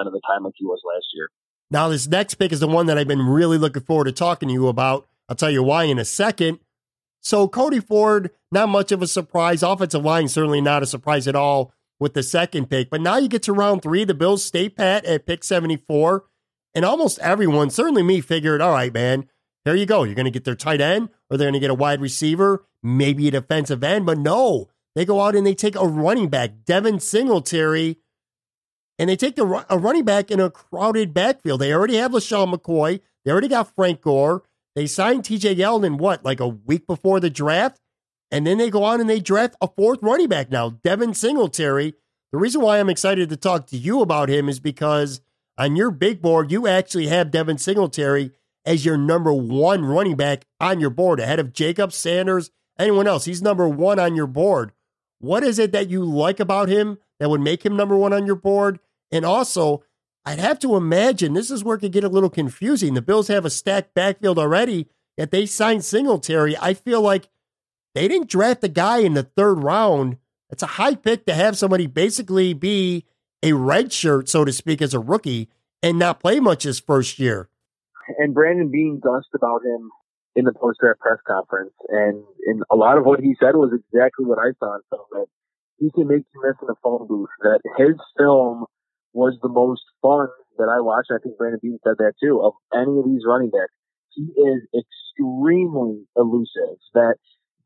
of 0.06 0.12
the 0.12 0.20
time 0.26 0.44
like 0.44 0.54
he 0.56 0.64
was 0.64 0.80
last 0.84 1.06
year. 1.14 1.28
Now, 1.70 1.88
this 1.88 2.06
next 2.06 2.34
pick 2.34 2.52
is 2.52 2.60
the 2.60 2.68
one 2.68 2.86
that 2.86 2.98
I've 2.98 3.08
been 3.08 3.26
really 3.26 3.58
looking 3.58 3.82
forward 3.82 4.04
to 4.04 4.12
talking 4.12 4.48
to 4.48 4.52
you 4.52 4.68
about. 4.68 5.06
I'll 5.28 5.36
tell 5.36 5.50
you 5.50 5.62
why 5.62 5.84
in 5.84 5.98
a 5.98 6.04
second. 6.04 6.58
So, 7.20 7.48
Cody 7.48 7.80
Ford, 7.80 8.30
not 8.50 8.68
much 8.68 8.92
of 8.92 9.00
a 9.00 9.06
surprise. 9.06 9.62
Offensive 9.62 10.04
line, 10.04 10.28
certainly 10.28 10.60
not 10.60 10.82
a 10.82 10.86
surprise 10.86 11.26
at 11.28 11.36
all 11.36 11.72
with 11.98 12.14
the 12.14 12.22
second 12.22 12.68
pick. 12.68 12.90
But 12.90 13.00
now 13.00 13.16
you 13.16 13.28
get 13.28 13.44
to 13.44 13.52
round 13.52 13.80
three. 13.80 14.04
The 14.04 14.12
Bills 14.12 14.44
stay 14.44 14.68
pat 14.68 15.04
at 15.04 15.24
pick 15.24 15.44
74. 15.44 16.24
And 16.74 16.84
almost 16.84 17.18
everyone, 17.20 17.70
certainly 17.70 18.02
me, 18.02 18.20
figured, 18.20 18.60
all 18.60 18.72
right, 18.72 18.92
man, 18.92 19.28
here 19.64 19.74
you 19.74 19.86
go. 19.86 20.02
You're 20.02 20.14
going 20.14 20.24
to 20.24 20.30
get 20.30 20.44
their 20.44 20.56
tight 20.56 20.80
end 20.80 21.10
or 21.30 21.36
they're 21.36 21.46
going 21.46 21.54
to 21.54 21.60
get 21.60 21.70
a 21.70 21.74
wide 21.74 22.00
receiver, 22.00 22.64
maybe 22.82 23.28
a 23.28 23.30
defensive 23.30 23.84
end. 23.84 24.04
But 24.04 24.18
no, 24.18 24.68
they 24.94 25.04
go 25.04 25.20
out 25.20 25.34
and 25.34 25.46
they 25.46 25.54
take 25.54 25.76
a 25.76 25.86
running 25.86 26.28
back, 26.28 26.64
Devin 26.64 27.00
Singletary, 27.00 27.98
and 28.98 29.08
they 29.08 29.16
take 29.16 29.36
the, 29.36 29.64
a 29.68 29.78
running 29.78 30.04
back 30.04 30.30
in 30.30 30.40
a 30.40 30.50
crowded 30.50 31.14
backfield. 31.14 31.60
They 31.60 31.72
already 31.72 31.96
have 31.96 32.12
LeSean 32.12 32.54
McCoy. 32.54 33.00
They 33.24 33.30
already 33.30 33.48
got 33.48 33.74
Frank 33.74 34.02
Gore. 34.02 34.42
They 34.74 34.86
signed 34.86 35.24
TJ 35.24 35.56
Yeldon, 35.56 35.98
what, 35.98 36.24
like 36.24 36.40
a 36.40 36.48
week 36.48 36.86
before 36.86 37.20
the 37.20 37.30
draft? 37.30 37.78
And 38.30 38.46
then 38.46 38.58
they 38.58 38.70
go 38.70 38.82
on 38.84 39.00
and 39.00 39.08
they 39.08 39.20
draft 39.20 39.56
a 39.60 39.68
fourth 39.68 39.98
running 40.02 40.28
back 40.28 40.50
now, 40.50 40.70
Devin 40.70 41.14
Singletary. 41.14 41.94
The 42.32 42.38
reason 42.38 42.62
why 42.62 42.80
I'm 42.80 42.88
excited 42.88 43.28
to 43.28 43.36
talk 43.36 43.66
to 43.68 43.76
you 43.76 44.00
about 44.00 44.30
him 44.30 44.48
is 44.48 44.58
because 44.58 45.20
on 45.58 45.76
your 45.76 45.90
big 45.90 46.22
board, 46.22 46.50
you 46.50 46.66
actually 46.66 47.08
have 47.08 47.30
Devin 47.30 47.58
Singletary 47.58 48.30
as 48.64 48.84
your 48.84 48.96
number 48.96 49.32
one 49.32 49.84
running 49.84 50.16
back 50.16 50.46
on 50.60 50.80
your 50.80 50.90
board, 50.90 51.20
ahead 51.20 51.38
of 51.38 51.52
Jacob 51.52 51.92
Sanders, 51.92 52.50
anyone 52.78 53.06
else. 53.06 53.26
He's 53.26 53.42
number 53.42 53.68
one 53.68 53.98
on 53.98 54.16
your 54.16 54.26
board. 54.26 54.72
What 55.22 55.44
is 55.44 55.60
it 55.60 55.70
that 55.70 55.88
you 55.88 56.04
like 56.04 56.40
about 56.40 56.68
him 56.68 56.98
that 57.20 57.30
would 57.30 57.40
make 57.40 57.64
him 57.64 57.76
number 57.76 57.96
one 57.96 58.12
on 58.12 58.26
your 58.26 58.34
board? 58.34 58.80
And 59.12 59.24
also, 59.24 59.84
I'd 60.24 60.40
have 60.40 60.58
to 60.60 60.74
imagine 60.74 61.32
this 61.32 61.48
is 61.48 61.62
where 61.62 61.76
it 61.76 61.78
could 61.78 61.92
get 61.92 62.02
a 62.02 62.08
little 62.08 62.28
confusing. 62.28 62.94
The 62.94 63.02
Bills 63.02 63.28
have 63.28 63.44
a 63.44 63.50
stacked 63.50 63.94
backfield 63.94 64.36
already, 64.36 64.88
yet 65.16 65.30
they 65.30 65.46
signed 65.46 65.84
Singletary. 65.84 66.56
I 66.58 66.74
feel 66.74 67.00
like 67.00 67.28
they 67.94 68.08
didn't 68.08 68.30
draft 68.30 68.62
the 68.62 68.68
guy 68.68 68.98
in 68.98 69.14
the 69.14 69.22
third 69.22 69.62
round. 69.62 70.16
It's 70.50 70.64
a 70.64 70.74
high 70.74 70.96
pick 70.96 71.24
to 71.26 71.34
have 71.34 71.56
somebody 71.56 71.86
basically 71.86 72.52
be 72.52 73.04
a 73.44 73.52
red 73.52 73.92
shirt, 73.92 74.28
so 74.28 74.44
to 74.44 74.52
speak, 74.52 74.82
as 74.82 74.92
a 74.92 74.98
rookie 74.98 75.48
and 75.84 76.00
not 76.00 76.18
play 76.18 76.40
much 76.40 76.64
his 76.64 76.80
first 76.80 77.20
year. 77.20 77.48
And 78.18 78.34
Brandon 78.34 78.72
Beane 78.72 78.98
gushed 79.00 79.34
about 79.36 79.64
him 79.64 79.92
in 80.34 80.44
the 80.44 80.52
post 80.52 80.78
draft 80.80 81.00
press 81.00 81.18
conference, 81.26 81.74
and 81.88 82.24
and 82.46 82.62
a 82.70 82.76
lot 82.76 82.98
of 82.98 83.04
what 83.04 83.20
he 83.20 83.36
said 83.38 83.54
was 83.54 83.72
exactly 83.72 84.24
what 84.24 84.38
I 84.38 84.52
thought. 84.58 84.80
So 84.90 85.06
that 85.12 85.26
he 85.78 85.90
can 85.90 86.08
make 86.08 86.24
you 86.34 86.40
miss 86.44 86.56
in 86.62 86.68
a 86.68 86.78
phone 86.82 87.06
booth. 87.06 87.30
That 87.42 87.60
his 87.76 87.96
film 88.16 88.64
was 89.12 89.36
the 89.42 89.48
most 89.48 89.82
fun 90.00 90.28
that 90.58 90.68
I 90.72 90.80
watched. 90.80 91.10
I 91.12 91.18
think 91.22 91.36
Brandon 91.36 91.60
Beane 91.62 91.78
said 91.84 91.96
that 91.98 92.14
too. 92.22 92.40
Of 92.42 92.54
any 92.74 92.98
of 92.98 93.04
these 93.04 93.22
running 93.26 93.50
backs, 93.50 93.74
he 94.10 94.24
is 94.24 94.62
extremely 94.72 96.04
elusive. 96.16 96.80
That 96.94 97.16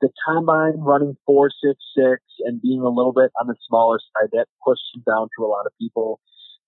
the 0.00 0.10
combine 0.26 0.78
running 0.78 1.16
four 1.24 1.50
six 1.50 1.78
six 1.96 2.22
and 2.44 2.60
being 2.60 2.82
a 2.82 2.90
little 2.90 3.12
bit 3.12 3.30
on 3.40 3.46
the 3.46 3.56
smaller 3.68 3.98
side 3.98 4.30
that 4.32 4.46
pushed 4.64 4.84
him 4.94 5.02
down 5.06 5.28
to 5.38 5.44
a 5.44 5.48
lot 5.48 5.66
of 5.66 5.72
people. 5.80 6.20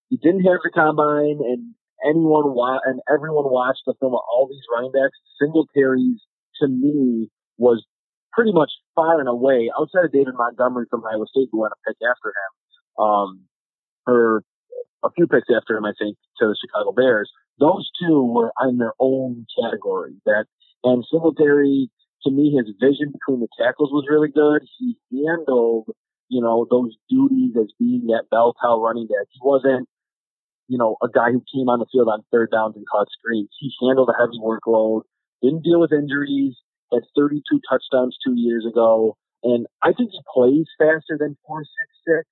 He 0.08 0.16
didn't 0.16 0.44
have 0.48 0.64
the 0.64 0.70
combine, 0.72 1.38
and 1.44 1.74
anyone 2.04 2.54
wa- 2.54 2.80
and 2.84 3.00
everyone 3.12 3.50
watched 3.50 3.82
the 3.87 3.94
film 4.00 4.14
of 4.14 4.20
all 4.30 4.48
these 4.50 4.64
running 4.74 4.92
backs. 4.92 5.16
Singletary's 5.40 6.22
to 6.61 6.68
me 6.68 7.30
was 7.56 7.84
pretty 8.32 8.52
much 8.52 8.70
far 8.94 9.20
and 9.20 9.28
away 9.28 9.70
outside 9.78 10.04
of 10.04 10.12
David 10.12 10.34
Montgomery 10.34 10.87
from 10.90 11.02
Iowa 11.04 11.26
State, 11.26 11.48
who 11.50 11.61
went 11.61 11.72
a 11.72 11.90
pick 11.90 11.96
after 12.02 12.28
him, 12.30 13.04
um, 13.04 13.40
or 14.06 14.42
a 15.04 15.11
few 15.11 15.26
picks 15.26 15.48
after 15.54 15.76
him, 15.76 15.84
I 15.84 15.92
think, 15.98 16.16
to 16.38 16.46
the 16.46 16.56
Chicago 16.61 16.92
Bears. 16.92 17.30
Those 17.58 17.88
two 18.00 18.22
were 18.22 18.52
in 18.68 18.78
their 18.78 18.94
own 19.00 19.46
category. 19.61 20.14
That 20.26 20.46
and 20.84 21.04
Singletary 21.11 21.90
to 22.24 22.30
me, 22.30 22.56
his 22.56 22.74
vision 22.80 23.12
between 23.12 23.40
the 23.40 23.48
tackles 23.58 23.90
was 23.90 24.06
really 24.11 24.28
good. 24.28 24.62
He 24.78 24.96
handled, 25.26 25.88
you 26.28 26.40
know, 26.40 26.66
those 26.70 26.96
duties 27.08 27.54
as 27.58 27.70
being 27.78 28.06
that 28.08 28.24
bell 28.30 28.54
cow 28.61 28.80
running 28.80 29.06
back. 29.06 29.26
He 29.30 29.40
wasn't, 29.42 29.88
you 30.68 30.78
know, 30.78 30.96
a 31.02 31.09
guy 31.09 31.33
who 31.33 31.42
came 31.52 31.68
on 31.68 31.81
the 31.81 31.90
field 31.90 32.09
on 32.09 32.24
third 32.31 32.50
downs 32.52 32.76
and 32.76 32.87
caught 32.87 33.09
screens. 33.11 33.48
He 33.59 33.72
handled 33.83 34.11
a 34.12 34.18
heavy 34.18 34.38
workload, 34.38 35.02
didn't 35.42 35.64
deal 35.64 35.81
with 35.81 35.92
injuries, 35.92 36.57
had 36.92 37.02
32 37.16 37.42
touchdowns 37.68 38.16
two 38.24 38.35
years 38.37 38.66
ago. 38.66 39.16
And 39.42 39.66
I 39.83 39.92
think 39.92 40.11
he 40.12 40.20
plays 40.33 40.66
faster 40.78 41.16
than 41.18 41.37
466, 41.46 42.28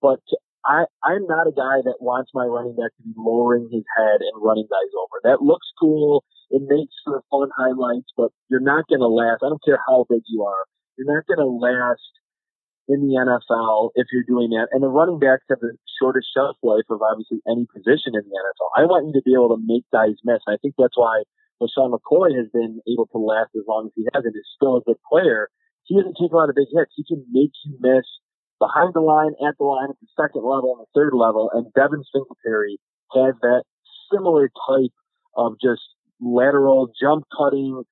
but 0.00 0.20
I, 0.64 0.84
I'm 1.02 1.26
not 1.26 1.48
a 1.48 1.56
guy 1.56 1.82
that 1.84 2.00
wants 2.00 2.30
my 2.34 2.44
running 2.44 2.76
back 2.76 2.94
to 2.96 3.02
be 3.02 3.14
lowering 3.16 3.68
his 3.72 3.84
head 3.96 4.20
and 4.20 4.42
running 4.42 4.68
guys 4.68 4.92
over. 4.94 5.20
That 5.24 5.42
looks 5.42 5.66
cool 5.80 6.24
it 6.50 6.62
makes 6.66 6.94
for 7.04 7.22
fun 7.30 7.48
highlights, 7.56 8.10
but 8.16 8.30
you're 8.48 8.60
not 8.60 8.88
going 8.88 9.00
to 9.00 9.06
last. 9.06 9.42
I 9.42 9.48
don't 9.48 9.64
care 9.64 9.78
how 9.86 10.04
big 10.10 10.22
you 10.26 10.42
are. 10.42 10.66
You're 10.98 11.14
not 11.14 11.26
going 11.26 11.38
to 11.38 11.46
last 11.46 12.02
in 12.90 13.06
the 13.06 13.14
NFL 13.14 13.94
if 13.94 14.10
you're 14.10 14.26
doing 14.26 14.50
that. 14.50 14.66
And 14.74 14.82
the 14.82 14.90
running 14.90 15.22
backs 15.22 15.46
have 15.48 15.62
the 15.62 15.78
shortest 16.02 16.26
shelf 16.34 16.58
life 16.62 16.90
of 16.90 16.98
obviously 16.98 17.38
any 17.46 17.70
position 17.70 18.18
in 18.18 18.26
the 18.26 18.34
NFL. 18.34 18.68
I 18.74 18.84
want 18.90 19.06
you 19.06 19.14
to 19.14 19.22
be 19.22 19.32
able 19.38 19.54
to 19.54 19.62
make 19.62 19.86
guys 19.94 20.18
miss. 20.26 20.42
I 20.50 20.58
think 20.58 20.74
that's 20.74 20.98
why 20.98 21.22
LeSean 21.62 21.94
McCoy 21.94 22.34
has 22.34 22.50
been 22.50 22.82
able 22.90 23.06
to 23.14 23.18
last 23.18 23.54
as 23.54 23.62
long 23.70 23.86
as 23.86 23.94
he 23.94 24.10
has 24.10 24.26
and 24.26 24.34
is 24.34 24.48
still 24.58 24.76
a 24.76 24.82
good 24.82 24.98
player. 25.06 25.48
He 25.86 25.94
doesn't 25.94 26.18
take 26.18 26.34
a 26.34 26.36
lot 26.36 26.50
of 26.50 26.58
big 26.58 26.68
hits. 26.74 26.90
He 26.98 27.06
can 27.06 27.22
make 27.30 27.54
you 27.64 27.78
miss 27.78 28.06
behind 28.58 28.92
the 28.94 29.00
line, 29.00 29.32
at 29.46 29.54
the 29.58 29.64
line, 29.64 29.90
at 29.90 30.00
the 30.02 30.10
second 30.18 30.42
level, 30.42 30.74
and 30.74 30.82
the 30.82 30.90
third 30.94 31.14
level. 31.14 31.50
And 31.54 31.70
Devin 31.78 32.02
Singletary 32.10 32.78
has 33.14 33.34
that 33.42 33.64
similar 34.10 34.50
type 34.66 34.94
of 35.36 35.54
just 35.62 35.82
lateral 36.20 36.90
jump 37.00 37.24
cutting, 37.36 37.82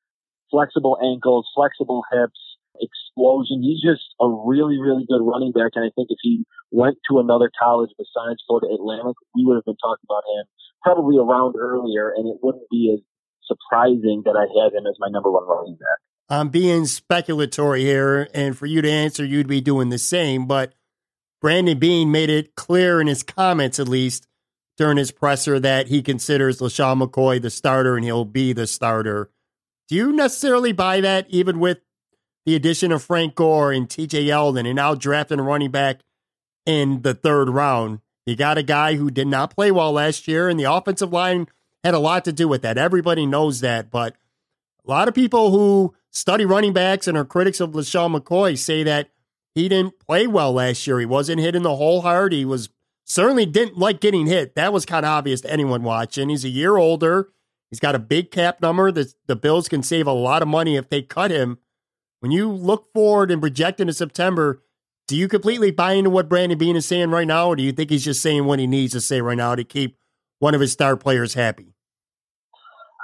flexible 0.50 0.98
ankles, 1.02 1.46
flexible 1.54 2.02
hips, 2.12 2.47
explosion. 2.80 3.62
He's 3.62 3.80
just 3.80 4.04
a 4.20 4.28
really, 4.28 4.78
really 4.78 5.06
good 5.08 5.22
running 5.22 5.52
back. 5.52 5.72
And 5.74 5.84
I 5.84 5.90
think 5.94 6.08
if 6.10 6.18
he 6.22 6.44
went 6.70 6.98
to 7.10 7.18
another 7.18 7.50
college 7.58 7.90
besides 7.98 8.42
Florida 8.46 8.74
Atlantic, 8.74 9.16
we 9.34 9.44
would 9.44 9.56
have 9.56 9.64
been 9.64 9.80
talking 9.82 10.06
about 10.08 10.24
him 10.26 10.46
probably 10.82 11.18
around 11.18 11.56
earlier, 11.58 12.12
and 12.14 12.28
it 12.28 12.38
wouldn't 12.42 12.68
be 12.70 12.94
as 12.94 13.00
surprising 13.44 14.22
that 14.24 14.36
I 14.36 14.46
had 14.62 14.72
him 14.72 14.86
as 14.86 14.96
my 14.98 15.08
number 15.10 15.30
one 15.30 15.46
running 15.48 15.74
back. 15.74 15.98
I'm 16.30 16.50
being 16.50 16.82
speculatory 16.82 17.80
here, 17.80 18.28
and 18.34 18.56
for 18.56 18.66
you 18.66 18.82
to 18.82 18.90
answer, 18.90 19.24
you'd 19.24 19.48
be 19.48 19.60
doing 19.60 19.88
the 19.88 19.98
same. 19.98 20.46
But 20.46 20.74
Brandon 21.40 21.78
Beane 21.78 22.12
made 22.12 22.30
it 22.30 22.54
clear 22.54 23.00
in 23.00 23.06
his 23.06 23.22
comments, 23.22 23.78
at 23.78 23.88
least, 23.88 24.26
during 24.76 24.98
his 24.98 25.10
presser 25.10 25.58
that 25.58 25.88
he 25.88 26.02
considers 26.02 26.60
LeSean 26.60 27.02
McCoy 27.02 27.40
the 27.40 27.50
starter 27.50 27.96
and 27.96 28.04
he'll 28.04 28.24
be 28.24 28.52
the 28.52 28.66
starter. 28.66 29.30
Do 29.88 29.96
you 29.96 30.12
necessarily 30.12 30.72
buy 30.72 31.00
that, 31.00 31.26
even 31.30 31.58
with 31.58 31.78
the 32.48 32.54
addition 32.54 32.92
of 32.92 33.02
Frank 33.02 33.34
Gore 33.34 33.72
and 33.72 33.86
TJ 33.86 34.24
Yeldon 34.24 34.64
and 34.64 34.76
now 34.76 34.94
drafting 34.94 35.38
a 35.38 35.42
running 35.42 35.70
back 35.70 36.00
in 36.64 37.02
the 37.02 37.12
third 37.12 37.50
round? 37.50 38.00
You 38.24 38.36
got 38.36 38.56
a 38.56 38.62
guy 38.62 38.94
who 38.94 39.10
did 39.10 39.26
not 39.26 39.54
play 39.54 39.70
well 39.70 39.92
last 39.92 40.26
year, 40.26 40.48
and 40.48 40.58
the 40.58 40.64
offensive 40.64 41.12
line 41.12 41.48
had 41.84 41.92
a 41.92 41.98
lot 41.98 42.24
to 42.24 42.32
do 42.32 42.48
with 42.48 42.62
that. 42.62 42.78
Everybody 42.78 43.26
knows 43.26 43.60
that, 43.60 43.90
but 43.90 44.16
a 44.82 44.90
lot 44.90 45.08
of 45.08 45.14
people 45.14 45.50
who 45.50 45.94
study 46.10 46.46
running 46.46 46.72
backs 46.72 47.06
and 47.06 47.18
are 47.18 47.24
critics 47.26 47.60
of 47.60 47.72
LeSean 47.72 48.18
McCoy 48.18 48.56
say 48.56 48.82
that 48.82 49.10
he 49.54 49.68
didn't 49.68 49.98
play 49.98 50.26
well 50.26 50.54
last 50.54 50.86
year. 50.86 50.98
He 51.00 51.04
wasn't 51.04 51.42
hitting 51.42 51.64
the 51.64 51.76
hole 51.76 52.00
hard. 52.00 52.32
He 52.32 52.46
was 52.46 52.70
certainly 53.04 53.44
didn't 53.44 53.76
like 53.76 54.00
getting 54.00 54.24
hit. 54.24 54.54
That 54.54 54.72
was 54.72 54.86
kind 54.86 55.04
of 55.04 55.10
obvious 55.10 55.42
to 55.42 55.52
anyone 55.52 55.82
watching. 55.82 56.30
He's 56.30 56.46
a 56.46 56.48
year 56.48 56.78
older. 56.78 57.28
He's 57.68 57.78
got 57.78 57.94
a 57.94 57.98
big 57.98 58.30
cap 58.30 58.62
number. 58.62 58.90
The, 58.90 59.12
the 59.26 59.36
Bills 59.36 59.68
can 59.68 59.82
save 59.82 60.06
a 60.06 60.12
lot 60.12 60.40
of 60.40 60.48
money 60.48 60.76
if 60.76 60.88
they 60.88 61.02
cut 61.02 61.30
him. 61.30 61.58
When 62.20 62.32
you 62.32 62.50
look 62.50 62.92
forward 62.92 63.30
and 63.30 63.40
project 63.40 63.80
into 63.80 63.92
September, 63.92 64.62
do 65.06 65.16
you 65.16 65.28
completely 65.28 65.70
buy 65.70 65.92
into 65.92 66.10
what 66.10 66.28
Brandon 66.28 66.58
Beane 66.58 66.76
is 66.76 66.86
saying 66.86 67.10
right 67.10 67.26
now, 67.26 67.48
or 67.48 67.56
do 67.56 67.62
you 67.62 67.72
think 67.72 67.90
he's 67.90 68.04
just 68.04 68.20
saying 68.20 68.44
what 68.44 68.58
he 68.58 68.66
needs 68.66 68.92
to 68.92 69.00
say 69.00 69.20
right 69.20 69.36
now 69.36 69.54
to 69.54 69.64
keep 69.64 69.96
one 70.40 70.54
of 70.54 70.60
his 70.60 70.72
star 70.72 70.96
players 70.96 71.34
happy? 71.34 71.74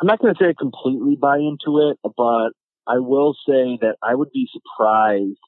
I'm 0.00 0.08
not 0.08 0.18
going 0.18 0.34
to 0.34 0.38
say 0.38 0.50
I 0.50 0.54
completely 0.58 1.16
buy 1.16 1.38
into 1.38 1.90
it, 1.90 1.98
but 2.02 2.50
I 2.86 2.98
will 2.98 3.34
say 3.46 3.78
that 3.80 3.96
I 4.02 4.14
would 4.14 4.32
be 4.32 4.48
surprised 4.52 5.38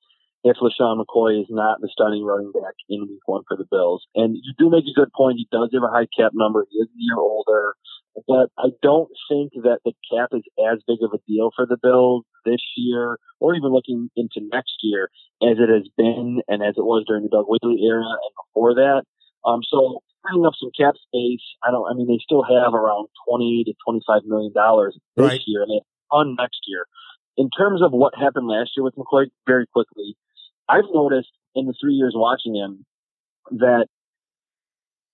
if 0.45 0.57
LeSean 0.63 1.03
McCoy 1.03 1.41
is 1.41 1.49
not 1.51 1.81
the 1.81 1.89
starting 1.93 2.25
running 2.25 2.53
back 2.53 2.75
in 2.89 3.03
week 3.03 3.27
one 3.27 3.43
for 3.49 3.57
the 3.57 3.67
Bills. 3.69 4.07
And 4.15 4.37
you 4.37 4.55
do 4.57 4.71
make 4.71 4.85
a 4.85 4.95
good 4.95 5.13
point. 5.13 5.39
He 5.39 5.49
does 5.51 5.71
have 5.75 5.83
a 5.83 5.93
high 5.93 6.07
cap 6.17 6.31
number. 6.35 6.65
He 6.71 6.79
is 6.79 6.87
a 6.87 6.97
year 6.97 7.19
older. 7.19 7.75
But 8.29 8.49
I 8.57 8.71
don't 8.81 9.11
think 9.29 9.53
that 9.65 9.81
the 9.85 9.93
cap 10.09 10.31
is 10.33 10.43
as 10.71 10.79
big 10.87 11.03
of 11.03 11.11
a 11.13 11.21
deal 11.27 11.51
for 11.55 11.67
the 11.67 11.77
Bills 11.77 12.25
this 12.47 12.63
year 12.77 13.19
or 13.41 13.55
even 13.55 13.73
looking 13.73 14.09
into 14.17 14.41
next 14.53 14.79
year 14.83 15.11
as 15.43 15.59
it 15.59 15.69
has 15.69 15.89
been 15.99 16.41
and 16.49 16.63
as 16.63 16.75
it 16.79 16.85
was 16.87 17.05
during 17.07 17.25
the 17.25 17.29
Doug 17.29 17.47
Whaley 17.49 17.83
era 17.85 18.01
and 18.07 18.33
before 18.47 18.75
that. 18.75 19.03
Um, 19.45 19.61
so 19.69 20.01
freeing 20.23 20.47
up 20.47 20.55
some 20.59 20.71
cap 20.79 20.95
space. 20.97 21.45
I 21.63 21.71
don't. 21.71 21.91
I 21.91 21.95
mean, 21.95 22.07
they 22.09 22.19
still 22.23 22.43
have 22.43 22.73
around 22.75 23.09
twenty 23.29 23.65
to 23.67 23.75
twenty-five 23.85 24.23
million 24.25 24.53
dollars 24.55 24.97
this 25.17 25.27
Right. 25.27 25.41
year, 25.47 25.63
and 25.63 25.71
they 25.71 25.81
on 26.11 26.37
next 26.39 26.61
year. 26.67 26.87
In 27.37 27.51
terms 27.51 27.83
of 27.83 27.93
what 27.93 28.15
happened 28.17 28.47
last 28.49 28.71
year 28.77 28.85
with 28.85 28.95
McCoy, 28.97 29.27
very 29.47 29.67
quickly, 29.67 30.17
I've 30.69 30.89
noticed 30.93 31.31
in 31.55 31.67
the 31.67 31.75
three 31.81 31.95
years 31.95 32.15
watching 32.17 32.55
him 32.55 32.87
that 33.51 33.87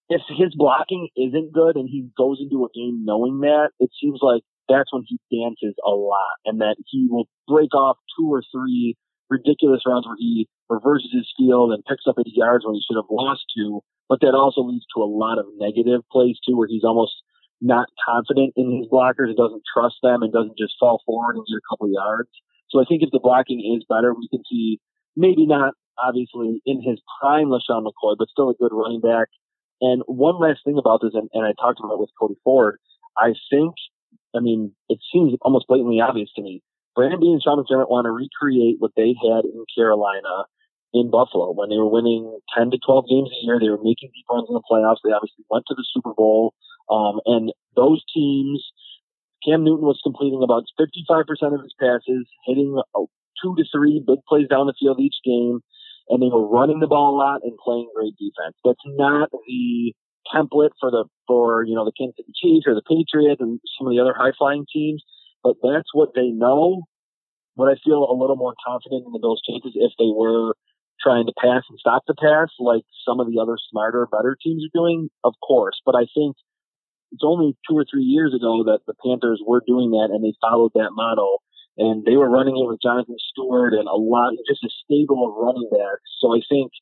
if 0.08 0.20
his 0.28 0.54
blocking 0.54 1.08
isn't 1.16 1.52
good 1.52 1.76
and 1.76 1.88
he 1.88 2.08
goes 2.16 2.38
into 2.40 2.64
a 2.64 2.68
game 2.74 3.04
knowing 3.04 3.40
that, 3.40 3.70
it 3.80 3.90
seems 4.00 4.20
like 4.22 4.42
that's 4.68 4.92
when 4.92 5.04
he 5.06 5.18
dances 5.30 5.74
a 5.84 5.90
lot 5.90 6.38
and 6.44 6.60
that 6.60 6.76
he 6.86 7.06
will 7.10 7.28
break 7.48 7.74
off 7.74 7.96
two 8.18 8.32
or 8.32 8.42
three 8.52 8.96
ridiculous 9.30 9.82
rounds 9.86 10.06
where 10.06 10.16
he 10.18 10.48
reverses 10.68 11.10
his 11.12 11.28
field 11.36 11.72
and 11.72 11.84
picks 11.84 12.04
up 12.08 12.16
80 12.18 12.32
yards 12.34 12.64
when 12.64 12.74
he 12.74 12.82
should 12.86 13.00
have 13.00 13.10
lost 13.10 13.42
two. 13.56 13.80
But 14.08 14.20
that 14.20 14.34
also 14.36 14.62
leads 14.62 14.84
to 14.94 15.02
a 15.02 15.08
lot 15.08 15.38
of 15.38 15.46
negative 15.56 16.02
plays 16.10 16.36
too, 16.46 16.56
where 16.56 16.68
he's 16.68 16.84
almost 16.84 17.12
not 17.60 17.86
confident 18.04 18.52
in 18.56 18.76
his 18.76 18.90
blockers 18.90 19.32
and 19.32 19.36
doesn't 19.36 19.62
trust 19.72 19.96
them 20.02 20.22
and 20.22 20.32
doesn't 20.32 20.58
just 20.58 20.74
fall 20.78 21.00
forward 21.06 21.36
and 21.36 21.46
get 21.46 21.56
a 21.56 21.68
couple 21.70 21.88
yards. 21.90 22.28
So 22.68 22.80
I 22.80 22.84
think 22.84 23.02
if 23.02 23.10
the 23.12 23.22
blocking 23.22 23.62
is 23.76 23.86
better, 23.88 24.12
we 24.12 24.28
can 24.28 24.42
see 24.50 24.80
maybe 25.16 25.46
not 25.46 25.74
obviously 25.96 26.60
in 26.66 26.82
his 26.82 27.00
prime 27.20 27.48
LeSean 27.48 27.84
McCoy, 27.84 28.16
but 28.18 28.28
still 28.28 28.50
a 28.50 28.54
good 28.54 28.72
running 28.72 29.00
back. 29.00 29.28
And 29.80 30.02
one 30.06 30.40
last 30.40 30.60
thing 30.64 30.78
about 30.78 31.00
this, 31.02 31.12
and, 31.14 31.28
and 31.32 31.44
I 31.44 31.52
talked 31.60 31.80
about 31.80 31.94
it 31.94 32.00
with 32.00 32.10
Cody 32.18 32.34
Ford, 32.44 32.78
I 33.16 33.34
think, 33.50 33.74
I 34.34 34.40
mean, 34.40 34.72
it 34.88 34.98
seems 35.12 35.34
almost 35.42 35.66
blatantly 35.68 36.00
obvious 36.00 36.30
to 36.36 36.42
me. 36.42 36.62
Brandon 36.94 37.22
and 37.22 37.42
Sean 37.42 37.62
McDermott 37.62 37.90
want 37.90 38.04
to 38.04 38.12
recreate 38.12 38.76
what 38.78 38.92
they 38.96 39.14
had 39.16 39.44
in 39.44 39.64
Carolina 39.74 40.44
in 40.92 41.10
Buffalo 41.10 41.52
when 41.52 41.70
they 41.70 41.76
were 41.76 41.88
winning 41.88 42.38
10 42.56 42.70
to 42.70 42.78
12 42.84 43.08
games 43.08 43.30
a 43.32 43.44
year. 43.44 43.58
They 43.58 43.70
were 43.70 43.80
making 43.80 44.12
deep 44.12 44.28
runs 44.28 44.48
in 44.48 44.54
the 44.54 44.64
playoffs. 44.68 45.00
They 45.04 45.12
obviously 45.12 45.44
went 45.48 45.64
to 45.68 45.74
the 45.74 45.86
Super 45.92 46.12
Bowl. 46.12 46.52
Um, 46.90 47.20
and 47.24 47.52
those 47.76 48.04
teams, 48.12 48.60
Cam 49.44 49.64
Newton 49.64 49.86
was 49.86 50.00
completing 50.04 50.42
about 50.44 50.64
55% 50.78 51.24
of 51.54 51.62
his 51.62 51.74
passes, 51.80 52.28
hitting 52.44 52.76
two 53.42 53.56
to 53.56 53.64
three 53.72 54.02
big 54.06 54.20
plays 54.28 54.48
down 54.48 54.66
the 54.66 54.74
field 54.78 55.00
each 55.00 55.16
game, 55.24 55.60
and 56.08 56.22
they 56.22 56.28
were 56.28 56.46
running 56.46 56.80
the 56.80 56.86
ball 56.86 57.16
a 57.16 57.18
lot 57.18 57.40
and 57.42 57.56
playing 57.56 57.88
great 57.96 58.14
defense. 58.20 58.56
That's 58.64 58.84
not 58.84 59.30
the 59.32 59.94
template 60.34 60.70
for 60.80 60.90
the 60.90 61.04
for 61.26 61.64
you 61.64 61.74
know 61.74 61.84
the 61.84 61.92
Kansas 61.96 62.16
City 62.16 62.32
Chiefs 62.34 62.66
or 62.66 62.74
the 62.74 62.86
Patriots 62.86 63.40
and 63.40 63.60
some 63.78 63.86
of 63.86 63.92
the 63.92 64.00
other 64.00 64.14
high 64.16 64.32
flying 64.36 64.66
teams, 64.72 65.02
but 65.42 65.56
that's 65.62 65.90
what 65.92 66.14
they 66.14 66.28
know. 66.28 66.82
Would 67.56 67.70
I 67.70 67.76
feel 67.84 68.04
a 68.04 68.16
little 68.16 68.36
more 68.36 68.54
confident 68.66 69.04
in 69.04 69.12
the 69.12 69.20
Bills' 69.20 69.42
chances 69.46 69.72
if 69.74 69.92
they 69.98 70.08
were 70.08 70.56
trying 71.00 71.26
to 71.26 71.34
pass 71.36 71.64
and 71.68 71.78
stop 71.78 72.02
the 72.06 72.14
pass 72.14 72.48
like 72.58 72.84
some 73.04 73.20
of 73.20 73.26
the 73.26 73.40
other 73.40 73.58
smarter, 73.70 74.06
better 74.10 74.36
teams 74.40 74.64
are 74.64 74.78
doing? 74.78 75.10
Of 75.24 75.34
course, 75.46 75.80
but 75.84 75.94
I 75.94 76.06
think 76.14 76.36
it's 77.12 77.22
only 77.22 77.54
two 77.68 77.76
or 77.76 77.84
three 77.84 78.04
years 78.04 78.32
ago 78.34 78.64
that 78.64 78.80
the 78.86 78.94
Panthers 79.04 79.42
were 79.46 79.62
doing 79.66 79.90
that 79.92 80.08
and 80.10 80.24
they 80.24 80.32
followed 80.40 80.72
that 80.74 80.96
model. 80.96 81.42
And 81.76 82.04
they 82.04 82.16
were 82.16 82.28
running 82.28 82.56
it 82.56 82.68
with 82.68 82.80
Jonathan 82.82 83.16
Stewart 83.32 83.72
and 83.72 83.88
a 83.88 83.96
lot, 83.96 84.32
just 84.48 84.64
a 84.64 84.68
stable 84.84 85.28
of 85.28 85.36
running 85.36 85.68
backs. 85.72 86.08
So 86.20 86.34
I 86.34 86.40
think 86.48 86.72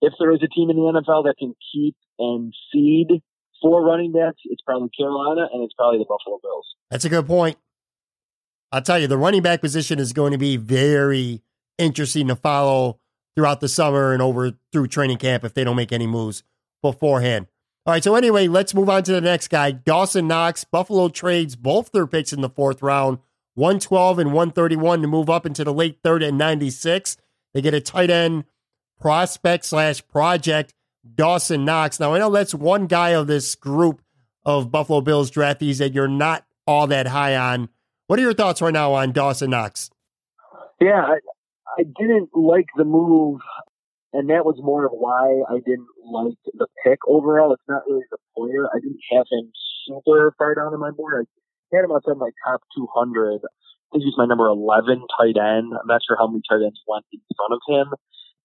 if 0.00 0.12
there 0.18 0.32
is 0.32 0.40
a 0.42 0.48
team 0.48 0.70
in 0.70 0.76
the 0.76 0.82
NFL 0.82 1.24
that 1.24 1.34
can 1.38 1.54
keep 1.72 1.96
and 2.18 2.52
feed 2.72 3.22
four 3.62 3.84
running 3.84 4.12
backs, 4.12 4.40
it's 4.44 4.62
probably 4.62 4.90
Carolina 4.98 5.48
and 5.52 5.62
it's 5.62 5.74
probably 5.74 5.98
the 5.98 6.04
Buffalo 6.04 6.38
Bills. 6.42 6.74
That's 6.90 7.04
a 7.04 7.08
good 7.08 7.26
point. 7.26 7.56
I'll 8.72 8.82
tell 8.82 8.98
you, 8.98 9.06
the 9.06 9.16
running 9.16 9.42
back 9.42 9.60
position 9.60 9.98
is 9.98 10.12
going 10.12 10.32
to 10.32 10.38
be 10.38 10.56
very 10.56 11.42
interesting 11.78 12.28
to 12.28 12.36
follow 12.36 12.98
throughout 13.34 13.60
the 13.60 13.68
summer 13.68 14.12
and 14.12 14.22
over 14.22 14.52
through 14.72 14.88
training 14.88 15.18
camp 15.18 15.44
if 15.44 15.54
they 15.54 15.64
don't 15.64 15.76
make 15.76 15.92
any 15.92 16.06
moves 16.06 16.42
beforehand. 16.82 17.46
All 17.84 17.92
right, 17.92 18.02
so 18.02 18.16
anyway, 18.16 18.48
let's 18.48 18.74
move 18.74 18.90
on 18.90 19.04
to 19.04 19.12
the 19.12 19.20
next 19.20 19.48
guy. 19.48 19.70
Dawson 19.70 20.26
Knox. 20.26 20.64
Buffalo 20.64 21.08
trades 21.08 21.54
both 21.54 21.92
their 21.92 22.06
picks 22.06 22.32
in 22.32 22.40
the 22.40 22.50
fourth 22.50 22.82
round, 22.82 23.18
112 23.54 24.18
and 24.18 24.32
131 24.32 25.02
to 25.02 25.06
move 25.06 25.30
up 25.30 25.46
into 25.46 25.62
the 25.62 25.72
late 25.72 26.00
third 26.02 26.22
and 26.22 26.36
96. 26.36 27.16
They 27.54 27.60
get 27.60 27.74
a 27.74 27.80
tight 27.80 28.10
end 28.10 28.44
prospect 29.00 29.64
slash 29.64 30.06
project, 30.08 30.74
Dawson 31.14 31.64
Knox. 31.64 32.00
Now, 32.00 32.14
I 32.14 32.18
know 32.18 32.30
that's 32.30 32.54
one 32.54 32.86
guy 32.86 33.10
of 33.10 33.26
this 33.26 33.54
group 33.54 34.00
of 34.44 34.70
Buffalo 34.70 35.00
Bills 35.00 35.30
draftees 35.30 35.78
that 35.78 35.94
you're 35.94 36.08
not 36.08 36.44
all 36.66 36.86
that 36.88 37.06
high 37.06 37.36
on. 37.36 37.68
What 38.06 38.18
are 38.18 38.22
your 38.22 38.34
thoughts 38.34 38.62
right 38.62 38.72
now 38.72 38.94
on 38.94 39.12
Dawson 39.12 39.50
Knox? 39.50 39.90
Yeah, 40.80 41.02
I, 41.02 41.18
I 41.78 41.82
didn't 41.82 42.30
like 42.34 42.66
the 42.76 42.84
move, 42.84 43.40
and 44.12 44.30
that 44.30 44.44
was 44.44 44.56
more 44.62 44.86
of 44.86 44.92
why 44.92 45.42
I 45.48 45.58
didn't 45.64 45.88
like 46.04 46.38
the 46.54 46.66
pick 46.84 46.98
overall. 47.08 47.52
It's 47.52 47.62
not 47.68 47.82
really 47.88 48.04
the 48.10 48.18
player. 48.36 48.66
I 48.66 48.78
didn't 48.80 49.00
have 49.12 49.26
him 49.30 49.50
super 49.86 50.34
far 50.38 50.54
down 50.54 50.74
on 50.74 50.80
my 50.80 50.90
board. 50.90 51.26
I 51.72 51.76
had 51.76 51.84
him 51.84 51.92
outside 51.92 52.18
my 52.18 52.30
top 52.46 52.62
200. 52.76 53.40
I 53.42 53.48
think 53.92 54.04
he's 54.04 54.18
my 54.18 54.26
number 54.26 54.46
11 54.46 55.02
tight 55.18 55.36
end. 55.38 55.72
I'm 55.74 55.86
not 55.86 56.02
sure 56.06 56.16
how 56.18 56.26
many 56.26 56.42
tight 56.48 56.62
ends 56.62 56.80
went 56.86 57.04
in 57.12 57.20
front 57.34 57.54
of 57.54 57.60
him. 57.66 57.94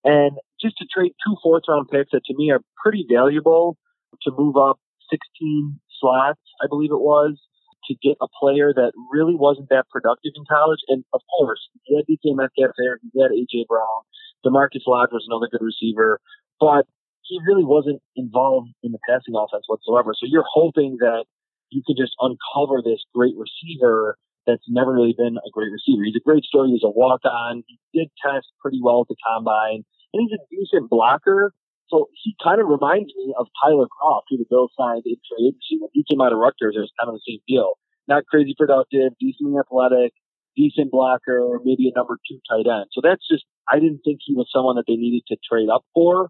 And 0.03 0.37
just 0.59 0.77
to 0.77 0.85
trade 0.85 1.13
two 1.25 1.35
fourth 1.43 1.63
round 1.67 1.89
picks 1.89 2.11
that 2.11 2.25
to 2.25 2.33
me 2.35 2.51
are 2.51 2.61
pretty 2.81 3.05
valuable 3.09 3.77
to 4.23 4.31
move 4.37 4.57
up 4.57 4.79
16 5.09 5.79
slots, 5.99 6.41
I 6.63 6.67
believe 6.67 6.91
it 6.91 7.01
was, 7.01 7.39
to 7.85 7.95
get 8.01 8.17
a 8.21 8.27
player 8.39 8.73
that 8.73 8.93
really 9.11 9.35
wasn't 9.35 9.69
that 9.69 9.89
productive 9.89 10.33
in 10.35 10.43
college. 10.49 10.79
And 10.87 11.03
of 11.13 11.21
course, 11.37 11.69
he 11.83 11.95
had 11.95 12.05
DK 12.05 12.35
Metcalf 12.35 12.73
there, 12.77 12.99
he 13.01 13.21
had 13.21 13.31
AJ 13.31 13.67
Brown, 13.67 14.01
DaMarkus 14.45 14.87
Lodge 14.87 15.09
was 15.11 15.25
another 15.29 15.49
good 15.51 15.63
receiver, 15.63 16.19
but 16.59 16.85
he 17.21 17.39
really 17.45 17.63
wasn't 17.63 18.01
involved 18.15 18.69
in 18.83 18.91
the 18.91 18.99
passing 19.07 19.35
offense 19.37 19.65
whatsoever. 19.67 20.13
So 20.17 20.25
you're 20.25 20.47
hoping 20.47 20.97
that 20.99 21.25
you 21.69 21.81
can 21.85 21.95
just 21.95 22.13
uncover 22.19 22.81
this 22.83 22.99
great 23.13 23.35
receiver 23.37 24.17
that's 24.47 24.65
never 24.67 24.91
really 24.91 25.15
been 25.17 25.38
a 25.38 25.49
great 25.51 25.71
receiver. 25.71 26.04
He's 26.04 26.15
a 26.15 26.23
great 26.23 26.43
story. 26.43 26.69
He's 26.69 26.84
a 26.84 26.89
walk 26.89 27.21
on. 27.25 27.63
He 27.67 27.80
did 27.93 28.10
test 28.23 28.47
pretty 28.62 28.80
well 28.82 29.01
at 29.01 29.08
the 29.08 29.15
combine, 29.25 29.84
and 30.13 30.19
he's 30.21 30.34
a 30.34 30.41
decent 30.49 30.89
blocker. 30.89 31.54
So 31.89 32.08
he 32.23 32.36
kind 32.41 32.62
of 32.62 32.67
reminds 32.67 33.12
me 33.15 33.36
of 33.38 33.47
Tyler 33.62 33.88
Kroft, 33.91 34.32
who 34.32 34.38
the 34.38 34.47
Bills 34.49 34.71
signed 34.80 35.04
in 35.06 35.19
free 35.27 35.51
agency 35.51 35.75
when 35.80 35.91
he 35.93 36.06
came 36.10 36.21
out 36.21 36.32
of 36.32 36.39
Rutgers. 36.39 36.75
It 36.75 36.80
was 36.80 36.91
kind 36.95 37.12
of 37.12 37.19
the 37.19 37.25
same 37.27 37.43
deal. 37.47 37.75
Not 38.08 38.25
crazy 38.25 38.56
productive, 38.58 39.12
decently 39.19 39.60
athletic, 39.60 40.13
decent 40.56 40.89
blocker, 40.89 41.60
maybe 41.63 41.91
a 41.91 41.95
number 41.95 42.17
two 42.27 42.39
tight 42.49 42.67
end. 42.67 42.88
So 42.91 43.01
that's 43.04 43.27
just, 43.27 43.43
I 43.69 43.80
didn't 43.80 44.01
think 44.04 44.19
he 44.23 44.34
was 44.34 44.47
someone 44.51 44.75
that 44.77 44.88
they 44.88 44.95
needed 44.95 45.23
to 45.27 45.38
trade 45.43 45.69
up 45.69 45.84
for. 45.93 46.30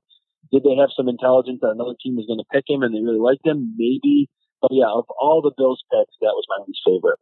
Did 0.51 0.63
they 0.63 0.75
have 0.75 0.89
some 0.97 1.07
intelligence 1.07 1.59
that 1.61 1.77
another 1.77 1.95
team 2.01 2.17
was 2.17 2.25
going 2.25 2.41
to 2.41 2.49
pick 2.51 2.65
him 2.67 2.81
and 2.81 2.93
they 2.93 2.99
really 2.99 3.21
liked 3.21 3.45
him? 3.45 3.77
Maybe. 3.77 4.29
But 4.61 4.73
yeah, 4.73 4.89
of 4.89 5.05
all 5.13 5.41
the 5.41 5.53
Bills 5.55 5.81
picks, 5.93 6.17
that 6.21 6.33
was 6.33 6.45
my 6.49 6.65
least 6.65 6.81
favorite. 6.85 7.21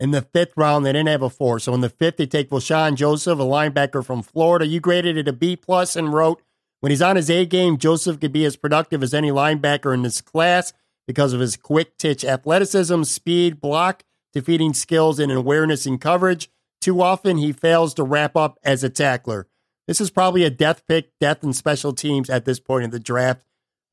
In 0.00 0.12
the 0.12 0.22
fifth 0.22 0.52
round, 0.56 0.86
they 0.86 0.92
didn't 0.92 1.08
have 1.08 1.22
a 1.22 1.30
four. 1.30 1.58
So 1.58 1.74
in 1.74 1.80
the 1.80 1.88
fifth, 1.88 2.18
they 2.18 2.26
take 2.26 2.50
Vosean 2.50 2.94
Joseph, 2.94 3.38
a 3.38 3.42
linebacker 3.42 4.04
from 4.04 4.22
Florida. 4.22 4.66
You 4.66 4.80
graded 4.80 5.16
it 5.16 5.28
a 5.28 5.32
B 5.32 5.56
plus 5.56 5.96
and 5.96 6.12
wrote, 6.12 6.40
when 6.80 6.90
he's 6.90 7.02
on 7.02 7.16
his 7.16 7.28
A 7.28 7.44
game, 7.44 7.76
Joseph 7.76 8.20
could 8.20 8.32
be 8.32 8.44
as 8.44 8.56
productive 8.56 9.02
as 9.02 9.12
any 9.12 9.30
linebacker 9.30 9.92
in 9.92 10.02
this 10.02 10.20
class 10.20 10.72
because 11.08 11.32
of 11.32 11.40
his 11.40 11.56
quick 11.56 11.96
titch 11.98 12.24
athleticism, 12.24 13.02
speed, 13.02 13.60
block, 13.60 14.04
defeating 14.32 14.74
skills, 14.74 15.18
and 15.18 15.32
awareness 15.32 15.86
in 15.86 15.98
coverage. 15.98 16.48
Too 16.80 17.02
often, 17.02 17.38
he 17.38 17.50
fails 17.52 17.94
to 17.94 18.04
wrap 18.04 18.36
up 18.36 18.58
as 18.62 18.84
a 18.84 18.90
tackler. 18.90 19.48
This 19.88 20.00
is 20.00 20.10
probably 20.10 20.44
a 20.44 20.50
death 20.50 20.86
pick, 20.86 21.10
death 21.18 21.42
in 21.42 21.52
special 21.52 21.92
teams 21.92 22.30
at 22.30 22.44
this 22.44 22.60
point 22.60 22.84
in 22.84 22.90
the 22.90 23.00
draft. 23.00 23.42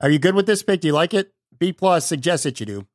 Are 0.02 0.10
you 0.10 0.20
good 0.20 0.36
with 0.36 0.46
this 0.46 0.62
pick? 0.62 0.82
Do 0.82 0.88
you 0.88 0.94
like 0.94 1.14
it? 1.14 1.34
B 1.58 1.72
plus 1.72 2.06
suggests 2.06 2.44
that 2.44 2.60
you 2.60 2.66
do. 2.66 2.88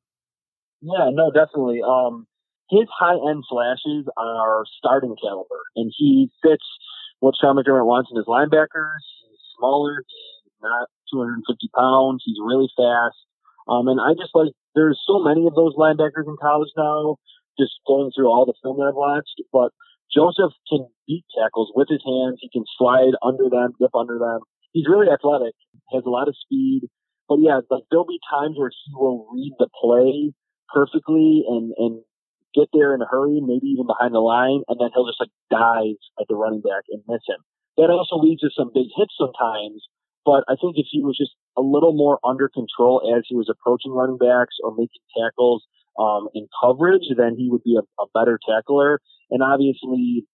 Yeah, 0.82 1.10
no, 1.10 1.32
definitely. 1.32 1.82
Um, 1.82 2.26
his 2.70 2.86
high 2.88 3.18
end 3.18 3.44
flashes 3.50 4.06
are 4.16 4.64
starting 4.78 5.14
caliber, 5.20 5.62
and 5.76 5.92
he 5.96 6.30
fits 6.42 6.64
what 7.18 7.34
Sean 7.40 7.56
McDermott 7.56 7.86
wants 7.86 8.10
in 8.10 8.16
his 8.16 8.26
linebackers. 8.26 9.02
He's 9.26 9.42
smaller, 9.58 10.04
not 10.62 10.88
250 11.12 11.68
pounds, 11.76 12.22
he's 12.24 12.38
really 12.40 12.70
fast. 12.76 13.18
Um, 13.68 13.88
and 13.88 14.00
I 14.00 14.14
just 14.14 14.34
like, 14.34 14.54
there's 14.74 14.98
so 15.06 15.18
many 15.18 15.46
of 15.46 15.54
those 15.54 15.74
linebackers 15.74 16.26
in 16.26 16.36
college 16.40 16.70
now, 16.76 17.16
just 17.58 17.74
going 17.86 18.10
through 18.14 18.30
all 18.30 18.46
the 18.46 18.56
film 18.62 18.78
that 18.78 18.88
I've 18.88 18.98
watched. 18.98 19.42
But 19.52 19.74
Joseph 20.14 20.54
can 20.70 20.86
beat 21.06 21.24
tackles 21.34 21.70
with 21.74 21.88
his 21.90 22.02
hands, 22.06 22.38
he 22.40 22.48
can 22.50 22.64
slide 22.78 23.14
under 23.22 23.50
them, 23.50 23.74
dip 23.78 23.94
under 23.94 24.18
them. 24.18 24.40
He's 24.72 24.86
really 24.88 25.10
athletic, 25.10 25.54
has 25.92 26.02
a 26.06 26.10
lot 26.10 26.28
of 26.28 26.38
speed. 26.38 26.86
But 27.28 27.38
yeah, 27.42 27.60
like 27.70 27.84
there'll 27.90 28.06
be 28.06 28.18
times 28.30 28.58
where 28.58 28.70
he 28.70 28.92
will 28.94 29.26
read 29.34 29.54
the 29.58 29.68
play 29.80 30.32
perfectly 30.72 31.44
and, 31.46 31.72
and 31.76 32.02
get 32.54 32.68
there 32.72 32.94
in 32.94 33.02
a 33.02 33.06
hurry, 33.06 33.40
maybe 33.42 33.66
even 33.66 33.86
behind 33.86 34.14
the 34.14 34.20
line, 34.20 34.62
and 34.68 34.78
then 34.80 34.90
he'll 34.94 35.06
just 35.06 35.20
like 35.20 35.32
dive 35.50 35.98
at 36.20 36.26
the 36.28 36.36
running 36.36 36.60
back 36.60 36.84
and 36.90 37.02
miss 37.08 37.22
him. 37.26 37.40
That 37.76 37.90
also 37.90 38.16
leads 38.16 38.40
to 38.42 38.50
some 38.54 38.70
big 38.74 38.88
hits 38.96 39.14
sometimes. 39.18 39.86
But 40.24 40.44
I 40.48 40.54
think 40.60 40.76
if 40.76 40.86
he 40.90 41.02
was 41.02 41.16
just 41.16 41.32
a 41.56 41.62
little 41.62 41.94
more 41.94 42.18
under 42.22 42.48
control 42.48 43.00
as 43.16 43.24
he 43.28 43.34
was 43.34 43.48
approaching 43.48 43.92
running 43.92 44.18
backs 44.18 44.56
or 44.62 44.70
making 44.72 45.00
tackles 45.16 45.64
um, 45.98 46.28
in 46.34 46.46
coverage, 46.60 47.08
then 47.16 47.36
he 47.36 47.48
would 47.48 47.64
be 47.64 47.76
a, 47.76 47.84
a 48.02 48.06
better 48.12 48.38
tackler. 48.46 49.00
And 49.30 49.42
obviously, 49.42 50.26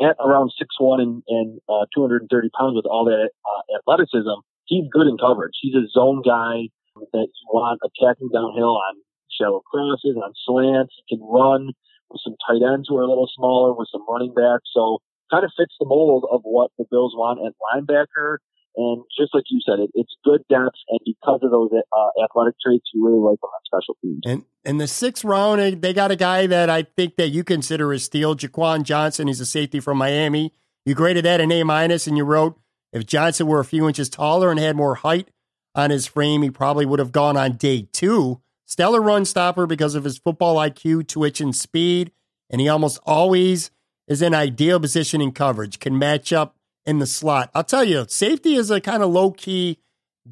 at 0.00 0.16
around 0.18 0.52
six 0.58 0.74
one 0.78 1.00
and, 1.00 1.22
and 1.28 1.60
uh, 1.68 1.84
230 1.94 2.48
pounds 2.58 2.76
with 2.76 2.86
all 2.86 3.04
that 3.04 3.30
uh, 3.44 3.62
athleticism, 3.78 4.40
he's 4.64 4.88
good 4.90 5.06
in 5.06 5.18
coverage. 5.18 5.54
He's 5.60 5.74
a 5.74 5.86
zone 5.92 6.22
guy. 6.24 6.72
that 7.12 7.28
you 7.28 7.46
want 7.52 7.80
attacking 7.84 8.30
downhill 8.32 8.76
on 8.80 8.96
shallow 9.40 9.60
crosses, 9.60 10.16
on 10.16 10.32
slants. 10.44 10.92
He 11.06 11.16
can 11.16 11.24
run 11.24 11.72
with 12.10 12.20
some 12.22 12.36
tight 12.46 12.60
ends 12.60 12.86
who 12.88 12.98
are 12.98 13.02
a 13.02 13.08
little 13.08 13.28
smaller, 13.34 13.72
with 13.72 13.88
some 13.90 14.04
running 14.08 14.34
backs. 14.34 14.68
So 14.74 14.98
kind 15.30 15.44
of 15.44 15.52
fits 15.56 15.74
the 15.80 15.86
mold 15.86 16.26
of 16.30 16.40
what 16.44 16.70
the 16.76 16.84
Bills 16.90 17.14
want 17.16 17.40
at 17.40 17.54
linebacker. 17.56 18.38
And 18.76 19.02
just 19.18 19.34
like 19.34 19.44
you 19.50 19.60
said, 19.66 19.80
it, 19.80 19.90
it's 19.94 20.14
good 20.24 20.42
depth, 20.48 20.78
and 20.88 21.00
because 21.04 21.40
of 21.42 21.50
those 21.50 21.70
uh, 21.72 22.24
athletic 22.24 22.54
traits, 22.64 22.84
you 22.94 23.04
really 23.04 23.18
like 23.18 23.40
them 23.40 23.50
on 23.50 23.60
special 23.66 23.96
teams. 24.00 24.20
And 24.24 24.44
in 24.64 24.78
the 24.78 24.86
sixth 24.86 25.24
round, 25.24 25.82
they 25.82 25.92
got 25.92 26.12
a 26.12 26.16
guy 26.16 26.46
that 26.46 26.70
I 26.70 26.84
think 26.84 27.16
that 27.16 27.30
you 27.30 27.42
consider 27.42 27.92
a 27.92 27.98
steal, 27.98 28.36
Jaquan 28.36 28.84
Johnson. 28.84 29.26
He's 29.26 29.40
a 29.40 29.46
safety 29.46 29.80
from 29.80 29.98
Miami. 29.98 30.52
You 30.84 30.94
graded 30.94 31.24
that 31.24 31.40
an 31.40 31.50
A 31.50 31.64
minus, 31.64 32.06
and 32.06 32.16
you 32.16 32.24
wrote 32.24 32.60
if 32.92 33.06
Johnson 33.06 33.48
were 33.48 33.60
a 33.60 33.64
few 33.64 33.88
inches 33.88 34.08
taller 34.08 34.50
and 34.50 34.60
had 34.60 34.76
more 34.76 34.96
height 34.96 35.28
on 35.74 35.90
his 35.90 36.06
frame, 36.06 36.42
he 36.42 36.50
probably 36.50 36.86
would 36.86 37.00
have 37.00 37.12
gone 37.12 37.36
on 37.36 37.56
day 37.56 37.88
two. 37.92 38.40
Stellar 38.70 39.02
run 39.02 39.24
stopper 39.24 39.66
because 39.66 39.96
of 39.96 40.04
his 40.04 40.16
football 40.16 40.54
IQ, 40.54 41.08
twitch, 41.08 41.40
and 41.40 41.56
speed, 41.56 42.12
and 42.48 42.60
he 42.60 42.68
almost 42.68 43.00
always 43.04 43.72
is 44.06 44.22
in 44.22 44.32
ideal 44.32 44.78
position 44.78 45.20
in 45.20 45.32
coverage. 45.32 45.80
Can 45.80 45.98
match 45.98 46.32
up 46.32 46.54
in 46.86 47.00
the 47.00 47.06
slot. 47.06 47.50
I'll 47.52 47.64
tell 47.64 47.82
you, 47.82 48.06
safety 48.08 48.54
is 48.54 48.70
a 48.70 48.80
kind 48.80 49.02
of 49.02 49.10
low 49.10 49.32
key 49.32 49.80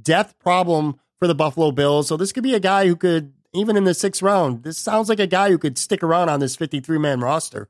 death 0.00 0.38
problem 0.38 1.00
for 1.18 1.26
the 1.26 1.34
Buffalo 1.34 1.72
Bills. 1.72 2.06
So 2.06 2.16
this 2.16 2.30
could 2.30 2.44
be 2.44 2.54
a 2.54 2.60
guy 2.60 2.86
who 2.86 2.94
could, 2.94 3.32
even 3.52 3.76
in 3.76 3.82
the 3.82 3.92
sixth 3.92 4.22
round, 4.22 4.62
this 4.62 4.78
sounds 4.78 5.08
like 5.08 5.18
a 5.18 5.26
guy 5.26 5.50
who 5.50 5.58
could 5.58 5.76
stick 5.76 6.04
around 6.04 6.28
on 6.28 6.38
this 6.38 6.54
53 6.54 6.96
man 6.96 7.18
roster. 7.18 7.68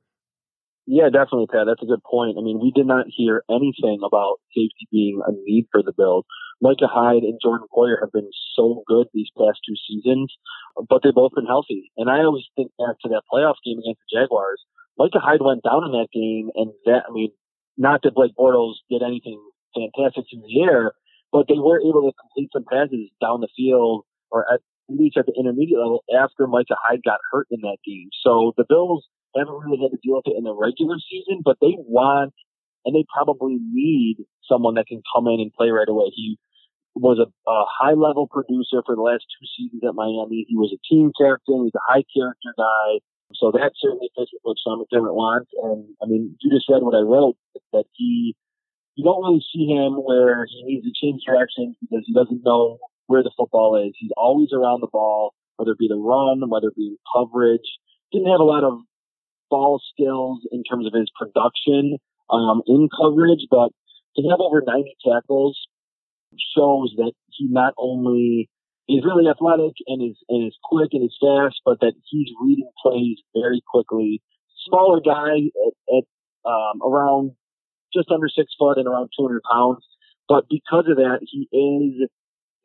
Yeah, 0.87 1.09
definitely, 1.11 1.47
Pat. 1.47 1.65
That's 1.67 1.83
a 1.83 1.87
good 1.87 2.05
point. 2.05 2.37
I 2.39 2.43
mean, 2.43 2.61
we 2.61 2.73
did 2.73 2.87
not 2.87 3.07
hear 3.09 3.43
anything 3.49 4.01
about 4.05 4.41
safety 4.55 4.87
being 4.93 5.23
a 5.27 5.33
need 5.33 5.67
for 5.73 5.83
the 5.83 5.93
Bills. 5.97 6.27
Micah 6.61 6.91
Hyde 6.91 7.23
and 7.23 7.39
Jordan 7.41 7.69
Poyer 7.71 8.01
have 8.01 8.13
been 8.13 8.31
so 8.55 8.83
good 8.87 9.07
these 9.13 9.31
past 9.37 9.59
two 9.67 9.77
seasons, 9.87 10.35
but 10.89 11.03
they've 11.03 11.15
both 11.15 11.33
been 11.35 11.47
healthy. 11.47 11.93
And 11.97 12.11
I 12.11 12.25
always 12.25 12.45
think 12.57 12.73
back 12.79 12.99
to 13.03 13.09
that 13.11 13.23
playoff 13.33 13.63
game 13.65 13.79
against 13.79 14.03
the 14.03 14.19
Jaguars. 14.19 14.63
Micah 14.99 15.23
Hyde 15.23 15.41
went 15.41 15.63
down 15.63 15.87
in 15.87 15.93
that 15.93 16.11
game, 16.13 16.51
and 16.55 16.73
that, 16.85 17.07
I 17.09 17.13
mean, 17.13 17.31
not 17.77 18.03
that 18.03 18.15
Blake 18.15 18.35
Bortles 18.37 18.83
did 18.91 19.03
anything 19.03 19.39
fantastic 19.71 20.27
in 20.33 20.43
the 20.43 20.63
air, 20.67 20.93
but 21.31 21.47
they 21.47 21.59
were 21.59 21.79
able 21.79 22.11
to 22.11 22.19
complete 22.19 22.51
some 22.53 22.67
passes 22.67 23.11
down 23.21 23.41
the 23.41 23.53
field 23.55 24.05
or 24.31 24.45
at 24.53 24.61
least 24.89 25.17
at 25.17 25.27
the 25.27 25.37
intermediate 25.39 25.79
level 25.79 26.03
after 26.11 26.47
Micah 26.47 26.77
Hyde 26.83 27.05
got 27.05 27.21
hurt 27.31 27.47
in 27.51 27.61
that 27.63 27.79
game. 27.87 28.09
So 28.25 28.53
the 28.57 28.65
Bills 28.69 29.07
haven't 29.37 29.63
really 29.63 29.79
had 29.79 29.93
to 29.93 30.01
deal 30.03 30.17
with 30.17 30.27
it 30.27 30.37
in 30.37 30.45
the 30.45 30.57
regular 30.57 30.97
season, 30.99 31.43
but 31.45 31.59
they 31.61 31.77
want 31.79 32.35
and 32.85 32.95
they 32.95 33.05
probably 33.13 33.59
need 33.61 34.25
someone 34.49 34.75
that 34.75 34.87
can 34.87 35.03
come 35.15 35.27
in 35.29 35.41
and 35.41 35.53
play 35.53 35.69
right 35.69 35.89
away. 35.89 36.11
He 36.15 36.39
was 37.01 37.19
a, 37.19 37.29
a 37.51 37.65
high 37.67 37.95
level 37.95 38.27
producer 38.27 38.83
for 38.85 38.95
the 38.95 39.03
last 39.03 39.25
two 39.29 39.47
seasons 39.57 39.83
at 39.87 39.95
Miami. 39.95 40.47
He 40.49 40.57
was 40.57 40.75
a 40.75 40.81
team 40.87 41.13
captain. 41.17 41.65
He's 41.65 41.75
a 41.75 41.87
high 41.87 42.05
character 42.15 42.55
guy. 42.57 43.01
So 43.35 43.53
that 43.53 43.73
certainly 43.77 44.11
fits 44.17 44.33
with 44.33 44.43
what 44.43 44.57
Sean 44.63 44.81
McDermott 44.81 45.15
wants. 45.15 45.51
And 45.63 45.85
I 46.03 46.07
mean, 46.07 46.37
you 46.41 46.51
just 46.51 46.69
read 46.69 46.83
what 46.83 46.97
I 46.97 47.05
wrote 47.05 47.37
that 47.73 47.85
he, 47.93 48.35
you 48.95 49.05
don't 49.05 49.23
really 49.23 49.45
see 49.53 49.69
him 49.69 50.01
where 50.01 50.47
he 50.49 50.65
needs 50.65 50.87
to 50.87 50.93
change 50.97 51.23
directions 51.27 51.77
because 51.81 52.05
he 52.07 52.15
doesn't 52.15 52.43
know 52.45 52.79
where 53.07 53.23
the 53.23 53.33
football 53.37 53.77
is. 53.77 53.93
He's 53.99 54.13
always 54.17 54.49
around 54.53 54.81
the 54.81 54.89
ball, 54.91 55.35
whether 55.57 55.73
it 55.73 55.79
be 55.79 55.89
the 55.89 56.01
run, 56.01 56.49
whether 56.49 56.69
it 56.69 56.77
be 56.77 56.97
coverage. 57.15 57.69
Didn't 58.13 58.31
have 58.31 58.41
a 58.41 58.49
lot 58.49 58.65
of 58.65 58.81
ball 59.51 59.81
skills 59.93 60.41
in 60.53 60.63
terms 60.65 60.87
of 60.87 60.93
his 60.93 61.11
production 61.19 61.99
um, 62.31 62.63
in 62.67 62.89
coverage, 62.89 63.47
but 63.51 63.73
to 64.17 64.23
have 64.31 64.41
over 64.41 64.63
90 64.67 64.97
tackles 65.05 65.59
shows 66.57 66.95
that 66.97 67.13
he 67.29 67.47
not 67.49 67.75
only 67.79 68.49
is 68.89 69.05
really 69.05 69.29
athletic 69.29 69.75
and 69.87 70.03
is 70.03 70.17
and 70.29 70.49
is 70.49 70.57
quick 70.65 70.91
and 70.93 71.05
is 71.05 71.17
fast, 71.21 71.61
but 71.65 71.81
that 71.81 71.95
he's 72.11 72.29
reading 72.43 72.71
plays 72.83 73.19
very 73.35 73.63
quickly. 73.71 74.23
Smaller 74.69 75.01
guy 75.01 75.53
at, 75.67 75.97
at 75.97 76.05
um, 76.45 76.81
around 76.83 77.33
just 77.93 78.11
under 78.11 78.29
six 78.29 78.53
foot 78.59 78.79
and 78.79 78.87
around 78.87 79.11
200 79.19 79.43
pounds, 79.51 79.85
but 80.29 80.45
because 80.49 80.85
of 80.89 80.97
that, 80.97 81.21
he 81.23 81.49
is 81.53 82.09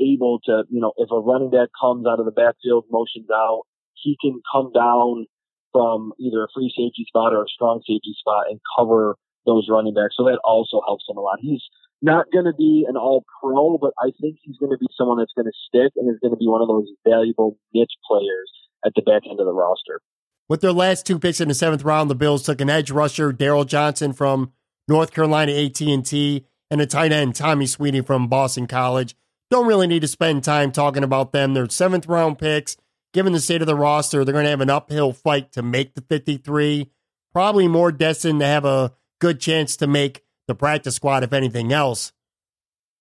able 0.01 0.39
to, 0.45 0.63
you 0.69 0.81
know, 0.81 0.93
if 0.97 1.11
a 1.11 1.19
running 1.19 1.51
back 1.51 1.69
comes 1.79 2.05
out 2.07 2.19
of 2.19 2.25
the 2.25 2.31
backfield, 2.31 2.85
motions 2.91 3.27
out, 3.31 3.63
he 3.93 4.17
can 4.19 4.41
come 4.51 4.71
down 4.73 5.25
from 5.71 6.13
either 6.19 6.43
a 6.43 6.47
free 6.53 6.71
safety 6.75 7.05
spot 7.07 7.33
or 7.33 7.43
a 7.43 7.47
strong 7.47 7.79
safety 7.81 8.15
spot 8.19 8.45
and 8.49 8.59
cover 8.77 9.15
those 9.45 9.67
running 9.69 9.93
backs. 9.93 10.15
So 10.17 10.23
that 10.25 10.39
also 10.43 10.81
helps 10.85 11.05
him 11.09 11.17
a 11.17 11.21
lot. 11.21 11.39
He's 11.41 11.63
not 12.03 12.25
going 12.31 12.45
to 12.45 12.53
be 12.53 12.85
an 12.87 12.97
all 12.97 13.23
pro, 13.41 13.77
but 13.77 13.93
I 13.97 14.11
think 14.21 14.37
he's 14.43 14.57
going 14.57 14.71
to 14.71 14.77
be 14.77 14.87
someone 14.97 15.17
that's 15.17 15.31
going 15.35 15.45
to 15.45 15.51
stick 15.67 15.93
and 15.95 16.13
is 16.13 16.19
going 16.21 16.33
to 16.33 16.37
be 16.37 16.47
one 16.47 16.61
of 16.61 16.67
those 16.67 16.87
valuable 17.07 17.57
niche 17.73 17.93
players 18.05 18.51
at 18.85 18.91
the 18.95 19.01
back 19.01 19.23
end 19.29 19.39
of 19.39 19.45
the 19.45 19.53
roster. 19.53 20.01
With 20.49 20.61
their 20.61 20.73
last 20.73 21.05
two 21.05 21.17
picks 21.17 21.39
in 21.39 21.47
the 21.47 21.53
seventh 21.53 21.83
round, 21.83 22.09
the 22.09 22.15
Bills 22.15 22.43
took 22.43 22.59
an 22.59 22.69
edge 22.69 22.91
rusher, 22.91 23.31
Daryl 23.31 23.65
Johnson 23.65 24.11
from 24.11 24.51
North 24.87 25.13
Carolina 25.13 25.53
A&T, 25.53 26.45
and 26.69 26.81
a 26.81 26.85
tight 26.85 27.13
end, 27.13 27.35
Tommy 27.35 27.65
Sweeney 27.65 28.01
from 28.01 28.27
Boston 28.27 28.67
College. 28.67 29.15
Don't 29.49 29.67
really 29.67 29.87
need 29.87 30.01
to 30.01 30.07
spend 30.07 30.43
time 30.43 30.71
talking 30.71 31.03
about 31.03 31.31
them. 31.31 31.53
They're 31.53 31.69
seventh 31.69 32.07
round 32.07 32.37
picks. 32.37 32.75
Given 33.13 33.31
the 33.31 33.39
state 33.39 33.61
of 33.61 33.67
the 33.67 33.75
roster, 33.75 34.25
they're 34.25 34.33
going 34.33 34.45
to 34.45 34.49
have 34.49 34.61
an 34.61 34.71
uphill 34.71 35.13
fight 35.13 35.51
to 35.53 35.61
make 35.61 35.93
the 35.93 36.01
53. 36.01 36.89
Probably 37.31 37.67
more 37.67 37.91
destined 37.91 38.39
to 38.39 38.45
have 38.47 38.65
a 38.65 38.93
good 39.19 39.39
chance 39.39 39.77
to 39.77 39.87
make 39.87 40.22
the 40.47 40.55
practice 40.55 40.95
squad, 40.95 41.23
if 41.23 41.33
anything 41.33 41.71
else. 41.71 42.11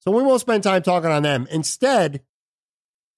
So 0.00 0.10
we 0.10 0.22
won't 0.22 0.40
spend 0.40 0.62
time 0.62 0.82
talking 0.82 1.10
on 1.10 1.22
them. 1.22 1.46
Instead, 1.50 2.22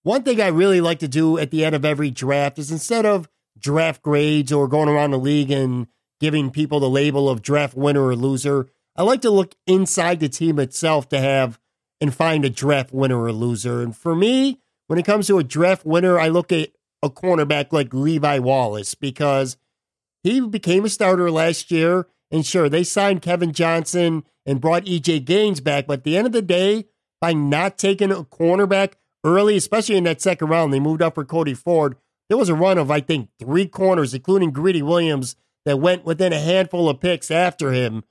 one 0.02 0.22
thing 0.22 0.40
I 0.40 0.48
really 0.48 0.80
like 0.80 0.98
to 0.98 1.08
do 1.08 1.38
at 1.38 1.50
the 1.50 1.64
end 1.64 1.74
of 1.74 1.84
every 1.84 2.10
draft 2.10 2.58
is 2.58 2.70
instead 2.70 3.06
of 3.06 3.28
draft 3.58 4.02
grades 4.02 4.52
or 4.52 4.68
going 4.68 4.88
around 4.88 5.12
the 5.12 5.18
league 5.18 5.50
and 5.50 5.87
giving 6.20 6.50
people 6.50 6.80
the 6.80 6.90
label 6.90 7.28
of 7.28 7.42
draft 7.42 7.74
winner 7.74 8.04
or 8.04 8.16
loser, 8.16 8.68
I 8.96 9.02
like 9.02 9.22
to 9.22 9.30
look 9.30 9.54
inside 9.66 10.20
the 10.20 10.28
team 10.28 10.58
itself 10.58 11.08
to 11.08 11.18
have 11.18 11.58
and 12.00 12.14
find 12.14 12.44
a 12.44 12.50
draft 12.50 12.92
winner 12.92 13.22
or 13.22 13.32
loser. 13.32 13.82
And 13.82 13.96
for 13.96 14.14
me, 14.14 14.60
when 14.87 14.98
it 14.98 15.06
comes 15.06 15.26
to 15.28 15.38
a 15.38 15.44
draft 15.44 15.87
winner, 15.87 16.18
I 16.18 16.28
look 16.28 16.52
at 16.52 16.70
a 17.02 17.10
cornerback 17.10 17.72
like 17.72 17.94
Levi 17.94 18.38
Wallace 18.38 18.94
because 18.94 19.56
he 20.22 20.40
became 20.40 20.84
a 20.84 20.90
starter 20.90 21.30
last 21.30 21.70
year. 21.70 22.08
And 22.35 22.44
sure, 22.44 22.68
they 22.68 22.83
signed 22.83 23.23
Kevin 23.23 23.53
Johnson 23.53 24.25
and 24.44 24.61
brought 24.61 24.87
EJ 24.87 25.25
Gaines 25.25 25.61
back. 25.61 25.87
But 25.87 26.01
at 26.01 26.05
the 26.05 26.16
end 26.16 26.27
of 26.27 26.33
the 26.33 26.42
day, 26.42 26.87
by 27.20 27.33
not 27.33 27.79
taking 27.79 28.11
a 28.11 28.25
cornerback 28.25 28.94
early, 29.23 29.57
especially 29.57 29.94
in 29.94 30.03
that 30.03 30.20
second 30.20 30.49
round, 30.49 30.73
they 30.73 30.81
moved 30.81 31.01
up 31.01 31.14
for 31.14 31.25
Cody 31.25 31.55
Ford. 31.55 31.94
There 32.29 32.37
was 32.37 32.49
a 32.49 32.55
run 32.57 32.77
of, 32.77 32.90
I 32.90 32.99
think, 32.99 33.29
three 33.38 33.68
corners, 33.68 34.14
including 34.14 34.51
Greedy 34.51 34.83
Williams, 34.83 35.37
that 35.64 35.79
went 35.79 36.05
within 36.05 36.33
a 36.33 36.40
handful 36.40 36.88
of 36.88 36.99
picks 36.99 37.31
after 37.31 37.70
him. 37.70 38.03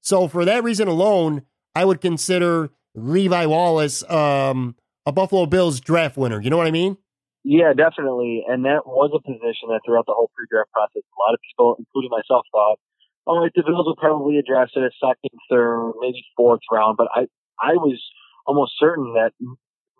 So 0.00 0.28
for 0.28 0.44
that 0.44 0.62
reason 0.62 0.86
alone, 0.86 1.42
I 1.74 1.84
would 1.84 2.00
consider 2.00 2.70
Levi 2.94 3.46
Wallace 3.46 4.08
um, 4.08 4.76
a 5.06 5.10
Buffalo 5.10 5.46
Bills 5.46 5.80
draft 5.80 6.16
winner. 6.16 6.40
You 6.40 6.50
know 6.50 6.56
what 6.56 6.68
I 6.68 6.70
mean? 6.70 6.98
Yeah, 7.42 7.72
definitely. 7.76 8.44
And 8.46 8.64
that 8.64 8.86
was 8.86 9.10
a 9.12 9.18
position 9.18 9.70
that 9.70 9.80
throughout 9.84 10.06
the 10.06 10.14
whole 10.14 10.30
pre-draft 10.36 10.70
process, 10.70 11.02
a 11.02 11.18
lot 11.18 11.34
of 11.34 11.40
people, 11.50 11.74
including 11.80 12.10
myself, 12.10 12.46
thought 12.52 12.78
all 13.26 13.40
right, 13.40 13.52
the 13.54 13.62
Bills 13.62 13.86
will 13.86 13.96
probably 13.96 14.38
address 14.38 14.70
it 14.74 14.82
a 14.82 14.90
second, 14.98 15.38
third, 15.50 15.92
maybe 16.00 16.24
fourth 16.36 16.60
round, 16.70 16.96
but 16.96 17.08
I 17.14 17.26
I 17.60 17.74
was 17.74 18.02
almost 18.46 18.72
certain 18.78 19.14
that 19.14 19.32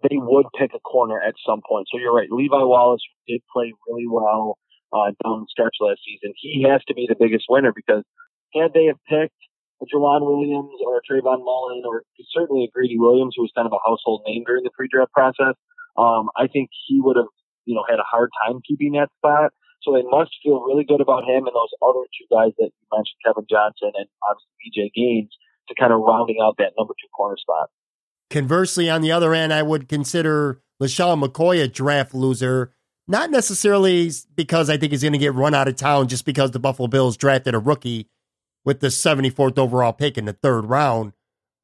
they 0.02 0.18
would 0.18 0.46
pick 0.58 0.72
a 0.74 0.80
corner 0.80 1.20
at 1.20 1.34
some 1.46 1.60
point. 1.66 1.86
So 1.90 1.98
you're 1.98 2.14
right. 2.14 2.30
Levi 2.30 2.58
Wallace 2.58 3.02
did 3.28 3.40
play 3.52 3.72
really 3.86 4.08
well 4.10 4.58
uh, 4.92 5.14
down 5.22 5.46
the 5.46 5.46
stretch 5.48 5.76
last 5.80 6.00
season. 6.04 6.34
He 6.36 6.66
has 6.68 6.82
to 6.88 6.94
be 6.94 7.06
the 7.08 7.14
biggest 7.18 7.46
winner 7.48 7.72
because 7.74 8.02
had 8.54 8.74
they 8.74 8.86
have 8.86 8.98
picked 9.08 9.38
a 9.80 9.86
Joejuan 9.86 10.26
Williams 10.26 10.74
or 10.84 10.98
a 10.98 11.02
Trayvon 11.06 11.44
Mullen 11.44 11.82
or 11.86 12.02
certainly 12.34 12.64
a 12.64 12.70
Greedy 12.70 12.98
Williams, 12.98 13.34
who 13.36 13.42
was 13.42 13.52
kind 13.54 13.66
of 13.66 13.72
a 13.72 13.82
household 13.86 14.22
name 14.26 14.42
during 14.46 14.64
the 14.64 14.70
pre-draft 14.76 15.12
process, 15.12 15.54
um, 15.96 16.30
I 16.36 16.46
think 16.46 16.70
he 16.86 17.00
would 17.00 17.16
have, 17.16 17.30
you 17.64 17.74
know, 17.74 17.84
had 17.88 17.98
a 17.98 18.06
hard 18.10 18.30
time 18.44 18.60
keeping 18.66 18.92
that 18.92 19.08
spot. 19.18 19.52
So 19.82 19.92
they 19.92 20.02
must 20.02 20.30
feel 20.42 20.62
really 20.62 20.84
good 20.84 21.00
about 21.00 21.24
him 21.24 21.46
and 21.46 21.54
those 21.54 21.74
other 21.82 22.06
two 22.16 22.26
guys 22.30 22.52
that 22.58 22.70
you 22.70 22.86
mentioned, 22.92 23.18
Kevin 23.24 23.46
Johnson 23.50 23.92
and 23.94 24.06
obviously 24.28 24.62
EJ 24.70 24.92
Gaines, 24.94 25.32
to 25.68 25.74
kind 25.74 25.92
of 25.92 26.00
rounding 26.00 26.38
out 26.42 26.56
that 26.58 26.72
number 26.78 26.94
two 26.94 27.08
corner 27.16 27.36
spot. 27.36 27.70
Conversely, 28.30 28.88
on 28.88 29.02
the 29.02 29.12
other 29.12 29.34
end, 29.34 29.52
I 29.52 29.62
would 29.62 29.88
consider 29.88 30.60
LeSean 30.80 31.22
McCoy 31.22 31.62
a 31.62 31.68
draft 31.68 32.14
loser. 32.14 32.72
Not 33.08 33.30
necessarily 33.30 34.10
because 34.36 34.70
I 34.70 34.76
think 34.76 34.92
he's 34.92 35.02
going 35.02 35.12
to 35.12 35.18
get 35.18 35.34
run 35.34 35.54
out 35.54 35.68
of 35.68 35.76
town 35.76 36.08
just 36.08 36.24
because 36.24 36.52
the 36.52 36.60
Buffalo 36.60 36.86
Bills 36.86 37.16
drafted 37.16 37.54
a 37.54 37.58
rookie 37.58 38.08
with 38.64 38.80
the 38.80 38.88
74th 38.88 39.58
overall 39.58 39.92
pick 39.92 40.16
in 40.16 40.24
the 40.24 40.32
third 40.32 40.66
round, 40.66 41.12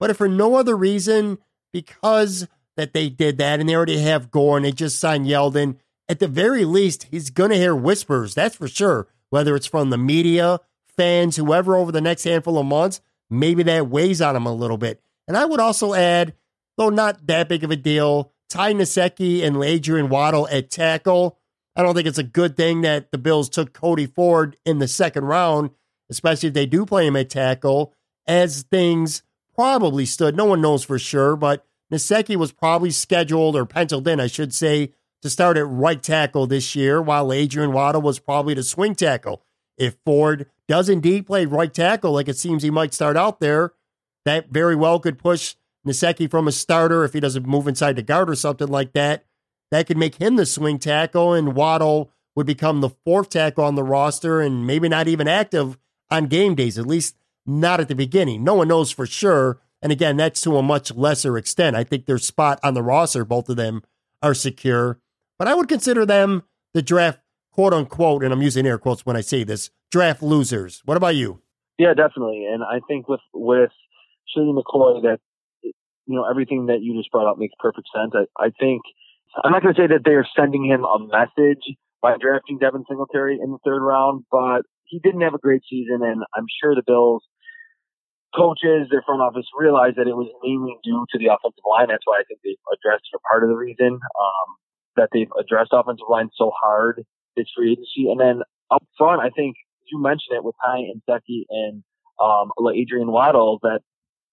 but 0.01 0.11
if 0.11 0.17
for 0.17 0.29
no 0.29 0.57
other 0.57 0.77
reason, 0.77 1.39
because 1.73 2.49
that 2.77 2.93
they 2.93 3.09
did 3.09 3.39
that 3.39 3.61
and 3.61 3.69
they 3.69 3.75
already 3.75 3.99
have 3.99 4.31
Gore 4.31 4.57
and 4.57 4.65
they 4.65 4.73
just 4.73 4.99
signed 4.99 5.27
Yeldon 5.27 5.77
at 6.09 6.19
the 6.21 6.29
very 6.29 6.65
least, 6.65 7.05
he's 7.11 7.31
going 7.31 7.51
to 7.51 7.57
hear 7.57 7.75
whispers, 7.75 8.35
that's 8.35 8.57
for 8.57 8.69
sure, 8.69 9.09
whether 9.31 9.55
it's 9.55 9.67
from 9.67 9.91
the 9.91 9.99
media, 9.99 10.61
fans, 10.97 11.37
whoever 11.37 11.77
over 11.77 11.93
the 11.93 12.01
next 12.01 12.25
handful 12.25 12.59
of 12.59 12.67
months. 12.67 13.01
Maybe 13.31 13.63
that 13.65 13.89
weighs 13.89 14.23
on 14.23 14.37
him 14.37 14.47
a 14.47 14.55
little 14.55 14.79
bit. 14.79 15.03
And 15.27 15.37
I 15.37 15.45
would 15.45 15.61
also 15.61 15.93
add, 15.93 16.35
though 16.77 16.89
not 16.89 17.27
that 17.27 17.49
big 17.49 17.63
of 17.63 17.71
a 17.71 17.77
deal, 17.77 18.33
Ty 18.49 18.75
Nsekhe 18.75 19.45
and 19.45 19.63
Adrian 19.63 20.09
Waddle 20.09 20.49
at 20.51 20.71
tackle. 20.71 21.39
I 21.77 21.83
don't 21.83 21.95
think 21.95 22.09
it's 22.09 22.19
a 22.19 22.25
good 22.25 22.57
thing 22.57 22.81
that 22.81 23.13
the 23.13 23.19
Bills 23.19 23.51
took 23.51 23.75
Cody 23.75 24.07
Ford 24.07 24.57
in 24.65 24.79
the 24.79 24.89
second 24.89 25.25
round, 25.25 25.71
especially 26.11 26.49
if 26.49 26.55
they 26.55 26.67
do 26.67 26.87
play 26.87 27.07
him 27.07 27.17
at 27.17 27.29
tackle, 27.29 27.93
as 28.27 28.63
things 28.63 29.23
probably 29.55 30.07
stood. 30.07 30.37
No 30.37 30.47
one 30.47 30.63
knows 30.63 30.85
for 30.85 30.99
sure, 30.99 31.37
but 31.37 31.67
Nsekhe 31.93 32.37
was 32.37 32.53
probably 32.53 32.91
scheduled 32.91 33.55
or 33.55 33.67
penciled 33.67 34.09
in, 34.09 34.21
I 34.21 34.27
should 34.27 34.55
say, 34.55 34.93
to 35.23 35.31
start 35.31 35.57
at 35.57 35.67
right 35.67 36.03
tackle 36.03 36.47
this 36.47 36.77
year, 36.77 37.03
while 37.03 37.33
Adrian 37.33 37.73
Waddle 37.73 38.03
was 38.03 38.19
probably 38.19 38.55
the 38.55 38.63
swing 38.63 38.95
tackle. 38.95 39.43
If 39.77 39.97
Ford 40.05 40.47
does 40.67 40.89
indeed 40.89 41.27
play 41.27 41.45
right 41.47 41.73
tackle, 41.73 42.13
like 42.13 42.29
it 42.29 42.37
seems 42.37 42.63
he 42.63 42.71
might 42.71 42.95
start 42.95 43.17
out 43.17 43.41
there, 43.41 43.73
that 44.25 44.51
very 44.51 44.77
well 44.77 45.01
could 45.01 45.19
push 45.19 45.55
Nsekhe 45.87 46.31
from 46.31 46.49
a 46.49 46.53
starter 46.53 47.05
if 47.05 47.13
he 47.13 47.21
doesn't 47.21 47.47
move 47.47 47.67
inside 47.67 47.97
the 47.97 48.03
guard 48.03 48.29
or 48.29 48.35
something 48.35 48.69
like 48.69 48.93
that. 48.93 49.25
That 49.71 49.87
could 49.87 49.97
make 49.97 50.17
him 50.17 50.37
the 50.37 50.47
swing 50.47 50.79
tackle, 50.79 51.33
and 51.33 51.55
Waddle 51.55 52.11
would 52.35 52.47
become 52.47 52.81
the 52.81 52.91
fourth 53.05 53.31
tackle 53.31 53.65
on 53.65 53.75
the 53.75 53.83
roster 53.83 54.41
and 54.41 54.67
maybe 54.67 54.89
not 54.89 55.09
even 55.09 55.27
active 55.27 55.79
on 56.11 56.27
game 56.27 56.55
days, 56.55 56.79
at 56.79 56.87
least 56.87 57.17
not 57.47 57.81
at 57.81 57.89
the 57.89 57.95
beginning. 57.95 58.45
No 58.45 58.55
one 58.55 58.69
knows 58.69 58.91
for 58.91 59.07
sure. 59.07 59.61
And 59.83 59.93
again, 59.93 60.17
that's 60.17 60.41
to 60.43 60.57
a 60.57 60.63
much 60.63 60.95
lesser 60.95 61.37
extent. 61.39 61.77
I 61.77 61.85
think 61.85 62.07
their 62.07 62.19
spot 62.19 62.59
on 62.63 62.75
the 62.75 62.83
roster, 62.83 63.25
both 63.25 63.49
of 63.49 63.57
them 63.57 63.83
are 64.23 64.35
secure. 64.35 64.99
But 65.39 65.49
I 65.49 65.55
would 65.55 65.69
consider 65.69 66.05
them 66.05 66.43
the 66.75 66.83
draft, 66.83 67.21
quote 67.53 67.73
unquote, 67.73 68.25
and 68.25 68.33
I'm 68.33 68.43
using 68.43 68.67
air 68.67 68.79
quotes 68.79 69.07
when 69.07 69.17
I 69.17 69.21
say 69.21 69.45
this, 69.45 69.71
draft 69.91 70.23
losers. 70.23 70.83
What 70.85 70.97
about 70.97 71.15
you? 71.17 71.41
Yeah, 71.79 71.95
definitely. 71.95 72.47
And 72.51 72.63
I 72.63 72.81
think 72.89 73.09
with 73.09 73.21
with 73.33 73.71
Shady 74.35 74.53
McCoy, 74.53 75.03
that 75.03 75.21
you 75.63 76.17
know 76.17 76.29
everything 76.29 76.67
that 76.67 76.83
you 76.83 76.99
just 76.99 77.11
brought 77.11 77.31
up 77.31 77.39
makes 77.39 77.55
perfect 77.59 77.87
sense. 77.95 78.13
I, 78.15 78.47
I 78.47 78.51
think 78.59 78.83
I'm 79.45 79.53
not 79.53 79.63
going 79.63 79.75
to 79.75 79.81
say 79.81 79.87
that 79.87 80.03
they 80.05 80.19
are 80.19 80.27
sending 80.37 80.67
him 80.67 80.85
a 80.85 80.99
message 80.99 81.63
by 82.03 82.17
drafting 82.21 82.59
Devin 82.59 82.85
Singletary 82.89 83.39
in 83.43 83.53
the 83.53 83.59
third 83.65 83.83
round, 83.83 84.25
but 84.31 84.63
he 84.85 84.99
didn't 84.99 85.21
have 85.21 85.35
a 85.35 85.39
great 85.39 85.63
season, 85.69 86.01
and 86.03 86.23
I'm 86.35 86.47
sure 86.63 86.75
the 86.75 86.83
Bills 86.87 87.23
coaches, 88.35 88.89
their 88.91 89.03
front 89.07 89.23
office 89.23 89.47
realized 89.57 89.97
that 89.97 90.07
it 90.07 90.17
was 90.17 90.29
mainly 90.43 90.77
due 90.85 91.07
to 91.11 91.19
the 91.19 91.33
offensive 91.33 91.65
line. 91.65 91.89
That's 91.89 92.05
why 92.05 92.21
I 92.21 92.25
think 92.29 92.41
they've 92.45 92.61
addressed 92.69 93.09
for 93.11 93.21
part 93.25 93.43
of 93.43 93.49
the 93.49 93.57
reason 93.57 93.97
um, 93.97 94.49
that 94.99 95.09
they've 95.13 95.31
addressed 95.39 95.71
offensive 95.73 96.07
line 96.09 96.31
so 96.35 96.53
hard 96.55 97.05
this 97.37 97.47
free 97.57 97.73
agency. 97.73 98.11
And 98.11 98.21
then 98.21 98.43
up 98.71 98.85
front, 98.97 99.23
I 99.23 99.31
think 99.31 99.57
you 99.91 100.01
mentioned 100.01 100.37
it 100.37 100.45
with 100.45 100.55
Ty 100.65 100.85
Nsekhe 100.93 101.47
and 101.49 101.83
um, 102.21 102.51
Adrian 102.75 103.11
Waddle 103.11 103.59
that 103.63 103.81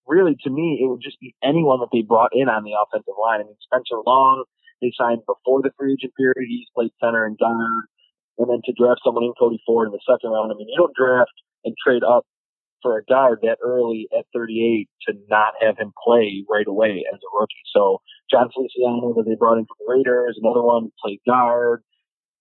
really 0.08 0.36
to 0.44 0.50
me 0.50 0.80
it 0.82 0.88
would 0.88 1.02
just 1.02 1.20
be 1.20 1.34
anyone 1.44 1.80
that 1.80 1.90
they 1.92 2.02
brought 2.02 2.32
in 2.34 2.50
on 2.50 2.64
the 2.64 2.74
offensive 2.78 3.14
line. 3.22 3.42
I 3.42 3.44
mean 3.44 3.58
Spencer 3.62 4.02
Long 4.06 4.44
they 4.82 4.92
signed 4.98 5.22
before 5.26 5.62
the 5.62 5.72
free 5.78 5.94
agent 5.94 6.14
period. 6.16 6.48
He's 6.48 6.68
played 6.76 6.92
center 7.02 7.26
and 7.26 7.38
guard. 7.38 7.88
And 8.38 8.50
then 8.50 8.60
to 8.66 8.74
draft 8.76 9.02
someone 9.04 9.24
in 9.24 9.34
Cody 9.40 9.62
Ford 9.66 9.88
in 9.88 9.94
the 9.94 10.04
second 10.04 10.32
round. 10.32 10.52
I 10.52 10.56
mean, 10.56 10.68
you 10.68 10.76
don't 10.76 10.94
draft 10.94 11.32
and 11.64 11.74
trade 11.80 12.04
up 12.04 12.28
for 12.82 12.98
a 12.98 13.04
guard 13.06 13.40
that 13.44 13.58
early 13.64 14.08
at 14.18 14.26
38 14.34 14.90
to 15.08 15.14
not 15.30 15.54
have 15.62 15.78
him 15.78 15.92
play 16.04 16.44
right 16.50 16.68
away 16.68 17.04
as 17.12 17.20
a 17.20 17.40
rookie. 17.40 17.54
So 17.74 18.02
Jon 18.30 18.50
Feliciano 18.54 19.14
that 19.16 19.26
they 19.28 19.36
brought 19.36 19.58
in 19.58 19.66
from 19.66 19.78
the 19.80 19.94
Raiders, 19.94 20.40
another 20.42 20.62
one 20.62 20.92
played 21.04 21.20
guard. 21.28 21.84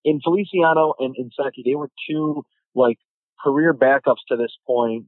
In 0.04 0.20
Feliciano 0.22 0.94
and 0.98 1.14
Nsekhe, 1.14 1.64
they 1.64 1.74
were 1.74 1.90
two 2.08 2.44
like 2.74 2.98
career 3.42 3.72
backups 3.72 4.24
to 4.28 4.36
this 4.36 4.56
point 4.66 5.06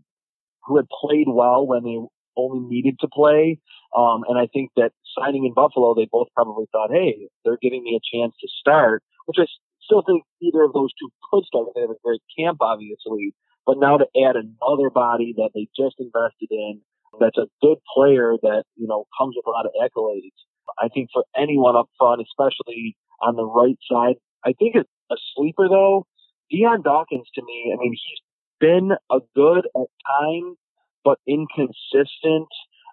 who 0.65 0.77
had 0.77 0.87
played 0.89 1.27
well 1.29 1.67
when 1.67 1.85
they 1.85 1.99
only 2.37 2.61
needed 2.69 2.99
to 3.01 3.09
play. 3.09 3.59
Um, 3.97 4.25
and 4.29 4.39
I 4.39 4.47
think 4.47 4.71
that 4.77 4.93
signing 5.19 5.47
in 5.47 5.55
Buffalo, 5.55 5.95
they 5.95 6.09
both 6.11 6.29
probably 6.35 6.67
thought, 6.73 6.91
hey, 6.93 7.29
they're 7.45 7.59
giving 7.61 7.83
me 7.83 7.99
a 7.99 8.17
chance 8.17 8.35
to 8.41 8.49
start, 8.61 9.03
which 9.27 9.39
I 9.41 9.47
still 9.83 10.03
think 10.03 10.25
either 10.43 10.63
of 10.63 10.73
those 10.73 10.91
two 11.01 11.09
could 11.31 11.45
start. 11.45 11.69
They 11.75 11.81
have 11.81 11.91
a 11.91 12.03
great 12.05 12.21
camp, 12.39 12.59
obviously. 12.61 13.35
But 13.67 13.79
now 13.79 13.99
to 13.99 14.07
add 14.25 14.37
another 14.37 14.91
body 14.91 15.35
that 15.37 15.51
they 15.55 15.67
just 15.77 15.97
invested 15.99 16.49
in, 16.51 16.81
that's 17.21 17.37
a 17.37 17.51
good 17.61 17.79
player 17.95 18.35
that, 18.43 18.65
you 18.77 18.87
know, 18.87 19.07
comes 19.19 19.35
with 19.37 19.47
a 19.47 19.51
lot 19.51 19.67
of 19.67 19.73
accolades. 19.75 20.37
I 20.79 20.89
think 20.89 21.11
for 21.13 21.25
anyone 21.37 21.77
up 21.77 21.89
front, 21.99 22.23
especially 22.23 22.97
on 23.21 23.37
the 23.37 23.45
right 23.45 23.79
side, 23.91 24.17
I 24.45 24.53
think 24.53 24.77
it's 24.77 24.91
a 25.11 25.17
sleeper 25.35 25.69
though. 25.69 26.07
Dion 26.51 26.83
Dawkins 26.83 27.27
to 27.35 27.43
me, 27.43 27.75
I 27.75 27.77
mean, 27.79 27.93
he's 27.93 28.21
been 28.61 28.93
a 29.11 29.19
good 29.35 29.67
at 29.75 29.89
times, 30.07 30.57
but 31.05 31.19
inconsistent 31.27 32.49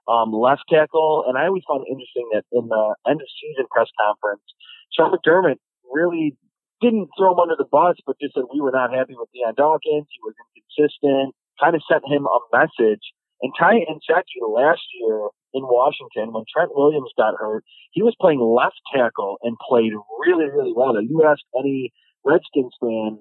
um, 0.08 0.34
left 0.34 0.64
tackle. 0.70 1.26
And 1.28 1.38
I 1.38 1.48
always 1.48 1.64
found 1.68 1.84
it 1.86 1.92
interesting 1.92 2.30
that 2.34 2.46
in 2.52 2.68
the 2.68 2.96
end 3.08 3.22
of 3.22 3.28
season 3.42 3.66
press 3.70 3.88
conference, 4.02 4.44
Sean 4.92 5.12
McDermott 5.14 5.58
really 5.92 6.36
didn't 6.84 7.08
throw 7.16 7.32
him 7.32 7.40
under 7.40 7.56
the 7.56 7.72
bus, 7.72 7.96
but 8.06 8.20
just 8.20 8.36
said 8.36 8.44
we 8.52 8.60
were 8.60 8.76
not 8.76 8.92
happy 8.92 9.16
with 9.16 9.32
Dion 9.32 9.56
Dawkins. 9.56 10.12
He 10.12 10.20
was 10.20 10.36
inconsistent, 10.52 11.32
kind 11.60 11.76
of 11.76 11.82
sent 11.88 12.04
him 12.04 12.28
a 12.28 12.40
message. 12.52 13.02
And 13.42 13.56
Ty 13.58 13.88
Nsekhe 13.88 14.44
last 14.44 14.84
year 15.00 15.32
in 15.54 15.64
Washington, 15.64 16.34
when 16.36 16.44
Trent 16.52 16.72
Williams 16.76 17.12
got 17.18 17.36
hurt, 17.40 17.64
he 17.92 18.04
was 18.04 18.16
playing 18.20 18.44
left 18.44 18.80
tackle 18.94 19.38
and 19.44 19.56
played 19.68 19.94
really, 20.20 20.52
really 20.52 20.74
well. 20.76 21.00
You 21.02 21.24
ask 21.24 21.40
any 21.58 21.92
Redskins 22.26 22.76
fan 22.80 23.20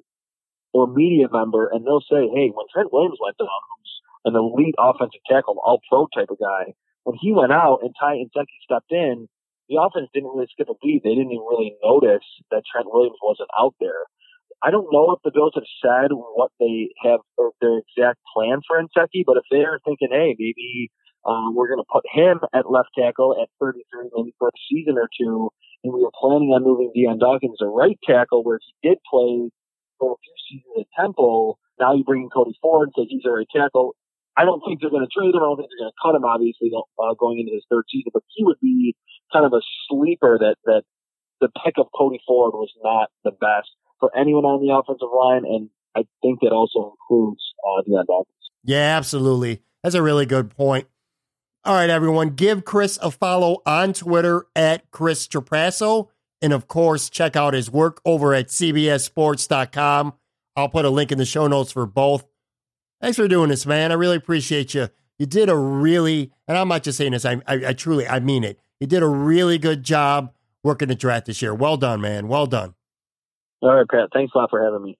or 0.73 0.87
media 0.87 1.27
member, 1.31 1.69
and 1.71 1.85
they'll 1.87 2.01
say, 2.01 2.27
hey, 2.35 2.51
when 2.51 2.67
Trent 2.73 2.93
Williams 2.93 3.19
went 3.21 3.37
down, 3.39 3.49
who's 3.49 3.93
an 4.25 4.35
elite 4.37 4.75
offensive 4.79 5.21
tackle, 5.29 5.61
all 5.65 5.81
pro 5.91 6.07
type 6.15 6.31
of 6.31 6.39
guy, 6.39 6.73
when 7.05 7.19
he 7.21 7.33
went 7.33 7.53
out 7.53 7.81
and 7.83 7.95
Ty 7.99 8.23
Nsekhe 8.25 8.57
stepped 8.65 8.91
in, 8.91 9.29
the 9.73 9.81
offense 9.81 10.13
didn't 10.13 10.29
really 10.29 10.53
skip 10.53 10.69
a 10.69 10.77
beat. 10.85 11.01
They 11.01 11.17
didn't 11.17 11.33
even 11.33 11.49
really 11.49 11.73
notice 11.81 12.29
that 12.53 12.69
Trent 12.69 12.93
Williams 12.93 13.17
wasn't 13.25 13.49
out 13.57 13.73
there. 13.81 14.05
I 14.61 14.71
don't 14.71 14.93
know 14.93 15.11
if 15.17 15.25
the 15.25 15.33
Bills 15.33 15.57
have 15.57 15.67
said 15.81 16.13
what 16.13 16.53
they 16.61 16.93
have 17.03 17.21
or 17.41 17.51
their 17.61 17.81
exact 17.81 18.21
plan 18.37 18.61
for 18.69 18.77
Nsekhe, 18.77 19.25
but 19.25 19.41
if 19.41 19.49
they're 19.51 19.81
thinking, 19.85 20.13
hey, 20.13 20.37
maybe 20.39 20.93
um, 21.25 21.57
we're 21.57 21.73
going 21.73 21.83
to 21.83 21.89
put 21.91 22.05
him 22.13 22.41
at 22.53 22.71
left 22.71 22.91
tackle 22.95 23.35
at 23.41 23.49
33, 23.59 24.13
maybe 24.15 24.35
for 24.39 24.49
a 24.49 24.59
season 24.69 24.99
or 24.99 25.09
two, 25.19 25.51
and 25.83 25.93
we 25.93 26.03
were 26.03 26.15
planning 26.15 26.55
on 26.55 26.63
moving 26.63 26.93
Dion 26.95 27.19
Dawkins 27.19 27.59
to 27.59 27.67
right 27.67 27.99
tackle 28.05 28.45
where 28.45 28.61
he 28.61 28.89
did 28.89 28.99
play 29.11 29.51
for 29.99 30.13
a 30.13 30.21
few 30.23 30.37
seasons 30.47 30.87
at 30.87 31.01
Temple. 31.01 31.59
Now 31.81 31.95
you 31.95 32.05
bring 32.05 32.23
in 32.23 32.31
Cody 32.31 32.55
Ford, 32.61 32.91
so 32.95 33.05
he's 33.09 33.25
a 33.27 33.31
right 33.31 33.49
tackle. 33.55 33.97
I 34.37 34.45
don't 34.45 34.63
think 34.67 34.81
they're 34.81 34.91
going 34.91 35.07
to 35.07 35.13
trade 35.13 35.35
him. 35.35 35.43
I 35.43 35.47
don't 35.47 35.57
think 35.57 35.69
they're 35.69 35.85
going 35.85 35.93
to 35.93 36.03
cut 36.03 36.17
him, 36.17 36.25
obviously, 36.25 36.73
uh, 36.73 37.15
going 37.15 37.41
into 37.41 37.53
his 37.53 37.65
third 37.69 37.85
season. 37.91 38.11
But 38.13 38.25
he 38.29 38.45
would 38.45 38.61
be 38.61 38.97
kind 39.33 39.45
of 39.45 39.53
a 39.53 39.61
sleeper 39.89 40.39
that 40.39 40.57
that 40.65 40.83
the 41.41 41.49
pick 41.65 41.75
of 41.77 41.87
Cody 41.97 42.21
Ford 42.27 42.55
was 42.55 42.71
not 42.83 43.11
the 43.25 43.33
best 43.33 43.69
for 44.01 44.11
anyone 44.17 44.45
on 44.45 44.65
the 44.65 44.75
offensive 44.75 45.09
line, 45.13 45.45
and 45.45 45.69
I 45.95 46.07
think 46.23 46.41
that 46.41 46.53
also 46.53 46.95
includes 46.97 47.43
uh, 47.67 47.83
Dion 47.83 48.07
Dawkins. 48.07 48.51
Yeah, 48.65 48.97
absolutely. 48.97 49.63
That's 49.83 49.95
a 49.95 50.03
really 50.03 50.27
good 50.27 50.51
point. 50.51 50.87
All 51.65 51.75
right, 51.75 51.91
everyone, 51.91 52.31
give 52.31 52.65
Chris 52.65 52.99
a 53.03 53.11
follow 53.11 53.63
on 53.67 53.93
Twitter 53.93 54.47
at 54.57 54.91
Chris 54.91 55.29
Trapasso. 55.29 56.09
And 56.41 56.53
of 56.53 56.67
course, 56.67 57.09
check 57.09 57.37
out 57.37 57.55
his 57.55 57.71
work 57.71 58.01
over 58.05 58.35
at 58.35 58.49
CBSSports.com. 58.49 60.15
I'll 60.57 60.69
put 60.69 60.85
a 60.85 60.91
link 60.91 61.13
in 61.13 61.19
the 61.19 61.25
show 61.25 61.47
notes 61.47 61.71
for 61.71 61.87
both. 61.87 62.27
Thanks 63.03 63.17
for 63.17 63.27
doing 63.27 63.49
this, 63.49 63.67
man. 63.67 63.91
I 63.91 63.97
really 63.97 64.17
appreciate 64.17 64.75
you. 64.75 64.89
You 65.19 65.27
did 65.27 65.49
a 65.49 65.57
really, 65.57 66.31
and 66.47 66.57
I'm 66.57 66.69
not 66.69 66.85
just 66.85 66.97
saying 66.97 67.11
this, 67.11 67.25
I, 67.25 67.43
I, 67.49 67.67
I 67.67 67.73
truly, 67.73 68.07
I 68.07 68.21
mean 68.21 68.45
it. 68.45 68.61
You 68.79 68.87
did 68.87 69.03
a 69.03 69.09
really 69.09 69.59
good 69.59 69.83
job 69.83 70.33
working 70.63 70.87
the 70.87 70.95
draft 70.95 71.27
this 71.27 71.43
year. 71.43 71.53
Well 71.53 71.77
done, 71.77 72.01
man. 72.01 72.29
Well 72.29 72.47
done. 72.47 72.75
All 73.61 73.75
right, 73.75 73.89
Pat. 73.91 74.11
Thanks 74.13 74.33
a 74.37 74.39
lot 74.39 74.51
for 74.51 74.63
having 74.63 74.85
me. 74.85 74.97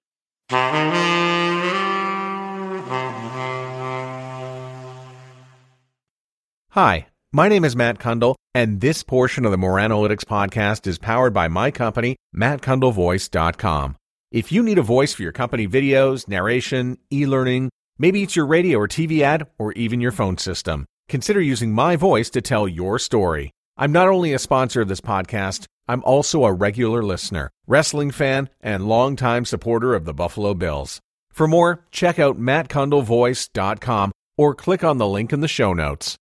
Hi, 6.71 7.07
my 7.31 7.47
name 7.47 7.63
is 7.63 7.75
Matt 7.77 7.99
Cundill, 7.99 8.35
and 8.53 8.81
this 8.81 9.01
portion 9.01 9.45
of 9.45 9.51
the 9.51 9.57
Moranalytics 9.57 10.25
podcast 10.25 10.87
is 10.87 10.97
powered 10.97 11.33
by 11.33 11.47
my 11.47 11.71
company, 11.71 12.17
MattCundillVoice.com. 12.35 13.95
If 14.31 14.51
you 14.51 14.61
need 14.61 14.77
a 14.77 14.83
voice 14.83 15.13
for 15.13 15.21
your 15.21 15.31
company 15.31 15.69
videos, 15.69 16.27
narration, 16.27 16.97
e 17.09 17.25
learning, 17.25 17.69
maybe 18.03 18.21
it's 18.21 18.35
your 18.35 18.45
radio 18.45 18.79
or 18.79 18.87
TV 18.89 19.21
ad, 19.21 19.47
or 19.57 19.71
even 19.71 20.01
your 20.01 20.11
phone 20.11 20.37
system, 20.37 20.85
consider 21.07 21.39
using 21.39 21.71
my 21.71 21.95
voice 21.95 22.29
to 22.29 22.41
tell 22.41 22.67
your 22.67 22.99
story. 22.99 23.49
I'm 23.77 23.93
not 23.93 24.09
only 24.09 24.33
a 24.33 24.39
sponsor 24.39 24.81
of 24.81 24.89
this 24.89 24.99
podcast, 24.99 25.67
I'm 25.87 26.03
also 26.03 26.43
a 26.43 26.51
regular 26.51 27.01
listener, 27.01 27.49
wrestling 27.65 28.11
fan, 28.11 28.49
and 28.59 28.89
longtime 28.89 29.45
supporter 29.45 29.95
of 29.95 30.03
the 30.03 30.13
Buffalo 30.13 30.53
Bills. 30.53 30.99
For 31.31 31.47
more, 31.47 31.85
check 31.91 32.19
out 32.19 32.37
mattcundillvoice.com 32.37 34.11
or 34.37 34.53
click 34.53 34.83
on 34.83 34.97
the 34.97 35.07
link 35.07 35.31
in 35.31 35.39
the 35.39 35.47
show 35.47 35.71
notes. 35.71 36.17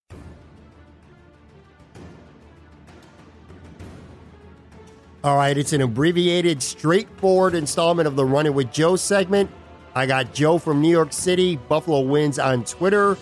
All 5.24 5.36
right, 5.36 5.58
it's 5.58 5.72
an 5.72 5.80
abbreviated, 5.80 6.62
straightforward 6.62 7.56
installment 7.56 8.06
of 8.06 8.14
the 8.14 8.24
Running 8.24 8.54
with 8.54 8.72
Joe 8.72 8.94
segment. 8.94 9.50
I 9.95 10.07
got 10.07 10.32
Joe 10.32 10.59
from 10.59 10.80
New 10.80 10.90
York 10.90 11.12
City, 11.12 11.57
Buffalo 11.57 12.01
Wins 12.01 12.38
on 12.38 12.64
Twitter. 12.64 13.16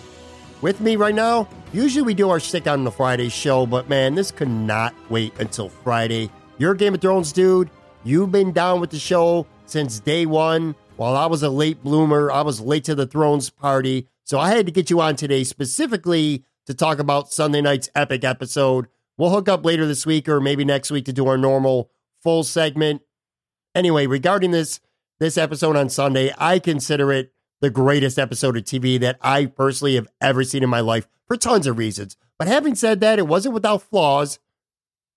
With 0.61 0.79
me 0.79 0.95
right 0.95 1.15
now, 1.15 1.47
Usually 1.73 2.01
we 2.01 2.13
do 2.13 2.29
our 2.29 2.41
stick 2.41 2.67
on 2.67 2.83
the 2.83 2.91
Friday 2.91 3.29
show, 3.29 3.65
but 3.65 3.87
man, 3.87 4.13
this 4.13 4.29
could 4.29 4.49
not 4.49 4.93
wait 5.09 5.31
until 5.39 5.69
Friday. 5.69 6.29
You're 6.57 6.73
Game 6.73 6.93
of 6.93 6.99
Thrones 6.99 7.31
dude. 7.31 7.69
You've 8.03 8.29
been 8.29 8.51
down 8.51 8.81
with 8.81 8.89
the 8.89 8.99
show 8.99 9.47
since 9.65 10.01
day 10.01 10.25
one. 10.25 10.75
While 10.97 11.15
I 11.15 11.27
was 11.27 11.43
a 11.43 11.49
late 11.49 11.81
bloomer, 11.81 12.29
I 12.29 12.41
was 12.41 12.59
late 12.59 12.83
to 12.85 12.95
the 12.95 13.07
Thrones 13.07 13.49
party. 13.49 14.09
So 14.25 14.37
I 14.37 14.49
had 14.49 14.65
to 14.65 14.71
get 14.73 14.89
you 14.89 14.99
on 14.99 15.15
today 15.15 15.45
specifically 15.45 16.43
to 16.65 16.73
talk 16.73 16.99
about 16.99 17.31
Sunday 17.31 17.61
night's 17.61 17.89
epic 17.95 18.25
episode. 18.25 18.87
We'll 19.17 19.29
hook 19.29 19.47
up 19.47 19.63
later 19.63 19.85
this 19.85 20.05
week 20.05 20.27
or 20.27 20.41
maybe 20.41 20.65
next 20.65 20.91
week 20.91 21.05
to 21.05 21.13
do 21.13 21.25
our 21.25 21.37
normal 21.37 21.89
full 22.21 22.43
segment. 22.43 23.01
Anyway, 23.73 24.07
regarding 24.07 24.51
this 24.51 24.81
this 25.21 25.37
episode 25.37 25.75
on 25.77 25.87
Sunday, 25.87 26.33
I 26.35 26.57
consider 26.57 27.11
it 27.11 27.31
the 27.61 27.69
greatest 27.69 28.17
episode 28.17 28.57
of 28.57 28.63
TV 28.63 28.99
that 29.01 29.19
I 29.21 29.45
personally 29.45 29.93
have 29.93 30.07
ever 30.19 30.43
seen 30.43 30.63
in 30.63 30.69
my 30.69 30.79
life 30.79 31.07
for 31.27 31.37
tons 31.37 31.67
of 31.67 31.77
reasons. 31.77 32.17
But 32.39 32.47
having 32.47 32.73
said 32.73 33.01
that, 33.01 33.19
it 33.19 33.27
wasn't 33.27 33.53
without 33.53 33.83
flaws. 33.83 34.39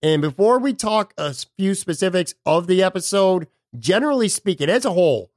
And 0.03 0.21
before 0.21 0.59
we 0.59 0.75
talk 0.75 1.15
a 1.17 1.33
few 1.33 1.75
specifics 1.75 2.35
of 2.45 2.67
the 2.67 2.83
episode, 2.83 3.49
generally 3.79 4.29
speaking, 4.29 4.69
as 4.69 4.85
a 4.85 4.93
whole, 4.93 5.31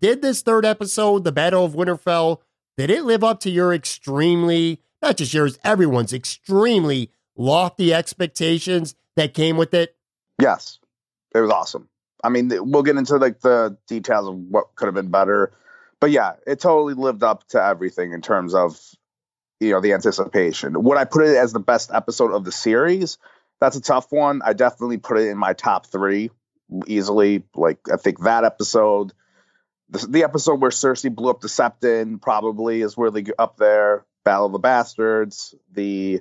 did 0.00 0.22
this 0.22 0.40
third 0.40 0.64
episode, 0.64 1.24
The 1.24 1.32
Battle 1.32 1.64
of 1.64 1.72
Winterfell, 1.72 2.42
did 2.76 2.90
it 2.90 3.02
live 3.02 3.24
up 3.24 3.40
to 3.40 3.50
your 3.50 3.74
extremely, 3.74 4.80
not 5.02 5.16
just 5.16 5.34
yours, 5.34 5.58
everyone's 5.64 6.12
extremely 6.12 7.10
lofty 7.36 7.92
expectations 7.92 8.94
that 9.16 9.34
came 9.34 9.56
with 9.56 9.74
it? 9.74 9.96
Yes, 10.40 10.78
it 11.34 11.40
was 11.40 11.50
awesome. 11.50 11.88
I 12.22 12.28
mean, 12.28 12.50
we'll 12.70 12.82
get 12.82 12.96
into 12.96 13.16
like 13.16 13.40
the 13.40 13.76
details 13.88 14.28
of 14.28 14.36
what 14.36 14.74
could 14.74 14.86
have 14.86 14.94
been 14.94 15.10
better, 15.10 15.52
but 16.00 16.10
yeah, 16.10 16.34
it 16.46 16.60
totally 16.60 16.94
lived 16.94 17.22
up 17.22 17.46
to 17.48 17.62
everything 17.62 18.12
in 18.12 18.22
terms 18.22 18.54
of 18.54 18.78
you 19.60 19.70
know 19.70 19.80
the 19.80 19.92
anticipation. 19.92 20.82
Would 20.82 20.98
I 20.98 21.04
put 21.04 21.26
it 21.26 21.36
as 21.36 21.52
the 21.52 21.60
best 21.60 21.90
episode 21.92 22.32
of 22.32 22.44
the 22.44 22.52
series? 22.52 23.18
That's 23.60 23.76
a 23.76 23.80
tough 23.80 24.10
one. 24.10 24.42
I 24.44 24.52
definitely 24.52 24.98
put 24.98 25.18
it 25.18 25.28
in 25.28 25.38
my 25.38 25.52
top 25.52 25.86
three 25.86 26.30
easily. 26.86 27.44
Like 27.54 27.78
I 27.92 27.96
think 27.96 28.20
that 28.20 28.44
episode, 28.44 29.12
the, 29.88 30.06
the 30.08 30.24
episode 30.24 30.60
where 30.60 30.70
Cersei 30.70 31.14
blew 31.14 31.30
up 31.30 31.40
the 31.40 31.48
Septon, 31.48 32.20
probably 32.20 32.82
is 32.82 32.98
really 32.98 33.26
up 33.38 33.56
there. 33.56 34.04
Battle 34.24 34.46
of 34.46 34.52
the 34.52 34.58
Bastards, 34.58 35.54
the 35.72 36.20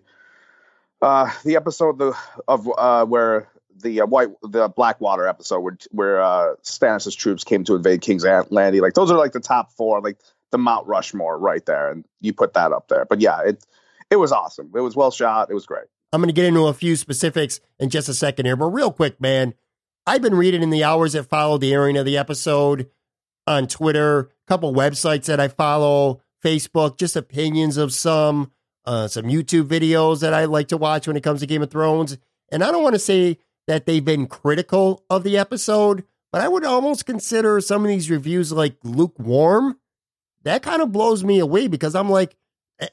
uh, 1.02 1.32
the 1.44 1.56
episode 1.56 1.98
the, 1.98 2.16
of 2.48 2.70
uh, 2.78 3.06
where 3.06 3.50
the 3.82 4.02
uh, 4.02 4.06
white 4.06 4.30
the 4.42 4.70
Blackwater 4.70 5.28
episode 5.28 5.60
where 5.60 5.78
where 5.92 6.22
uh, 6.22 6.56
Stannis' 6.64 7.16
troops 7.16 7.44
came 7.44 7.64
to 7.66 7.76
invade 7.76 8.02
King's 8.02 8.24
Landing. 8.24 8.82
Like 8.82 8.94
those 8.94 9.12
are 9.12 9.18
like 9.18 9.34
the 9.34 9.40
top 9.40 9.72
four, 9.74 10.02
like 10.02 10.18
the 10.52 10.58
Mount 10.58 10.88
Rushmore 10.88 11.38
right 11.38 11.66
there, 11.66 11.92
and 11.92 12.06
you 12.20 12.34
put 12.34 12.54
that 12.54 12.72
up 12.72 12.88
there. 12.88 13.06
But 13.06 13.22
yeah, 13.22 13.42
it 13.42 13.66
it 14.10 14.18
was 14.18 14.32
awesome. 14.32 14.72
It 14.76 14.82
was 14.82 14.96
well 14.96 15.12
shot. 15.12 15.50
It 15.50 15.54
was 15.54 15.66
great. 15.66 15.86
I'm 16.14 16.20
going 16.20 16.28
to 16.28 16.34
get 16.34 16.46
into 16.46 16.68
a 16.68 16.74
few 16.74 16.98
specifics 16.98 17.62
in 17.80 17.90
just 17.90 18.10
a 18.10 18.14
second 18.14 18.46
here, 18.46 18.56
but 18.56 18.68
real 18.68 18.92
quick, 18.92 19.20
man. 19.22 19.54
I've 20.08 20.24
been 20.24 20.34
reading 20.34 20.64
in 20.64 20.72
the 20.72 20.84
hours 20.84 21.14
that 21.14 21.30
followed 21.30 21.62
the 21.62 21.74
airing 21.74 21.96
of 21.96 22.06
the 22.06 22.18
episode 22.18 22.90
on 23.46 23.68
Twitter, 23.68 24.20
a 24.20 24.28
couple 24.48 24.74
websites 24.74 25.26
that 25.26 25.40
I 25.40 25.48
follow, 25.48 26.22
Facebook, 26.44 26.98
just 26.98 27.16
opinions 27.16 27.78
of 27.78 27.94
some, 27.94 28.52
uh, 28.86 29.08
some 29.08 29.26
YouTube 29.26 29.68
videos 29.68 30.22
that 30.22 30.34
I 30.34 30.46
like 30.46 30.70
to 30.70 30.78
watch 30.78 31.08
when 31.08 31.16
it 31.16 31.22
comes 31.22 31.42
to 31.42 31.48
Game 31.48 31.62
of 31.62 31.70
Thrones. 31.70 32.18
And 32.52 32.64
I 32.64 32.72
don't 32.72 32.84
want 32.84 32.96
to 32.96 33.00
say 33.00 33.38
that 33.72 33.86
they've 33.86 34.04
been 34.04 34.28
critical 34.28 35.02
of 35.10 35.24
the 35.24 35.38
episode, 35.38 36.04
but 36.30 36.42
I 36.42 36.50
would 36.50 36.66
almost 36.66 37.06
consider 37.06 37.62
some 37.62 37.86
of 37.86 37.88
these 37.88 38.10
reviews 38.10 38.52
like 38.52 38.76
lukewarm. 38.84 39.80
That 40.44 40.62
kind 40.62 40.82
of 40.82 40.92
blows 40.92 41.24
me 41.24 41.40
away 41.40 41.70
because 41.70 41.96
I'm 41.96 42.10
like, 42.10 42.36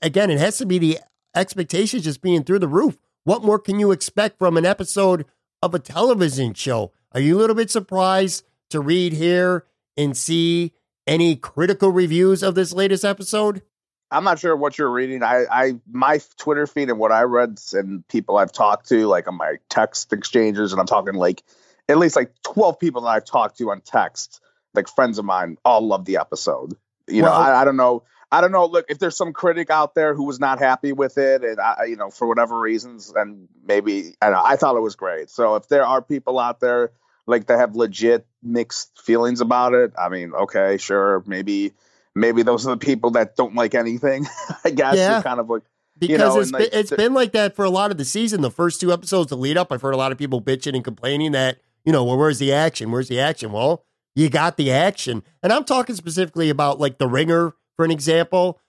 again, 0.02 0.30
it 0.30 0.38
has 0.38 0.56
to 0.58 0.66
be 0.66 0.78
the 0.78 1.00
expectations 1.34 2.04
just 2.04 2.22
being 2.22 2.44
through 2.44 2.60
the 2.60 2.68
roof. 2.68 2.96
What 3.24 3.42
more 3.42 3.58
can 3.58 3.80
you 3.80 3.90
expect 3.90 4.38
from 4.38 4.56
an 4.56 4.64
episode 4.64 5.26
of 5.60 5.74
a 5.74 5.80
television 5.80 6.54
show? 6.54 6.92
Are 7.10 7.20
you 7.20 7.36
a 7.36 7.40
little 7.40 7.56
bit 7.56 7.72
surprised 7.72 8.44
to 8.70 8.78
read 8.78 9.14
here 9.14 9.64
and 9.96 10.16
see 10.16 10.74
any 11.08 11.34
critical 11.34 11.90
reviews 11.90 12.44
of 12.44 12.54
this 12.54 12.72
latest 12.72 13.04
episode? 13.04 13.62
I'm 14.10 14.24
not 14.24 14.38
sure 14.38 14.56
what 14.56 14.78
you're 14.78 14.90
reading. 14.90 15.22
I, 15.22 15.44
I, 15.50 15.74
my 15.90 16.20
Twitter 16.38 16.66
feed 16.66 16.88
and 16.88 16.98
what 16.98 17.12
I 17.12 17.22
read 17.22 17.60
and 17.72 18.06
people 18.08 18.38
I've 18.38 18.52
talked 18.52 18.88
to, 18.88 19.06
like 19.06 19.28
on 19.28 19.36
my 19.36 19.56
text 19.68 20.12
exchanges, 20.12 20.72
and 20.72 20.80
I'm 20.80 20.86
talking 20.86 21.14
like 21.14 21.42
at 21.88 21.98
least 21.98 22.16
like 22.16 22.32
12 22.42 22.78
people 22.78 23.02
that 23.02 23.08
I've 23.08 23.24
talked 23.24 23.58
to 23.58 23.70
on 23.70 23.80
text, 23.80 24.40
like 24.74 24.88
friends 24.88 25.18
of 25.18 25.24
mine, 25.24 25.58
all 25.64 25.86
love 25.86 26.04
the 26.04 26.16
episode. 26.18 26.74
You 27.06 27.22
well, 27.22 27.32
know, 27.32 27.38
I, 27.38 27.62
I 27.62 27.64
don't 27.64 27.76
know. 27.76 28.02
I 28.30 28.40
don't 28.42 28.52
know. 28.52 28.66
Look, 28.66 28.86
if 28.90 28.98
there's 28.98 29.16
some 29.16 29.32
critic 29.32 29.70
out 29.70 29.94
there 29.94 30.14
who 30.14 30.24
was 30.24 30.38
not 30.38 30.58
happy 30.58 30.92
with 30.92 31.16
it, 31.16 31.42
and 31.42 31.58
I, 31.58 31.84
you 31.84 31.96
know, 31.96 32.10
for 32.10 32.28
whatever 32.28 32.58
reasons, 32.58 33.12
and 33.14 33.48
maybe 33.66 34.16
I 34.20 34.30
know, 34.30 34.42
I 34.44 34.56
thought 34.56 34.76
it 34.76 34.80
was 34.80 34.96
great. 34.96 35.30
So 35.30 35.56
if 35.56 35.68
there 35.68 35.86
are 35.86 36.02
people 36.02 36.38
out 36.38 36.60
there 36.60 36.92
like 37.26 37.46
that 37.46 37.58
have 37.58 37.74
legit 37.74 38.26
mixed 38.42 39.00
feelings 39.00 39.40
about 39.40 39.72
it, 39.74 39.92
I 39.98 40.08
mean, 40.10 40.34
okay, 40.34 40.76
sure, 40.76 41.22
maybe 41.26 41.72
maybe 42.14 42.42
those 42.42 42.66
are 42.66 42.70
the 42.70 42.76
people 42.76 43.12
that 43.12 43.36
don't 43.36 43.54
like 43.54 43.74
anything. 43.74 44.26
I 44.64 44.70
guess 44.70 44.96
yeah. 44.96 45.22
kind 45.22 45.40
of 45.40 45.48
like 45.48 45.62
because 45.98 46.10
you 46.10 46.18
know, 46.18 46.40
it's, 46.40 46.52
been, 46.52 46.68
it's 46.72 46.90
been 46.90 47.14
like 47.14 47.32
that 47.32 47.56
for 47.56 47.64
a 47.64 47.70
lot 47.70 47.90
of 47.90 47.98
the 47.98 48.04
season. 48.04 48.40
The 48.40 48.50
first 48.50 48.80
two 48.80 48.92
episodes, 48.92 49.30
the 49.30 49.36
lead 49.36 49.56
up, 49.56 49.72
I've 49.72 49.82
heard 49.82 49.94
a 49.94 49.96
lot 49.96 50.12
of 50.12 50.18
people 50.18 50.40
bitching 50.40 50.74
and 50.74 50.84
complaining 50.84 51.32
that 51.32 51.58
you 51.84 51.92
know, 51.92 52.04
well, 52.04 52.18
where's 52.18 52.38
the 52.38 52.52
action? 52.52 52.90
Where's 52.90 53.08
the 53.08 53.18
action? 53.20 53.50
Well, 53.50 53.84
you 54.14 54.28
got 54.28 54.56
the 54.56 54.70
action, 54.70 55.22
and 55.42 55.52
I'm 55.52 55.64
talking 55.64 55.96
specifically 55.96 56.50
about 56.50 56.78
like 56.78 56.98
the 56.98 57.08
Ringer, 57.08 57.54
for 57.76 57.84
an 57.84 57.90
example. 57.90 58.60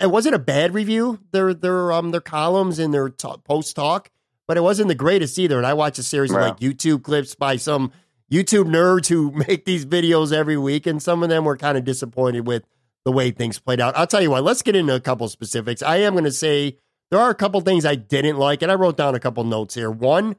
It 0.00 0.10
wasn't 0.10 0.34
a 0.34 0.38
bad 0.38 0.74
review. 0.74 1.18
Their 1.32 1.54
their 1.54 1.90
um 1.90 2.10
their 2.10 2.20
columns 2.20 2.78
and 2.78 2.92
their 2.92 3.08
t- 3.08 3.28
post 3.44 3.74
talk, 3.74 4.10
but 4.46 4.56
it 4.56 4.60
wasn't 4.60 4.88
the 4.88 4.94
greatest 4.94 5.38
either. 5.38 5.56
And 5.56 5.66
I 5.66 5.72
watch 5.72 5.98
a 5.98 6.02
series 6.02 6.30
yeah. 6.30 6.38
of 6.38 6.42
like 6.42 6.60
YouTube 6.60 7.02
clips 7.02 7.34
by 7.34 7.56
some 7.56 7.92
YouTube 8.30 8.66
nerds 8.66 9.08
who 9.08 9.32
make 9.48 9.64
these 9.64 9.86
videos 9.86 10.32
every 10.32 10.58
week, 10.58 10.86
and 10.86 11.02
some 11.02 11.22
of 11.22 11.28
them 11.28 11.44
were 11.44 11.56
kind 11.56 11.78
of 11.78 11.84
disappointed 11.84 12.46
with 12.46 12.62
the 13.04 13.12
way 13.12 13.30
things 13.30 13.58
played 13.58 13.80
out. 13.80 13.96
I'll 13.96 14.06
tell 14.06 14.22
you 14.22 14.30
what, 14.30 14.44
let's 14.44 14.62
get 14.62 14.76
into 14.76 14.94
a 14.94 15.00
couple 15.00 15.28
specifics. 15.28 15.82
I 15.82 15.98
am 15.98 16.12
going 16.12 16.24
to 16.24 16.32
say 16.32 16.78
there 17.10 17.20
are 17.20 17.30
a 17.30 17.34
couple 17.34 17.60
things 17.60 17.84
I 17.84 17.94
didn't 17.94 18.36
like, 18.36 18.62
and 18.62 18.70
I 18.70 18.74
wrote 18.74 18.96
down 18.96 19.14
a 19.14 19.20
couple 19.20 19.42
notes 19.44 19.74
here. 19.74 19.90
One, 19.90 20.36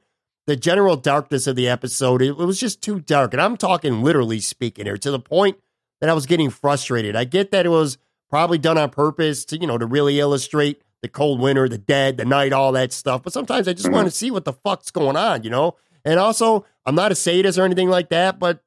the 0.47 0.55
general 0.55 0.95
darkness 0.95 1.47
of 1.47 1.55
the 1.55 1.67
episode, 1.67 2.21
it, 2.21 2.37
was 2.37 2.59
just 2.59 2.81
too 2.81 2.99
dark. 2.99 3.33
And 3.33 3.41
I'm 3.41 3.57
talking 3.57 4.01
literally 4.01 4.39
speaking 4.39 4.85
here 4.85 4.97
to 4.97 5.11
the 5.11 5.19
point 5.19 5.57
that 5.99 6.09
I 6.09 6.13
was 6.13 6.25
getting 6.25 6.49
frustrated. 6.49 7.15
I 7.15 7.25
get 7.25 7.51
that 7.51 7.65
it 7.65 7.69
was 7.69 7.97
probably 8.29 8.57
done 8.57 8.77
on 8.77 8.89
purpose 8.89 9.45
to, 9.45 9.57
you 9.57 9.67
know, 9.67 9.77
to 9.77 9.85
really 9.85 10.19
illustrate 10.19 10.81
the 11.01 11.09
cold 11.09 11.39
winter, 11.39 11.67
the 11.67 11.77
dead, 11.77 12.17
the 12.17 12.25
night, 12.25 12.53
all 12.53 12.71
that 12.71 12.93
stuff. 12.93 13.23
But 13.23 13.33
sometimes 13.33 13.67
I 13.67 13.73
just 13.73 13.85
mm-hmm. 13.85 13.95
want 13.95 14.07
to 14.07 14.15
see 14.15 14.31
what 14.31 14.45
the 14.45 14.53
fuck's 14.53 14.91
going 14.91 15.17
on, 15.17 15.43
you 15.43 15.49
know? 15.49 15.75
And 16.05 16.19
also, 16.19 16.65
I'm 16.85 16.95
not 16.95 17.11
a 17.11 17.15
sadist 17.15 17.59
or 17.59 17.65
anything 17.65 17.89
like 17.89 18.09
that, 18.09 18.39
but 18.39 18.63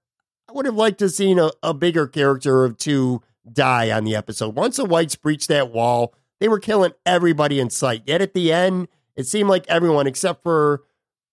I 0.49 0.53
would 0.53 0.67
have 0.67 0.75
liked 0.75 0.99
to 0.99 1.07
have 1.07 1.13
seen 1.13 1.39
a, 1.39 1.51
a 1.63 1.73
bigger 1.73 2.07
character 2.07 2.65
of 2.65 2.77
two 2.77 3.23
die 3.51 3.91
on 3.91 4.05
the 4.05 4.17
episode. 4.17 4.55
Once 4.55 4.77
the 4.77 4.85
Whites 4.85 5.17
breached 5.17 5.49
that 5.49 5.71
wall, 5.71 6.15
they 6.41 6.49
were 6.49 6.59
killing 6.59 6.93
everybody 7.07 7.61
in 7.61 7.71
sight. 7.71 8.03
Yet 8.07 8.23
at 8.23 8.35
the 8.35 8.53
end, 8.53 8.89
it 9.17 9.27
seemed 9.27 9.49
like 9.49 9.65
everyone, 9.69 10.07
except 10.07 10.43
for 10.43 10.83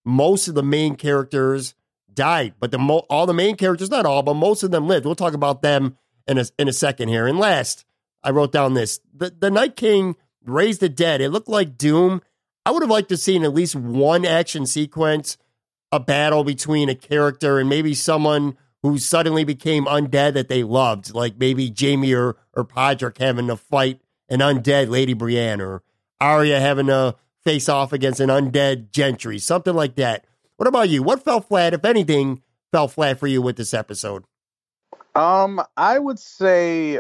most 0.06 0.48
of 0.48 0.56
the 0.56 0.64
main 0.64 0.96
characters, 0.96 1.74
died. 2.14 2.54
But 2.60 2.72
the 2.72 2.78
mo- 2.78 3.06
all 3.10 3.26
the 3.26 3.34
main 3.34 3.56
characters, 3.56 3.90
not 3.90 4.06
all, 4.06 4.24
but 4.24 4.36
most 4.36 4.64
of 4.64 4.72
them 4.72 4.88
lived. 4.88 5.06
We'll 5.06 5.16
talk 5.16 5.34
about 5.34 5.62
them 5.62 5.98
in 6.28 6.38
a, 6.38 6.46
in 6.60 6.68
a 6.68 6.74
second 6.74 7.10
here. 7.10 7.28
And 7.28 7.40
last, 7.40 7.86
I 8.24 8.32
wrote 8.32 8.52
down 8.52 8.74
this: 8.74 9.00
the 9.14 9.34
the 9.38 9.52
Night 9.52 9.76
King 9.76 10.16
raised 10.46 10.82
the 10.82 10.90
dead. 10.90 11.22
It 11.22 11.30
looked 11.30 11.50
like 11.50 11.78
Doom. 11.78 12.22
I 12.66 12.72
would 12.72 12.84
have 12.84 12.92
liked 12.92 13.10
to 13.10 13.18
seen 13.18 13.44
at 13.44 13.54
least 13.54 13.76
one 13.76 14.26
action 14.26 14.66
sequence, 14.66 15.38
a 15.92 16.00
battle 16.00 16.44
between 16.44 16.90
a 16.90 16.96
character 16.96 17.58
and 17.58 17.68
maybe 17.68 17.96
someone 17.96 18.56
who 18.84 18.98
suddenly 18.98 19.44
became 19.44 19.86
undead 19.86 20.34
that 20.34 20.48
they 20.48 20.64
loved, 20.64 21.14
like 21.14 21.38
maybe 21.38 21.74
Jaime 21.78 22.14
or, 22.14 22.38
or 22.54 22.66
Podrick 22.66 23.18
having 23.18 23.48
to 23.48 23.56
fight 23.56 24.02
an 24.30 24.40
undead 24.40 24.90
Lady 24.90 25.14
Brienne, 25.14 25.62
or 25.62 25.84
Arya 26.20 26.60
having 26.60 26.88
to 26.88 27.16
face 27.44 27.70
off 27.70 27.94
against 27.94 28.20
an 28.20 28.30
undead 28.30 28.92
Gendry, 28.92 29.40
something 29.42 29.74
like 29.74 29.96
that. 29.96 30.26
What 30.58 30.68
about 30.68 30.90
you? 30.90 31.04
What 31.04 31.24
fell 31.24 31.42
flat, 31.42 31.74
if 31.74 31.86
anything, 31.86 32.42
fell 32.72 32.88
flat 32.88 33.20
for 33.20 33.28
you 33.28 33.42
with 33.42 33.56
this 33.56 33.74
episode? 33.74 34.24
Um, 35.16 35.62
I 35.76 36.00
would 36.00 36.20
say, 36.20 37.00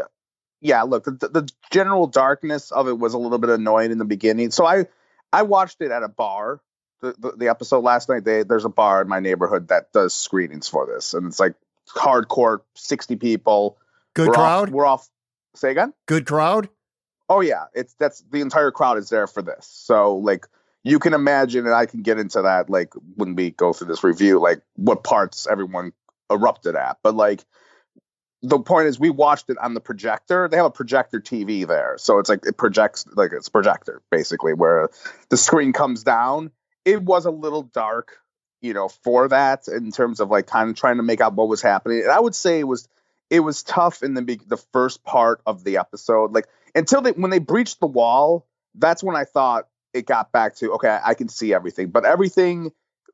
yeah. 0.60 0.84
Look, 0.84 1.06
the, 1.06 1.12
the 1.12 1.50
general 1.72 2.08
darkness 2.08 2.72
of 2.72 2.88
it 2.88 2.98
was 2.98 3.14
a 3.14 3.18
little 3.18 3.38
bit 3.38 3.50
annoying 3.50 3.92
in 3.92 3.98
the 3.98 4.06
beginning. 4.06 4.52
So 4.52 4.66
I, 4.66 4.88
I 5.32 5.44
watched 5.44 5.82
it 5.82 5.92
at 5.92 6.04
a 6.04 6.10
bar. 6.10 6.60
The, 7.02 7.16
the, 7.18 7.32
the 7.32 7.48
episode 7.48 7.80
last 7.84 8.10
night. 8.10 8.24
They, 8.26 8.44
there's 8.44 8.66
a 8.66 8.70
bar 8.70 9.02
in 9.02 9.08
my 9.08 9.20
neighborhood 9.20 9.70
that 9.70 9.92
does 9.92 10.14
screenings 10.14 10.68
for 10.68 10.86
this, 10.86 11.16
and 11.16 11.26
it's 11.26 11.40
like 11.40 11.56
hardcore, 11.96 12.60
sixty 12.76 13.16
people. 13.16 13.78
Good 14.14 14.30
we're 14.30 14.34
crowd. 14.34 14.70
Off, 14.70 14.74
we're 14.74 14.86
off. 14.86 15.10
Say 15.56 15.72
again. 15.72 15.94
Good 16.06 16.26
crowd. 16.26 16.70
Oh 17.30 17.42
yeah, 17.42 17.66
it's 17.74 17.94
that's 17.94 18.24
the 18.32 18.42
entire 18.42 18.72
crowd 18.72 18.98
is 18.98 19.10
there 19.10 19.28
for 19.28 19.42
this. 19.42 19.68
So 19.72 20.18
like 20.18 20.48
you 20.84 21.00
can 21.00 21.14
imagine, 21.14 21.66
and 21.66 21.76
I 21.76 21.86
can 21.86 22.02
get 22.02 22.18
into 22.18 22.42
that 22.42 22.70
like 22.70 22.94
when 23.16 23.36
we 23.36 23.52
go 23.52 23.74
through 23.74 23.88
this 23.88 24.04
review, 24.04 24.40
like 24.40 24.62
what 24.76 25.04
parts 25.04 25.48
everyone 25.50 25.94
erupted 26.30 26.76
at. 26.76 26.98
But 27.04 27.16
like 27.16 27.46
the 28.42 28.60
point 28.60 28.88
is 28.88 29.00
we 29.00 29.10
watched 29.10 29.50
it 29.50 29.58
on 29.60 29.76
the 29.76 29.82
projector. 29.82 30.48
They 30.48 30.58
have 30.58 30.66
a 30.66 30.72
projector 30.72 31.20
TV 31.20 31.68
there. 31.68 31.96
So 31.98 32.18
it's 32.18 32.30
like 32.30 32.46
it 32.46 32.58
projects 32.58 33.06
like 33.14 33.32
it's 33.34 33.50
projector 33.50 34.02
basically 34.10 34.54
where 34.54 34.90
the 35.30 35.38
screen 35.38 35.74
comes 35.74 36.04
down. 36.04 36.52
It 36.84 37.04
was 37.04 37.26
a 37.26 37.32
little 37.32 37.64
dark, 37.64 38.18
you 38.62 38.74
know, 38.74 38.88
for 38.88 39.28
that 39.28 39.68
in 39.68 39.92
terms 39.92 40.20
of 40.20 40.30
like 40.30 40.48
kind 40.48 40.70
of 40.70 40.76
trying 40.76 40.98
to 40.98 41.04
make 41.04 41.20
out 41.20 41.34
what 41.34 41.48
was 41.48 41.62
happening. 41.62 42.02
And 42.02 42.12
I 42.12 42.20
would 42.20 42.36
say 42.36 42.60
it 42.60 42.68
was 42.68 42.88
it 43.30 43.40
was 43.40 43.64
tough 43.64 44.04
in 44.04 44.14
the 44.14 44.40
the 44.48 44.58
first 44.58 45.04
part 45.04 45.42
of 45.46 45.64
the 45.64 45.78
episode. 45.78 46.34
Like 46.34 46.48
until 46.76 47.02
they 47.02 47.12
when 47.12 47.32
they 47.32 47.40
breached 47.40 47.80
the 47.80 47.88
wall, 47.88 48.48
that's 48.76 49.04
when 49.04 49.16
I 49.16 49.26
thought 49.26 49.68
it 49.94 50.06
got 50.06 50.32
back 50.32 50.56
to 50.58 50.74
okay, 50.74 51.00
I 51.04 51.16
can 51.16 51.28
see 51.28 51.54
everything. 51.54 51.90
But 51.90 52.06
everything 52.06 52.72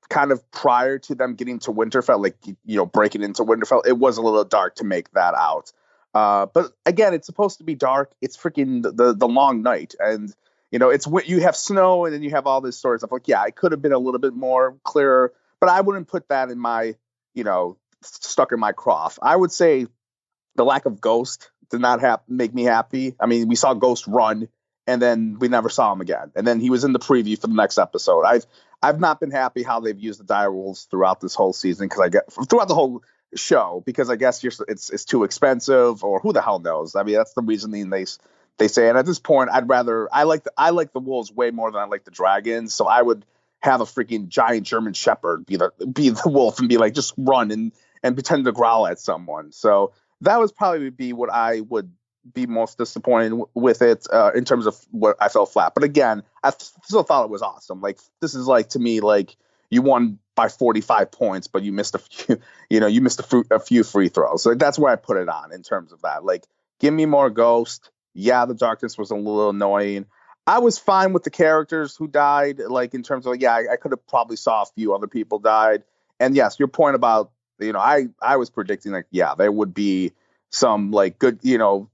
kind 0.10 0.32
of 0.32 0.50
prior 0.52 1.00
to 1.00 1.16
them 1.16 1.36
getting 1.36 1.60
to 1.60 1.72
Winterfell, 1.72 2.22
like 2.22 2.38
you 2.45 2.78
know, 2.78 2.86
breaking 2.86 3.24
into 3.24 3.43
Winterfell, 3.43 3.86
it 3.86 3.98
was 3.98 4.18
a 4.18 4.22
little 4.22 4.43
dark 4.43 4.76
to 4.76 4.84
make 4.84 5.12
that 5.12 5.34
out. 5.34 5.72
Uh, 6.14 6.48
but 6.48 6.72
again, 6.86 7.14
it's 7.14 7.28
supposed 7.28 7.60
to 7.60 7.64
be 7.64 7.76
dark. 7.76 8.12
It's 8.22 8.38
freaking 8.38 8.82
the, 8.82 8.91
the, 8.91 9.14
the 9.14 9.28
long 9.28 9.62
night, 9.62 9.93
and 10.00 10.34
you 10.72 10.80
know, 10.80 10.89
it's 10.89 11.07
you 11.26 11.41
have 11.41 11.55
snow, 11.55 12.05
and 12.05 12.13
then 12.13 12.24
you 12.24 12.32
have 12.32 12.47
all 12.47 12.61
this 12.61 12.78
sort 12.78 12.95
of 12.95 13.01
stuff. 13.01 13.11
Like, 13.11 13.28
yeah, 13.28 13.45
it 13.45 13.55
could 13.55 13.72
have 13.72 13.82
been 13.82 13.93
a 13.93 13.99
little 13.99 14.20
bit 14.20 14.34
more 14.34 14.78
clearer, 14.84 15.34
but 15.59 15.70
I 15.70 15.82
wouldn't 15.82 16.07
put 16.07 16.28
that 16.30 16.49
in 16.49 16.59
my, 16.59 16.95
you 17.34 17.43
know, 17.43 17.78
stuck 18.03 18.51
in 18.51 18.59
my 18.59 18.74
croft. 18.74 19.20
I 19.22 19.36
would 19.36 19.51
say 19.51 19.88
the 20.55 20.65
lack 20.65 20.86
of 20.86 20.99
Ghost 20.99 21.51
did 21.70 21.80
not 21.80 22.22
make 22.30 22.53
me 22.53 22.63
happy. 22.63 23.15
I 23.20 23.28
mean, 23.28 23.47
we 23.47 23.55
saw 23.55 23.74
Ghost 23.74 24.07
run, 24.07 24.49
and 24.86 25.01
then 25.01 25.38
we 25.39 25.47
never 25.47 25.70
saw 25.70 25.91
him 25.93 26.01
again. 26.01 26.32
And 26.36 26.45
then 26.45 26.59
he 26.59 26.70
was 26.70 26.84
in 26.84 26.93
the 26.93 26.99
preview 26.99 27.39
for 27.39 27.47
the 27.47 27.53
next 27.53 27.78
episode. 27.78 28.24
I've 28.24 28.45
I've 28.82 28.99
not 28.99 29.20
been 29.20 29.32
happy 29.32 29.63
how 29.63 29.80
they've 29.80 29.99
used 29.99 30.20
the 30.20 30.24
dire 30.24 30.51
wolves 30.51 30.88
throughout 30.89 31.20
this 31.20 31.34
whole 31.34 31.53
season 31.53 31.88
because 31.88 32.01
I 32.01 32.09
get 32.09 32.32
throughout 32.49 32.68
the 32.68 32.76
whole 32.76 33.03
show 33.36 33.84
because 33.86 34.09
I 34.09 34.15
guess 34.15 34.43
it's 34.43 34.89
it's 34.89 35.05
too 35.05 35.24
expensive 35.24 36.03
or 36.03 36.20
who 36.20 36.34
the 36.34 36.41
hell 36.41 36.59
knows. 36.59 36.95
I 36.95 37.03
mean 37.03 37.15
that's 37.15 37.34
the 37.34 37.41
reasoning 37.41 37.89
they 37.89 38.05
they 38.58 38.68
say. 38.68 38.89
And 38.89 38.97
at 38.97 39.05
this 39.05 39.20
point, 39.20 39.49
I'd 39.51 39.70
rather 39.70 40.08
I 40.14 40.24
like 40.24 40.43
the 40.43 40.51
I 40.58 40.72
like 40.72 40.93
the 40.93 40.99
wolves 40.99 41.32
way 41.32 41.51
more 41.51 41.72
than 41.72 41.82
I 41.82 41.86
like 41.86 42.03
the 42.03 42.12
dragons. 42.12 42.74
So 42.74 42.88
I 42.88 43.01
would 43.01 43.26
have 43.60 43.82
a 43.82 43.86
freaking 43.86 44.28
giant 44.28 44.66
German 44.66 44.93
Shepherd 44.93 45.45
be 45.45 45.58
the 45.58 45.72
be 45.91 46.10
the 46.10 46.24
wolf 46.30 46.60
and 46.60 46.70
be 46.70 46.78
like 46.78 46.93
just 46.93 47.14
run 47.18 47.51
and 47.51 47.72
and 48.03 48.16
pretend 48.16 48.45
to 48.45 48.51
growl 48.51 48.88
at 48.88 48.99
someone. 48.99 49.51
So 49.51 49.93
that 50.22 50.39
was 50.39 50.51
probably 50.51 50.89
be 50.89 51.14
what 51.14 51.32
I 51.32 51.62
would 51.62 51.91
be 52.34 52.45
most 52.45 52.78
disappointed 52.78 53.30
w- 53.30 53.47
with 53.53 53.82
it 53.82 54.05
uh, 54.12 54.32
in 54.36 54.43
terms 54.45 54.66
of 54.66 54.78
what 54.91 55.16
I 55.20 55.30
felt 55.30 55.51
flat. 55.51 55.74
But 55.74 55.84
again, 55.84 56.24
I 56.43 56.51
th- 56.51 56.70
still 56.84 57.03
thought 57.03 57.24
it 57.24 57.30
was 57.30 57.41
awesome. 57.41 57.82
Like 57.82 57.99
this 58.22 58.36
is 58.36 58.47
like 58.47 58.70
to 58.70 58.80
me 58.80 58.99
like 58.99 59.38
you 59.70 59.82
won 59.82 60.20
by 60.36 60.49
45 60.49 61.12
points, 61.12 61.47
but 61.47 61.64
you 61.64 61.72
missed 61.72 61.95
a 61.95 61.97
few. 61.99 62.39
You 62.70 62.80
know, 62.80 62.88
you 62.88 63.01
missed 63.01 63.22
a, 63.51 63.60
few 63.60 63.84
free 63.84 64.10
throws. 64.10 64.43
So 64.43 64.55
that's 64.55 64.80
where 64.80 64.91
I 64.91 64.95
put 64.95 65.18
it 65.18 65.30
on 65.30 65.51
in 65.51 65.64
terms 65.64 65.91
of 65.91 66.01
that. 66.01 66.24
Like, 66.24 66.45
give 66.80 66.93
me 66.93 67.05
more 67.05 67.30
Ghost. 67.30 67.89
Yeah, 68.18 68.45
the 68.45 68.55
darkness 68.55 68.97
was 68.97 69.11
a 69.11 69.15
little 69.15 69.51
annoying. 69.51 70.07
I 70.47 70.59
was 70.59 70.80
fine 70.80 71.13
with 71.13 71.24
the 71.24 71.30
characters 71.30 71.95
who 71.95 72.07
died. 72.07 72.59
Like 72.59 72.93
in 72.93 73.03
terms 73.03 73.28
of 73.28 73.38
yeah, 73.38 73.53
I, 73.53 73.74
I 73.74 73.76
could 73.76 73.91
have 73.91 74.05
probably 74.07 74.38
saw 74.38 74.63
a 74.63 74.65
few 74.65 74.95
other 74.95 75.07
people 75.07 75.39
died. 75.39 75.84
And 76.20 76.36
yes, 76.36 76.57
your 76.57 76.68
point 76.68 76.95
about 76.95 77.32
you 77.59 77.74
know, 77.74 77.80
I 77.80 78.07
I 78.22 78.38
was 78.38 78.49
predicting 78.49 78.91
like, 78.91 79.05
yeah, 79.11 79.36
there 79.36 79.51
would 79.51 79.74
be 79.74 80.13
some 80.49 80.91
like 80.91 81.20
good, 81.20 81.39
you 81.43 81.57
know, 81.57 81.89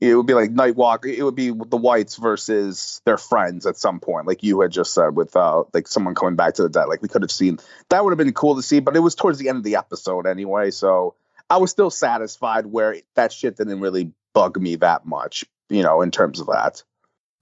it 0.00 0.14
would 0.14 0.26
be 0.26 0.34
like 0.34 0.50
Nightwalk. 0.50 1.06
It 1.06 1.22
would 1.22 1.34
be 1.34 1.48
the 1.48 1.76
whites 1.76 2.16
versus 2.16 3.00
their 3.06 3.16
friends 3.16 3.64
at 3.64 3.78
some 3.78 4.00
point, 4.00 4.26
like 4.26 4.42
you 4.42 4.60
had 4.60 4.70
just 4.70 4.92
said, 4.92 5.16
with 5.16 5.34
uh, 5.34 5.64
like 5.72 5.88
someone 5.88 6.14
coming 6.14 6.36
back 6.36 6.54
to 6.54 6.62
the 6.62 6.68
dead. 6.68 6.86
Like 6.86 7.00
we 7.00 7.08
could 7.08 7.22
have 7.22 7.30
seen 7.30 7.58
that 7.88 8.04
would 8.04 8.10
have 8.10 8.18
been 8.18 8.32
cool 8.34 8.56
to 8.56 8.62
see, 8.62 8.80
but 8.80 8.96
it 8.96 9.00
was 9.00 9.14
towards 9.14 9.38
the 9.38 9.48
end 9.48 9.58
of 9.58 9.64
the 9.64 9.76
episode 9.76 10.26
anyway. 10.26 10.70
So 10.70 11.14
I 11.48 11.56
was 11.56 11.70
still 11.70 11.90
satisfied 11.90 12.66
where 12.66 12.96
that 13.14 13.32
shit 13.32 13.56
didn't 13.56 13.80
really 13.80 14.12
bug 14.34 14.60
me 14.60 14.76
that 14.76 15.06
much, 15.06 15.44
you 15.68 15.82
know, 15.82 16.02
in 16.02 16.10
terms 16.10 16.40
of 16.40 16.46
that. 16.46 16.82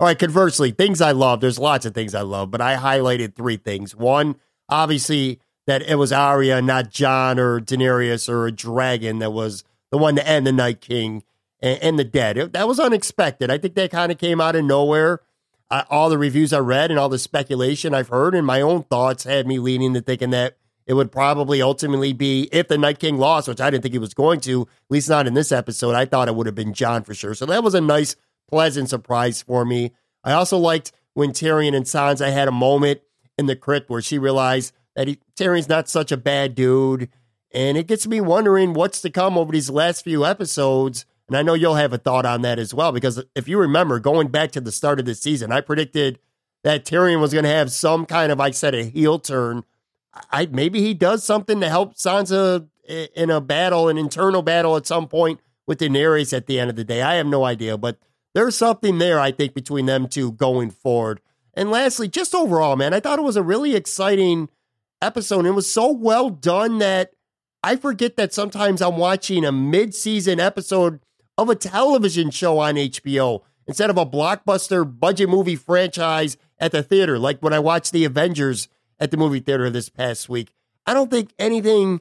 All 0.01 0.07
right. 0.07 0.19
Conversely, 0.19 0.73
things 0.73 1.01
I 1.01 1.13
love. 1.13 1.41
There's 1.41 1.59
lots 1.59 1.87
of 1.87 1.95
things 1.95 2.15
I 2.15 2.23
love, 2.23 2.51
but 2.51 2.61
I 2.61 2.77
highlighted 2.77 3.37
three 3.37 3.57
things. 3.57 3.95
One, 3.95 4.37
obviously, 4.69 5.41
that 5.67 5.83
it 5.83 5.95
was 5.95 6.13
Arya, 6.13 6.61
not 6.61 6.91
Jon 6.91 7.39
or 7.39 7.61
Daenerys 7.61 8.29
or 8.29 8.47
a 8.47 8.53
dragon 8.53 9.21
that 9.21 9.33
was 9.33 9.65
the 9.91 9.99
one 9.99 10.17
to 10.17 10.27
end 10.27 10.47
the 10.47 10.53
Night 10.53 10.81
King 10.81 11.23
and, 11.61 11.79
and 11.83 11.99
the 11.99 12.05
dead. 12.05 12.37
It, 12.37 12.53
that 12.53 12.67
was 12.67 12.81
unexpected. 12.81 13.51
I 13.51 13.59
think 13.59 13.75
that 13.75 13.91
kind 13.93 14.11
of 14.11 14.19
came 14.19 14.41
out 14.41 14.57
of 14.57 14.65
nowhere. 14.65 15.21
All 15.71 16.11
the 16.11 16.19
reviews 16.19 16.53
I 16.53 16.59
read 16.59 16.91
and 16.91 17.01
all 17.01 17.09
the 17.09 17.19
speculation 17.19 17.95
I've 17.95 18.09
heard 18.09 18.35
and 18.35 18.47
my 18.47 18.61
own 18.61 18.83
thoughts 18.83 19.25
had 19.25 19.47
me 19.47 19.59
leaning 19.59 19.95
to 19.95 20.03
thinking 20.03 20.29
that 20.31 20.59
it 20.87 20.95
would 20.95 21.13
probably 21.13 21.63
ultimately 21.63 22.13
be 22.13 22.49
if 22.53 22.69
the 22.69 22.79
Night 22.79 22.99
King 22.99 23.19
lost, 23.19 23.49
which 23.49 23.61
I 23.61 23.71
didn't 23.71 23.83
think 23.83 23.95
he 23.95 23.99
was 23.99 24.15
going 24.15 24.41
to, 24.41 24.63
at 24.63 24.91
least 24.91 25.09
not 25.09 25.27
in 25.27 25.35
this 25.35 25.53
episode. 25.53 25.95
I 25.95 26.05
thought 26.05 26.29
it 26.29 26.35
would 26.35 26.47
have 26.47 26.55
been 26.55 26.75
Jon 26.75 27.03
for 27.05 27.15
sure. 27.15 27.35
So 27.35 27.47
that 27.47 27.63
was 27.63 27.75
a 27.75 27.81
nice, 27.81 28.17
pleasant 28.49 28.89
surprise 28.89 29.43
for 29.43 29.65
me. 29.65 29.93
I 30.25 30.33
also 30.33 30.59
liked 30.59 30.93
when 31.15 31.31
Tyrion 31.31 31.75
and 31.77 31.87
Sansa 31.87 32.33
had 32.33 32.49
a 32.49 32.53
moment 32.53 33.01
in 33.39 33.47
the 33.47 33.57
crypt 33.57 33.91
where 33.91 34.03
she 34.03 34.19
realized 34.19 34.73
that 34.95 35.09
he, 35.09 35.19
Tyrion's 35.37 35.69
not 35.69 35.89
such 35.89 36.13
a 36.13 36.17
bad 36.17 36.55
dude 36.55 37.09
and 37.55 37.77
it 37.77 37.87
gets 37.87 38.07
me 38.07 38.21
wondering 38.21 38.73
what's 38.73 39.01
to 39.03 39.11
come 39.11 39.37
over 39.37 39.53
these 39.53 39.71
last 39.71 40.05
few 40.05 40.25
episodes. 40.25 41.05
And 41.29 41.37
I 41.37 41.43
know 41.43 41.55
you'll 41.55 41.77
have 41.77 41.93
a 41.93 41.99
thought 41.99 42.27
on 42.27 42.43
that 42.43 42.59
as 42.59 42.75
well, 42.75 42.93
because 42.93 43.23
if 43.35 43.49
you 43.49 43.59
remember 43.59 43.99
going 43.99 44.29
back 44.29 44.53
to 44.53 44.61
the 44.61 44.73
start 44.73 44.99
of 44.99 45.07
the 45.07 45.15
season, 45.15 45.53
I 45.53 45.61
predicted 45.61 46.19
that 46.65 46.85
Tyrion 46.85 47.21
was 47.21 47.33
going 47.33 47.45
to 47.45 47.51
have 47.51 47.71
some 47.71 48.07
kind 48.07 48.33
of, 48.33 48.41
I 48.41 48.51
said, 48.51 48.75
a 48.75 48.85
heel 48.85 49.19
turn. 49.19 49.65
I 50.31 50.47
maybe 50.47 50.81
he 50.81 50.95
does 50.95 51.25
something 51.25 51.61
to 51.61 51.69
help 51.69 51.95
Sansa 51.95 52.69
in 52.89 53.31
a 53.31 53.41
battle, 53.41 53.89
an 53.89 53.99
internal 53.99 54.43
battle 54.43 54.77
at 54.77 54.87
some 54.87 55.09
point 55.09 55.41
with 55.67 55.79
Daenerys 55.79 56.37
at 56.37 56.47
the 56.47 56.59
end 56.59 56.71
of 56.71 56.77
the 56.77 56.85
day. 56.85 57.03
I 57.03 57.15
have 57.15 57.27
no 57.27 57.45
idea, 57.45 57.79
but 57.79 57.99
there's 58.35 58.57
something 58.57 58.99
there, 58.99 59.21
I 59.21 59.31
think, 59.31 59.55
between 59.55 59.87
them 59.87 60.09
two 60.09 60.33
going 60.33 60.71
forward. 60.71 61.21
And 61.55 61.71
lastly, 61.71 62.09
just 62.09 62.35
overall, 62.35 62.77
man, 62.77 62.95
I 62.95 63.01
thought 63.01 63.19
it 63.19 63.23
was 63.23 63.37
a 63.37 63.43
really 63.43 63.75
exciting 63.75 64.49
episode. 65.01 65.47
It 65.47 65.51
was 65.51 65.73
so 65.73 65.93
well 65.93 66.31
done 66.31 66.79
that 66.79 67.13
I 67.63 67.77
forget 67.77 68.17
that 68.17 68.33
sometimes 68.33 68.83
I'm 68.83 68.97
watching 68.97 69.45
a 69.45 69.53
mid-season 69.53 70.41
episode 70.41 71.01
of 71.39 71.49
a 71.49 71.55
television 71.55 72.31
show 72.31 72.59
on 72.59 72.75
HBO 72.75 73.43
instead 73.67 73.91
of 73.91 73.99
a 73.99 74.07
blockbuster 74.07 74.85
budget 74.99 75.29
movie 75.29 75.57
franchise 75.57 76.37
at 76.59 76.73
the 76.73 76.83
theater, 76.83 77.19
like 77.19 77.41
when 77.41 77.53
I 77.53 77.59
watched 77.59 77.93
The 77.93 78.05
Avengers 78.05 78.69
at 79.03 79.11
the 79.11 79.17
movie 79.17 79.41
theater 79.41 79.69
this 79.69 79.89
past 79.89 80.29
week. 80.29 80.55
I 80.87 80.95
don't 80.95 81.11
think 81.11 81.35
anything 81.37 82.01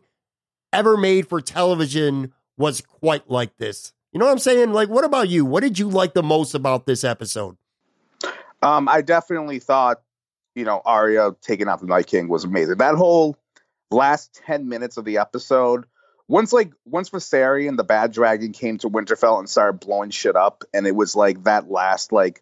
ever 0.71 0.95
made 0.95 1.27
for 1.27 1.41
television 1.41 2.31
was 2.57 2.81
quite 2.81 3.27
like 3.27 3.57
this. 3.57 3.91
You 4.11 4.19
know 4.19 4.27
what 4.27 4.33
I'm 4.33 4.39
saying? 4.39 4.71
Like, 4.71 4.87
what 4.87 5.03
about 5.03 5.27
you? 5.27 5.43
What 5.43 5.63
did 5.63 5.79
you 5.79 5.89
like 5.89 6.13
the 6.13 6.21
most 6.21 6.53
about 6.53 6.85
this 6.85 7.03
episode? 7.03 7.57
Um, 8.61 8.87
I 8.87 9.01
definitely 9.01 9.57
thought, 9.57 10.01
you 10.53 10.63
know, 10.63 10.83
Arya 10.85 11.35
taking 11.41 11.67
out 11.67 11.79
the 11.79 11.87
Night 11.87 12.05
King 12.05 12.27
was 12.27 12.43
amazing. 12.43 12.77
That 12.77 12.93
whole 12.93 13.35
last 13.89 14.39
10 14.45 14.69
minutes 14.69 14.97
of 14.97 15.05
the 15.05 15.17
episode 15.17 15.85
once 16.27 16.53
like 16.53 16.71
once 16.85 17.09
Viserion 17.09 17.75
the 17.75 17.83
bad 17.83 18.13
dragon 18.13 18.53
came 18.53 18.77
to 18.77 18.89
Winterfell 18.89 19.39
and 19.39 19.49
started 19.49 19.85
blowing 19.85 20.11
shit 20.11 20.37
up 20.37 20.63
and 20.73 20.87
it 20.87 20.95
was 20.95 21.13
like 21.13 21.43
that 21.43 21.69
last 21.69 22.13
like 22.13 22.41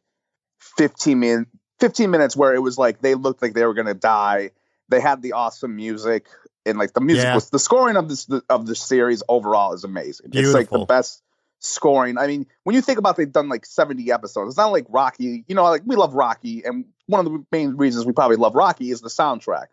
15 0.78 1.20
min 1.20 1.48
15 1.80 2.12
minutes 2.12 2.36
where 2.36 2.54
it 2.54 2.60
was 2.60 2.78
like 2.78 3.02
they 3.02 3.16
looked 3.16 3.42
like 3.42 3.54
they 3.54 3.66
were 3.66 3.74
going 3.74 3.88
to 3.88 3.94
die 3.94 4.52
they 4.90 5.00
had 5.00 5.22
the 5.22 5.34
awesome 5.34 5.76
music 5.76 6.28
and 6.66 6.78
like 6.78 6.94
the 6.94 7.02
music 7.02 7.26
yeah. 7.26 7.36
was 7.36 7.50
the 7.50 7.60
scoring 7.60 7.96
of 7.96 8.10
this 8.10 8.30
of 8.50 8.66
the 8.66 8.76
series 8.76 9.24
overall 9.30 9.74
is 9.74 9.84
amazing 9.84 10.30
Beautiful. 10.30 10.60
it's 10.60 10.72
like 10.72 10.80
the 10.80 10.86
best 10.86 11.22
scoring 11.60 12.18
i 12.18 12.28
mean 12.28 12.46
when 12.64 12.76
you 12.76 12.82
think 12.82 13.00
about 13.00 13.18
they've 13.18 13.32
done 13.32 13.50
like 13.50 13.66
70 13.66 14.12
episodes 14.12 14.50
it's 14.50 14.58
not 14.58 14.72
like 14.72 14.86
rocky 14.90 15.44
you 15.48 15.56
know 15.56 15.64
like 15.64 15.82
we 15.86 15.96
love 15.96 16.14
rocky 16.14 16.64
and 16.64 16.86
one 17.08 17.26
of 17.26 17.32
the 17.32 17.46
main 17.52 17.76
reasons 17.76 18.06
we 18.06 18.14
probably 18.14 18.38
love 18.38 18.56
rocky 18.56 18.92
is 18.92 19.02
the 19.02 19.10
soundtrack 19.10 19.68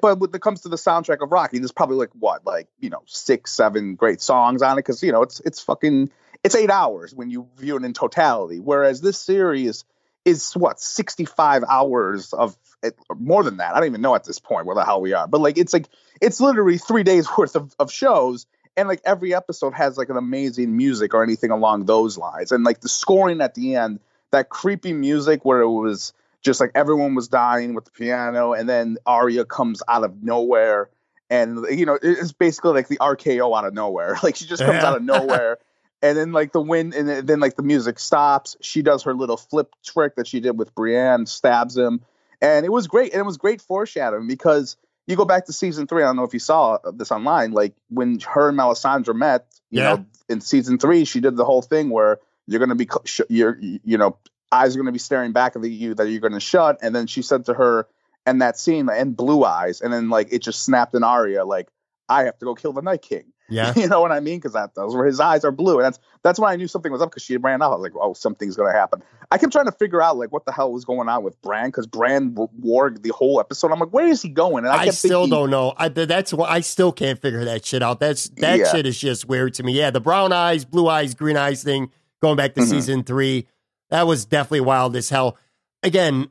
but 0.00 0.18
when 0.18 0.30
it 0.32 0.40
comes 0.40 0.62
to 0.62 0.68
the 0.68 0.76
soundtrack 0.76 1.22
of 1.22 1.32
Rocky, 1.32 1.58
there's 1.58 1.72
probably 1.72 1.96
like 1.96 2.10
what, 2.18 2.46
like 2.46 2.68
you 2.78 2.90
know, 2.90 3.02
six, 3.06 3.52
seven 3.52 3.96
great 3.96 4.20
songs 4.20 4.62
on 4.62 4.72
it 4.72 4.76
because 4.76 5.02
you 5.02 5.12
know 5.12 5.22
it's 5.22 5.40
it's 5.40 5.60
fucking 5.60 6.10
it's 6.42 6.54
eight 6.54 6.70
hours 6.70 7.14
when 7.14 7.30
you 7.30 7.48
view 7.56 7.76
it 7.76 7.84
in 7.84 7.92
totality. 7.92 8.60
Whereas 8.60 9.00
this 9.00 9.18
series 9.18 9.84
is 10.24 10.52
what 10.54 10.80
65 10.80 11.64
hours 11.68 12.32
of 12.32 12.56
it, 12.82 12.96
more 13.16 13.42
than 13.42 13.58
that. 13.58 13.74
I 13.74 13.80
don't 13.80 13.88
even 13.88 14.02
know 14.02 14.14
at 14.14 14.24
this 14.24 14.38
point 14.38 14.66
where 14.66 14.74
the 14.74 14.84
hell 14.84 15.00
we 15.00 15.12
are, 15.12 15.26
but 15.26 15.40
like 15.40 15.58
it's 15.58 15.72
like 15.72 15.88
it's 16.20 16.40
literally 16.40 16.78
three 16.78 17.02
days 17.02 17.28
worth 17.38 17.56
of, 17.56 17.74
of 17.78 17.90
shows. 17.90 18.46
And 18.76 18.88
like 18.88 19.00
every 19.04 19.34
episode 19.34 19.74
has 19.74 19.96
like 19.96 20.08
an 20.08 20.16
amazing 20.16 20.76
music 20.76 21.14
or 21.14 21.22
anything 21.22 21.52
along 21.52 21.84
those 21.84 22.18
lines. 22.18 22.50
And 22.50 22.64
like 22.64 22.80
the 22.80 22.88
scoring 22.88 23.40
at 23.40 23.54
the 23.54 23.76
end, 23.76 24.00
that 24.32 24.48
creepy 24.48 24.92
music 24.92 25.44
where 25.44 25.60
it 25.60 25.70
was 25.70 26.12
just 26.44 26.60
like 26.60 26.72
everyone 26.74 27.14
was 27.14 27.28
dying 27.28 27.74
with 27.74 27.86
the 27.86 27.90
piano, 27.90 28.52
and 28.52 28.68
then 28.68 28.98
Arya 29.06 29.44
comes 29.44 29.82
out 29.88 30.04
of 30.04 30.22
nowhere, 30.22 30.90
and 31.30 31.64
you 31.70 31.86
know 31.86 31.98
it's 32.00 32.32
basically 32.32 32.72
like 32.72 32.86
the 32.86 32.98
RKO 32.98 33.56
out 33.56 33.64
of 33.64 33.74
nowhere. 33.74 34.16
Like 34.22 34.36
she 34.36 34.46
just 34.46 34.62
comes 34.62 34.82
yeah. 34.82 34.86
out 34.86 34.96
of 34.96 35.02
nowhere, 35.14 35.58
and 36.02 36.16
then 36.16 36.32
like 36.32 36.52
the 36.52 36.60
wind, 36.60 36.94
and 36.94 37.26
then 37.26 37.40
like 37.40 37.56
the 37.56 37.62
music 37.62 37.98
stops. 37.98 38.56
She 38.60 38.82
does 38.82 39.04
her 39.04 39.14
little 39.14 39.36
flip 39.36 39.72
trick 39.84 40.16
that 40.16 40.26
she 40.26 40.40
did 40.40 40.58
with 40.58 40.74
Brienne, 40.74 41.26
stabs 41.26 41.76
him, 41.76 42.02
and 42.40 42.66
it 42.66 42.70
was 42.70 42.86
great. 42.86 43.12
And 43.12 43.20
it 43.20 43.24
was 43.24 43.36
great 43.36 43.60
foreshadowing 43.60 44.26
because 44.26 44.76
you 45.06 45.16
go 45.16 45.24
back 45.24 45.46
to 45.46 45.52
season 45.52 45.86
three. 45.86 46.02
I 46.02 46.06
don't 46.06 46.16
know 46.16 46.24
if 46.24 46.32
you 46.34 46.40
saw 46.40 46.78
this 46.92 47.10
online. 47.10 47.52
Like 47.52 47.74
when 47.88 48.20
her 48.20 48.48
and 48.48 48.58
Melisandre 48.58 49.14
met, 49.14 49.46
you 49.70 49.80
Yeah. 49.80 49.96
know, 49.96 50.06
in 50.28 50.40
season 50.40 50.78
three, 50.78 51.04
she 51.04 51.20
did 51.20 51.36
the 51.36 51.44
whole 51.44 51.62
thing 51.62 51.90
where 51.90 52.20
you're 52.46 52.58
going 52.58 52.70
to 52.70 52.74
be, 52.74 52.88
you're, 53.28 53.58
you 53.60 53.98
know, 53.98 54.16
eyes 54.50 54.74
are 54.74 54.78
going 54.78 54.86
to 54.86 54.92
be 54.92 54.98
staring 54.98 55.32
back 55.32 55.56
at 55.56 55.62
the, 55.62 55.68
you 55.70 55.94
that 55.94 56.08
you're 56.08 56.20
going 56.20 56.32
to 56.32 56.40
shut. 56.40 56.78
And 56.80 56.94
then 56.94 57.06
she 57.06 57.20
said 57.22 57.46
to 57.46 57.54
her, 57.54 57.86
and 58.26 58.40
that 58.40 58.58
scene, 58.58 58.88
and 58.88 59.14
blue 59.14 59.44
eyes, 59.44 59.82
and 59.82 59.92
then 59.92 60.08
like 60.08 60.32
it 60.32 60.40
just 60.40 60.64
snapped 60.64 60.94
in 60.94 61.04
Arya, 61.04 61.44
like 61.44 61.68
I 62.08 62.24
have 62.24 62.38
to 62.38 62.46
go 62.46 62.54
kill 62.54 62.72
the 62.72 62.80
Night 62.80 63.02
King. 63.02 63.24
Yeah. 63.48 63.72
you 63.76 63.88
know 63.88 64.00
what 64.00 64.10
I 64.12 64.20
mean? 64.20 64.38
Because 64.38 64.54
that 64.54 64.74
those 64.74 64.94
were 64.94 65.04
his 65.04 65.20
eyes 65.20 65.44
are 65.44 65.52
blue, 65.52 65.76
and 65.76 65.84
that's 65.84 65.98
that's 66.22 66.38
when 66.38 66.50
I 66.50 66.56
knew 66.56 66.66
something 66.66 66.90
was 66.90 67.02
up. 67.02 67.10
Because 67.10 67.22
she 67.22 67.36
ran 67.36 67.60
out, 67.62 67.72
I 67.72 67.74
was 67.74 67.82
like, 67.82 67.92
oh, 68.00 68.14
something's 68.14 68.56
going 68.56 68.72
to 68.72 68.78
happen. 68.78 69.02
I 69.30 69.38
kept 69.38 69.52
trying 69.52 69.66
to 69.66 69.72
figure 69.72 70.00
out 70.00 70.16
like 70.16 70.32
what 70.32 70.44
the 70.46 70.52
hell 70.52 70.72
was 70.72 70.84
going 70.84 71.08
on 71.08 71.22
with 71.22 71.40
Bran 71.42 71.66
because 71.66 71.86
Bran 71.86 72.30
w- 72.34 72.48
wore 72.58 72.90
the 72.90 73.10
whole 73.10 73.40
episode. 73.40 73.70
I'm 73.72 73.78
like, 73.80 73.90
where 73.90 74.08
is 74.08 74.22
he 74.22 74.28
going? 74.30 74.64
And 74.64 74.72
I, 74.72 74.84
I, 74.84 74.88
still 74.90 75.22
thinking, 75.24 75.38
don't 75.38 75.50
know. 75.50 75.74
I, 75.76 75.88
that's 75.88 76.32
what 76.32 76.48
I 76.50 76.60
still 76.60 76.92
can't 76.92 77.20
figure 77.20 77.44
that 77.44 77.64
shit 77.66 77.82
out. 77.82 78.00
That's 78.00 78.28
that 78.36 78.58
Yeah. 78.58 78.72
shit 78.72 78.86
is 78.86 78.98
just 78.98 79.28
weird 79.28 79.54
to 79.54 79.62
me. 79.62 79.72
Yeah, 79.72 79.90
the 79.90 80.00
brown 80.00 80.32
eyes, 80.32 80.64
blue 80.64 80.88
eyes, 80.88 81.14
green 81.14 81.36
eyes 81.36 81.62
thing 81.62 81.90
going 82.22 82.36
back 82.36 82.54
to 82.54 82.62
Mhm. 82.62 82.70
season 82.70 83.04
three, 83.04 83.46
that 83.90 84.06
was 84.06 84.24
definitely 84.24 84.62
wild 84.62 84.96
as 84.96 85.10
hell. 85.10 85.36
Again, 85.82 86.28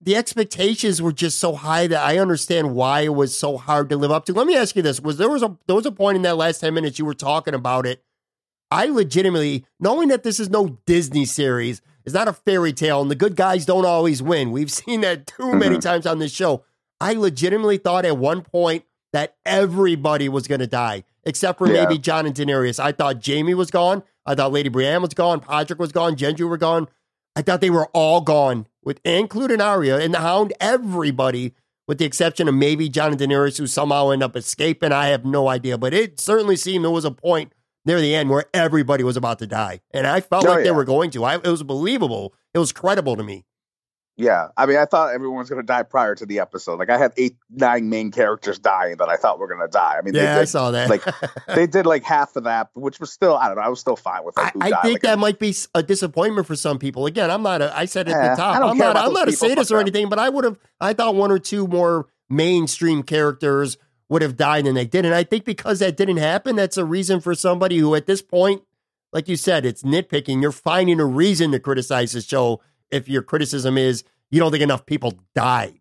the 0.00 0.14
expectations 0.16 1.00
were 1.00 1.12
just 1.12 1.38
so 1.38 1.54
high 1.54 1.86
that 1.86 2.02
I 2.04 2.18
understand 2.18 2.74
why 2.74 3.00
it 3.00 3.14
was 3.14 3.36
so 3.36 3.56
hard 3.56 3.88
to 3.90 3.96
live 3.96 4.10
up 4.12 4.24
to. 4.26 4.32
Let 4.32 4.46
me 4.46 4.56
ask 4.56 4.76
you 4.76 4.82
this: 4.82 5.00
Was 5.00 5.16
there 5.16 5.28
was 5.30 5.42
a 5.42 5.56
there 5.66 5.76
was 5.76 5.86
a 5.86 5.92
point 5.92 6.16
in 6.16 6.22
that 6.22 6.36
last 6.36 6.60
ten 6.60 6.74
minutes 6.74 6.98
you 6.98 7.04
were 7.04 7.14
talking 7.14 7.54
about 7.54 7.86
it? 7.86 8.02
I 8.70 8.86
legitimately, 8.86 9.64
knowing 9.78 10.08
that 10.08 10.22
this 10.24 10.40
is 10.40 10.50
no 10.50 10.78
Disney 10.86 11.24
series, 11.24 11.80
it's 12.04 12.14
not 12.14 12.28
a 12.28 12.32
fairy 12.32 12.72
tale, 12.72 13.00
and 13.00 13.10
the 13.10 13.14
good 13.14 13.36
guys 13.36 13.64
don't 13.64 13.86
always 13.86 14.22
win. 14.22 14.50
We've 14.50 14.70
seen 14.82 15.00
that 15.02 15.26
too 15.26 15.52
many 15.54 15.76
Mhm. 15.76 15.80
times 15.82 16.06
on 16.06 16.18
this 16.18 16.32
show. 16.32 16.64
I 17.00 17.12
legitimately 17.14 17.78
thought 17.78 18.04
at 18.04 18.18
one 18.18 18.42
point 18.42 18.84
that 19.12 19.36
everybody 19.46 20.28
was 20.28 20.46
going 20.48 20.60
to 20.60 20.66
die, 20.66 21.04
except 21.24 21.58
for 21.58 21.66
Yeah. 21.72 21.84
maybe 21.84 21.98
Jon 21.98 22.26
and 22.26 22.34
Daenerys. 22.34 22.78
I 22.82 22.92
thought 22.92 23.24
Jaime 23.24 23.54
was 23.54 23.70
gone. 23.70 24.02
I 24.26 24.34
thought 24.34 24.52
Lady 24.52 24.68
Brienne 24.68 25.00
was 25.02 25.14
gone. 25.14 25.40
Podrick 25.40 25.78
was 25.78 25.92
gone. 25.92 26.16
Gendry 26.16 26.48
were 26.48 26.56
gone. 26.58 26.88
I 27.36 27.42
thought 27.42 27.60
they 27.60 27.70
were 27.70 27.86
all 27.92 28.22
gone, 28.22 28.66
with 28.82 28.98
including 29.04 29.60
Arya 29.60 29.98
and 29.98 30.14
the 30.14 30.20
Hound. 30.20 30.54
Everybody, 30.58 31.52
with 31.86 31.98
the 31.98 32.06
exception 32.06 32.48
of 32.48 32.54
maybe 32.54 32.88
Jon 32.88 33.12
and 33.12 33.20
Daenerys, 33.20 33.58
who 33.58 33.66
somehow 33.66 34.10
end 34.10 34.22
up 34.22 34.34
escaping. 34.36 34.90
I 34.90 35.08
have 35.08 35.24
no 35.26 35.46
idea, 35.48 35.76
but 35.76 35.92
it 35.92 36.18
certainly 36.18 36.56
seemed 36.56 36.82
there 36.84 36.90
was 36.90 37.04
a 37.04 37.10
point 37.10 37.52
near 37.84 38.00
the 38.00 38.14
end 38.14 38.30
where 38.30 38.46
everybody 38.54 39.04
was 39.04 39.16
about 39.18 39.38
to 39.40 39.46
die, 39.46 39.80
and 39.92 40.06
I 40.06 40.20
felt 40.22 40.46
Oh, 40.46 40.50
like 40.50 40.64
they 40.64 40.70
were 40.70 40.84
going 40.84 41.10
to. 41.10 41.24
I, 41.24 41.34
it 41.36 41.46
was 41.46 41.62
believable. 41.62 42.32
It 42.54 42.58
was 42.58 42.72
credible 42.72 43.16
to 43.16 43.22
me. 43.22 43.44
Yeah, 44.18 44.48
I 44.56 44.64
mean, 44.64 44.78
I 44.78 44.86
thought 44.86 45.12
everyone 45.12 45.40
was 45.40 45.50
going 45.50 45.60
to 45.60 45.66
die 45.66 45.82
prior 45.82 46.14
to 46.14 46.24
the 46.24 46.38
episode. 46.40 46.78
Like 46.78 46.88
I 46.88 46.96
had 46.96 47.12
eight, 47.18 47.36
nine 47.50 47.90
main 47.90 48.10
characters 48.10 48.58
dying 48.58 48.96
that 48.96 49.10
I 49.10 49.16
thought 49.16 49.38
were 49.38 49.46
going 49.46 49.60
to 49.60 49.68
die. 49.68 49.96
I 49.98 50.02
mean, 50.02 50.14
Yeah, 50.14 50.36
they 50.36 50.40
I 50.40 50.44
saw 50.44 50.70
that. 50.70 50.88
like 50.88 51.04
they 51.54 51.66
did 51.66 51.84
like 51.84 52.02
half 52.02 52.34
of 52.36 52.44
that, 52.44 52.70
which 52.72 52.98
was 52.98 53.12
still 53.12 53.36
I 53.36 53.48
don't 53.48 53.56
know. 53.56 53.62
I 53.62 53.68
was 53.68 53.78
still 53.80 53.94
fine 53.96 54.24
with 54.24 54.38
I, 54.38 54.44
like, 54.44 54.52
who 54.54 54.60
I 54.62 54.70
think 54.82 54.94
Like, 54.94 55.02
that 55.02 55.18
might 55.18 55.38
be 55.38 55.54
a 55.74 55.82
disappointment 55.82 56.46
for 56.46 56.56
some 56.56 56.78
people. 56.78 57.04
Again, 57.04 57.30
I'm 57.30 57.42
not. 57.42 57.60
A, 57.60 57.76
I 57.76 57.84
said 57.84 58.08
at 58.08 58.14
Eh, 58.16 58.30
the 58.30 58.36
top, 58.36 58.56
I 58.56 58.66
I'm 58.66 58.78
not. 58.78 58.96
I'm 58.96 59.12
not 59.12 59.28
a 59.28 59.32
sadist 59.32 59.70
or 59.70 59.80
anything, 59.80 60.08
but 60.08 60.18
I 60.18 60.30
would 60.30 60.44
have. 60.44 60.58
I 60.80 60.94
thought 60.94 61.14
one 61.14 61.30
or 61.30 61.38
two 61.38 61.66
more 61.66 62.06
mainstream 62.30 63.02
characters 63.02 63.76
would 64.08 64.22
have 64.22 64.36
died 64.36 64.64
than 64.64 64.74
they 64.76 64.86
did, 64.86 65.04
and 65.04 65.14
I 65.14 65.24
think 65.24 65.44
because 65.44 65.80
that 65.80 65.96
didn't 65.96 66.18
happen, 66.18 66.56
that's 66.56 66.76
a 66.76 66.84
reason 66.84 67.20
for 67.20 67.34
somebody 67.34 67.76
who, 67.78 67.94
at 67.94 68.06
this 68.06 68.22
point, 68.22 68.62
like 69.12 69.28
you 69.28 69.36
said, 69.36 69.66
it's 69.66 69.82
nitpicking. 69.82 70.40
You're 70.40 70.52
finding 70.52 71.00
a 71.00 71.04
reason 71.04 71.50
to 71.52 71.58
criticize 71.60 72.12
the 72.12 72.20
show 72.20 72.60
if 72.90 73.08
your 73.08 73.22
criticism 73.22 73.78
is 73.78 74.04
you 74.30 74.40
don't 74.40 74.50
think 74.50 74.62
enough 74.62 74.86
people 74.86 75.14
died. 75.34 75.78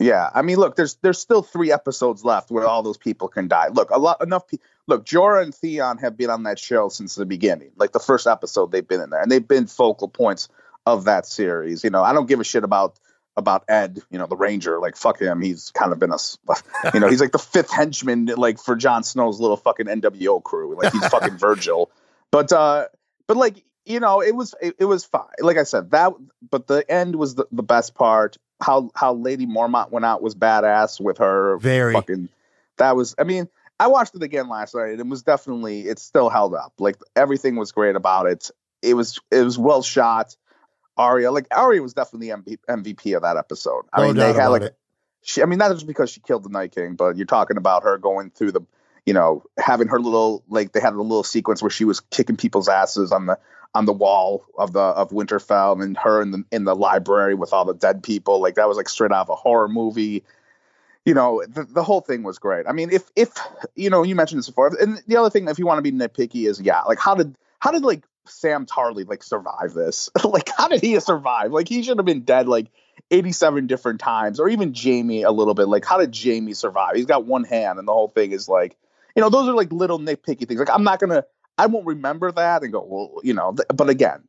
Yeah, 0.00 0.30
I 0.34 0.40
mean, 0.40 0.56
look, 0.56 0.76
there's 0.76 0.96
there's 1.02 1.18
still 1.18 1.42
three 1.42 1.70
episodes 1.70 2.24
left 2.24 2.50
where 2.50 2.66
all 2.66 2.82
those 2.82 2.96
people 2.96 3.28
can 3.28 3.48
die. 3.48 3.68
Look, 3.68 3.90
a 3.90 3.98
lot 3.98 4.22
enough. 4.22 4.48
Pe- 4.48 4.56
look, 4.86 5.04
Jorah 5.04 5.42
and 5.42 5.54
Theon 5.54 5.98
have 5.98 6.16
been 6.16 6.30
on 6.30 6.44
that 6.44 6.58
show 6.58 6.88
since 6.88 7.16
the 7.16 7.26
beginning. 7.26 7.72
Like 7.76 7.92
the 7.92 8.00
first 8.00 8.26
episode, 8.26 8.72
they've 8.72 8.86
been 8.86 9.02
in 9.02 9.10
there, 9.10 9.20
and 9.20 9.30
they've 9.30 9.46
been 9.46 9.66
focal 9.66 10.08
points 10.08 10.48
of 10.86 11.04
that 11.04 11.26
series. 11.26 11.84
You 11.84 11.90
know, 11.90 12.02
I 12.02 12.14
don't 12.14 12.26
give 12.26 12.40
a 12.40 12.44
shit 12.44 12.64
about 12.64 12.98
about 13.36 13.64
Ed. 13.68 14.00
You 14.10 14.18
know, 14.18 14.26
the 14.26 14.36
Ranger. 14.36 14.80
Like 14.80 14.96
fuck 14.96 15.20
him. 15.20 15.42
He's 15.42 15.70
kind 15.72 15.92
of 15.92 15.98
been 15.98 16.12
a, 16.12 16.18
you 16.94 17.00
know, 17.00 17.08
he's 17.08 17.20
like 17.20 17.32
the 17.32 17.38
fifth 17.38 17.70
henchman, 17.70 18.24
like 18.24 18.58
for 18.58 18.76
Jon 18.76 19.02
Snow's 19.02 19.38
little 19.38 19.58
fucking 19.58 19.84
NWO 19.84 20.42
crew. 20.42 20.76
Like 20.76 20.94
he's 20.94 21.06
fucking 21.08 21.36
Virgil. 21.36 21.90
But 22.30 22.52
uh, 22.52 22.86
but 23.26 23.36
like 23.36 23.62
you 23.90 24.00
know, 24.00 24.20
it 24.22 24.34
was 24.34 24.54
it, 24.60 24.76
it 24.78 24.84
was 24.84 25.04
fine. 25.04 25.26
Like 25.40 25.56
I 25.56 25.64
said, 25.64 25.90
that 25.90 26.12
but 26.48 26.66
the 26.66 26.88
end 26.90 27.16
was 27.16 27.34
the, 27.34 27.46
the 27.50 27.62
best 27.62 27.94
part. 27.94 28.36
How 28.60 28.90
how 28.94 29.14
Lady 29.14 29.46
Mormont 29.46 29.90
went 29.90 30.04
out 30.04 30.22
was 30.22 30.34
badass 30.34 31.00
with 31.00 31.18
her 31.18 31.58
Very. 31.58 31.92
fucking. 31.94 32.28
That 32.76 32.94
was. 32.96 33.14
I 33.18 33.24
mean, 33.24 33.48
I 33.78 33.88
watched 33.88 34.14
it 34.14 34.22
again 34.22 34.48
last 34.48 34.74
night. 34.74 34.90
and 34.90 35.00
It 35.00 35.06
was 35.06 35.22
definitely. 35.22 35.80
It 35.88 35.98
still 35.98 36.28
held 36.28 36.54
up. 36.54 36.74
Like 36.78 36.96
everything 37.16 37.56
was 37.56 37.72
great 37.72 37.96
about 37.96 38.26
it. 38.26 38.50
It 38.82 38.94
was 38.94 39.18
it 39.30 39.42
was 39.42 39.58
well 39.58 39.82
shot. 39.82 40.36
Arya, 40.96 41.30
like 41.32 41.46
Arya, 41.50 41.80
was 41.82 41.94
definitely 41.94 42.28
MVP, 42.28 42.58
MVP 42.68 43.16
of 43.16 43.22
that 43.22 43.36
episode. 43.38 43.86
I 43.92 44.02
No 44.02 44.06
mean, 44.08 44.16
they 44.16 44.32
had 44.34 44.48
like 44.48 44.62
it. 44.62 44.76
she. 45.22 45.42
I 45.42 45.46
mean, 45.46 45.58
not 45.58 45.72
just 45.72 45.86
because 45.86 46.10
she 46.10 46.20
killed 46.20 46.44
the 46.44 46.50
Night 46.50 46.74
King, 46.74 46.94
but 46.94 47.16
you're 47.16 47.26
talking 47.26 47.56
about 47.56 47.84
her 47.84 47.96
going 47.96 48.30
through 48.30 48.52
the, 48.52 48.60
you 49.06 49.14
know, 49.14 49.42
having 49.58 49.88
her 49.88 49.98
little 49.98 50.44
like 50.48 50.72
they 50.72 50.80
had 50.80 50.92
a 50.92 51.00
little 51.00 51.24
sequence 51.24 51.62
where 51.62 51.70
she 51.70 51.86
was 51.86 52.00
kicking 52.00 52.36
people's 52.36 52.68
asses 52.68 53.12
on 53.12 53.26
the 53.26 53.38
on 53.74 53.84
the 53.84 53.92
wall 53.92 54.44
of 54.58 54.72
the 54.72 54.80
of 54.80 55.10
Winterfell, 55.10 55.82
and 55.82 55.96
her 55.98 56.22
in 56.22 56.30
the 56.32 56.44
in 56.50 56.64
the 56.64 56.74
library 56.74 57.34
with 57.34 57.52
all 57.52 57.64
the 57.64 57.74
dead 57.74 58.02
people. 58.02 58.40
Like 58.40 58.56
that 58.56 58.68
was 58.68 58.76
like 58.76 58.88
straight 58.88 59.12
out 59.12 59.22
of 59.22 59.28
a 59.30 59.36
horror 59.36 59.68
movie. 59.68 60.24
You 61.06 61.14
know, 61.14 61.42
the, 61.48 61.64
the 61.64 61.82
whole 61.82 62.02
thing 62.02 62.22
was 62.22 62.38
great. 62.38 62.66
I 62.68 62.72
mean, 62.72 62.90
if 62.90 63.10
if 63.16 63.32
you 63.74 63.90
know, 63.90 64.02
you 64.02 64.14
mentioned 64.14 64.40
this 64.40 64.48
before, 64.48 64.70
and 64.80 65.00
the 65.06 65.16
other 65.16 65.30
thing, 65.30 65.48
if 65.48 65.58
you 65.58 65.66
want 65.66 65.78
to 65.78 65.82
be 65.82 65.92
nitpicky, 65.92 66.48
is 66.48 66.60
yeah, 66.60 66.82
like 66.82 66.98
how 66.98 67.14
did 67.14 67.36
how 67.58 67.70
did 67.70 67.82
like 67.82 68.04
Sam 68.26 68.66
Tarly 68.66 69.08
like 69.08 69.22
survive 69.22 69.72
this? 69.74 70.10
like 70.24 70.50
how 70.56 70.68
did 70.68 70.82
he 70.82 70.98
survive? 71.00 71.52
Like 71.52 71.68
he 71.68 71.82
should 71.82 71.98
have 71.98 72.06
been 72.06 72.22
dead 72.22 72.48
like 72.48 72.66
87 73.10 73.66
different 73.66 74.00
times, 74.00 74.40
or 74.40 74.48
even 74.48 74.74
Jaime 74.74 75.22
a 75.22 75.30
little 75.30 75.54
bit. 75.54 75.68
Like 75.68 75.84
how 75.84 75.98
did 75.98 76.16
Jaime 76.16 76.54
survive? 76.54 76.96
He's 76.96 77.06
got 77.06 77.24
one 77.24 77.44
hand, 77.44 77.78
and 77.78 77.86
the 77.86 77.92
whole 77.92 78.08
thing 78.08 78.32
is 78.32 78.48
like, 78.48 78.76
you 79.14 79.22
know, 79.22 79.30
those 79.30 79.48
are 79.48 79.54
like 79.54 79.72
little 79.72 79.98
nitpicky 79.98 80.46
things. 80.46 80.60
Like 80.60 80.70
I'm 80.70 80.84
not 80.84 81.00
gonna, 81.00 81.24
I 81.60 81.66
won't 81.66 81.86
remember 81.86 82.32
that 82.32 82.62
and 82.62 82.72
go, 82.72 82.82
well, 82.82 83.20
you 83.22 83.34
know, 83.34 83.52
th- 83.52 83.68
but 83.74 83.90
again, 83.90 84.22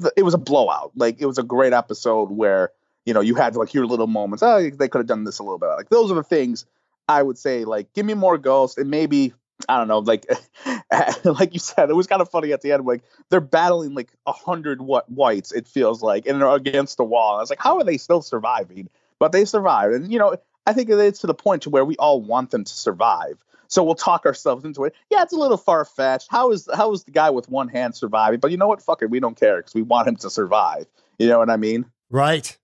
th- 0.00 0.12
it 0.16 0.22
was 0.22 0.32
a 0.32 0.38
blowout. 0.38 0.92
Like 0.96 1.20
it 1.20 1.26
was 1.26 1.36
a 1.36 1.42
great 1.42 1.74
episode 1.74 2.30
where 2.30 2.72
you 3.04 3.12
know 3.12 3.20
you 3.20 3.34
had 3.34 3.56
like 3.56 3.74
your 3.74 3.86
little 3.86 4.06
moments. 4.06 4.42
Oh, 4.42 4.70
they 4.70 4.88
could 4.88 4.98
have 4.98 5.06
done 5.06 5.24
this 5.24 5.38
a 5.38 5.42
little 5.42 5.58
bit. 5.58 5.66
Like 5.66 5.90
those 5.90 6.10
are 6.10 6.14
the 6.14 6.22
things 6.22 6.64
I 7.06 7.22
would 7.22 7.36
say. 7.36 7.66
Like 7.66 7.92
give 7.92 8.06
me 8.06 8.14
more 8.14 8.38
ghosts 8.38 8.78
and 8.78 8.90
maybe. 8.90 9.34
I 9.68 9.76
don't 9.76 9.88
know, 9.88 9.98
like, 9.98 10.24
like 11.24 11.52
you 11.52 11.58
said, 11.58 11.90
it 11.90 11.96
was 11.96 12.06
kind 12.06 12.22
of 12.22 12.30
funny 12.30 12.52
at 12.52 12.62
the 12.62 12.70
end. 12.70 12.86
Like 12.86 13.02
they're 13.28 13.40
battling 13.40 13.92
like 13.92 14.12
a 14.24 14.30
hundred 14.30 14.80
what 14.80 15.10
whites, 15.10 15.50
it 15.50 15.66
feels 15.66 16.00
like, 16.00 16.28
and 16.28 16.40
they're 16.40 16.48
against 16.48 16.96
the 16.96 17.02
wall. 17.02 17.38
I 17.38 17.40
was 17.40 17.50
like, 17.50 17.60
how 17.60 17.76
are 17.78 17.82
they 17.82 17.96
still 17.96 18.22
surviving? 18.22 18.88
But 19.18 19.32
they 19.32 19.44
survived, 19.44 19.94
and 19.94 20.12
you 20.12 20.20
know, 20.20 20.36
I 20.64 20.74
think 20.74 20.90
it's 20.90 21.20
to 21.20 21.26
the 21.26 21.34
point 21.34 21.62
to 21.62 21.70
where 21.70 21.84
we 21.84 21.96
all 21.96 22.20
want 22.22 22.52
them 22.52 22.62
to 22.62 22.72
survive. 22.72 23.36
So 23.68 23.84
we'll 23.84 23.94
talk 23.94 24.24
ourselves 24.26 24.64
into 24.64 24.84
it. 24.84 24.94
Yeah, 25.10 25.22
it's 25.22 25.32
a 25.32 25.36
little 25.36 25.56
far 25.56 25.84
fetched. 25.84 26.28
How 26.30 26.50
is 26.50 26.68
how 26.74 26.92
is 26.92 27.04
the 27.04 27.10
guy 27.10 27.30
with 27.30 27.48
one 27.48 27.68
hand 27.68 27.94
surviving? 27.94 28.40
But 28.40 28.50
you 28.50 28.56
know 28.56 28.66
what? 28.66 28.82
Fuck 28.82 29.02
it, 29.02 29.10
we 29.10 29.20
don't 29.20 29.38
care 29.38 29.58
because 29.58 29.74
we 29.74 29.82
want 29.82 30.08
him 30.08 30.16
to 30.16 30.30
survive. 30.30 30.86
You 31.18 31.28
know 31.28 31.38
what 31.38 31.50
I 31.50 31.56
mean? 31.56 31.86
Right. 32.10 32.56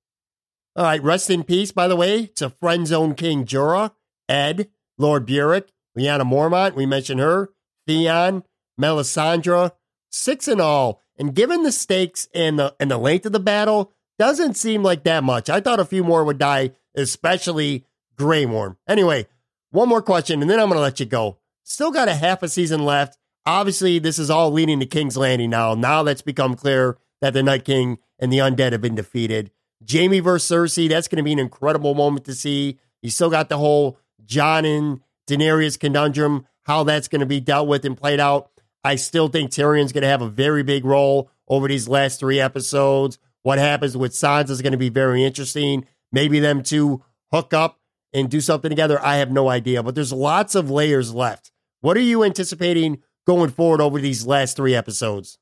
All 0.76 0.84
right. 0.84 1.02
Rest 1.02 1.30
in 1.30 1.44
peace, 1.44 1.72
by 1.72 1.88
the 1.88 1.96
way, 1.96 2.26
to 2.36 2.50
Friend 2.50 2.86
Zone 2.86 3.14
King 3.14 3.44
Jorah, 3.44 3.92
Ed, 4.28 4.68
Lord 4.98 5.26
Beric, 5.26 5.68
Lyanna 5.96 6.22
Mormont. 6.22 6.74
We 6.74 6.86
mentioned 6.86 7.20
her, 7.20 7.50
Theon, 7.86 8.42
Melisandre, 8.80 9.72
six 10.10 10.48
in 10.48 10.60
all. 10.60 11.00
And 11.18 11.34
given 11.34 11.62
the 11.62 11.72
stakes 11.72 12.28
and 12.34 12.58
the 12.58 12.74
and 12.80 12.90
the 12.90 12.98
length 12.98 13.26
of 13.26 13.32
the 13.32 13.40
battle, 13.40 13.92
doesn't 14.18 14.54
seem 14.54 14.82
like 14.82 15.04
that 15.04 15.24
much. 15.24 15.50
I 15.50 15.60
thought 15.60 15.80
a 15.80 15.84
few 15.84 16.02
more 16.02 16.24
would 16.24 16.38
die, 16.38 16.72
especially 16.94 17.84
Grey 18.16 18.46
Worm. 18.46 18.76
Anyway, 18.88 19.26
one 19.74 19.88
more 19.88 20.02
question, 20.02 20.40
and 20.40 20.48
then 20.48 20.60
I'm 20.60 20.68
going 20.68 20.76
to 20.76 20.82
let 20.82 21.00
you 21.00 21.06
go. 21.06 21.38
Still 21.64 21.90
got 21.90 22.08
a 22.08 22.14
half 22.14 22.42
a 22.42 22.48
season 22.48 22.84
left. 22.84 23.18
Obviously, 23.44 23.98
this 23.98 24.18
is 24.18 24.30
all 24.30 24.52
leading 24.52 24.78
to 24.80 24.86
King's 24.86 25.16
Landing 25.16 25.50
now. 25.50 25.74
Now 25.74 26.02
that's 26.04 26.22
become 26.22 26.54
clear 26.54 26.96
that 27.20 27.34
the 27.34 27.42
Night 27.42 27.64
King 27.64 27.98
and 28.18 28.32
the 28.32 28.38
undead 28.38 28.72
have 28.72 28.80
been 28.80 28.94
defeated. 28.94 29.50
Jaime 29.90 30.20
versus 30.20 30.48
Cersei, 30.48 30.88
that's 30.88 31.08
going 31.08 31.16
to 31.18 31.24
be 31.24 31.32
an 31.32 31.38
incredible 31.38 31.94
moment 31.94 32.24
to 32.26 32.34
see. 32.34 32.78
You 33.02 33.10
still 33.10 33.30
got 33.30 33.48
the 33.48 33.58
whole 33.58 33.98
Jon 34.24 34.64
and 34.64 35.00
Daenerys 35.26 35.78
conundrum, 35.78 36.46
how 36.62 36.84
that's 36.84 37.08
going 37.08 37.20
to 37.20 37.26
be 37.26 37.40
dealt 37.40 37.66
with 37.66 37.84
and 37.84 37.96
played 37.96 38.20
out. 38.20 38.50
I 38.84 38.94
still 38.94 39.28
think 39.28 39.50
Tyrion's 39.50 39.92
going 39.92 40.02
to 40.02 40.08
have 40.08 40.22
a 40.22 40.28
very 40.28 40.62
big 40.62 40.84
role 40.84 41.30
over 41.48 41.66
these 41.66 41.88
last 41.88 42.20
three 42.20 42.38
episodes. 42.38 43.18
What 43.42 43.58
happens 43.58 43.96
with 43.96 44.12
Sansa 44.12 44.50
is 44.50 44.62
going 44.62 44.72
to 44.72 44.78
be 44.78 44.88
very 44.88 45.24
interesting. 45.24 45.86
Maybe 46.12 46.38
them 46.38 46.62
two 46.62 47.02
hook 47.32 47.52
up 47.52 47.80
and 48.14 48.30
do 48.30 48.40
something 48.40 48.70
together. 48.70 48.98
I 49.04 49.16
have 49.16 49.30
no 49.30 49.48
idea, 49.50 49.82
but 49.82 49.94
there's 49.94 50.12
lots 50.12 50.54
of 50.54 50.70
layers 50.70 51.12
left. 51.12 51.50
What 51.80 51.96
are 51.96 52.00
you 52.00 52.24
anticipating 52.24 53.02
going 53.26 53.50
forward 53.50 53.80
over 53.80 54.00
these 54.00 54.26
last 54.26 54.56
three 54.56 54.74
episodes? 54.74 55.38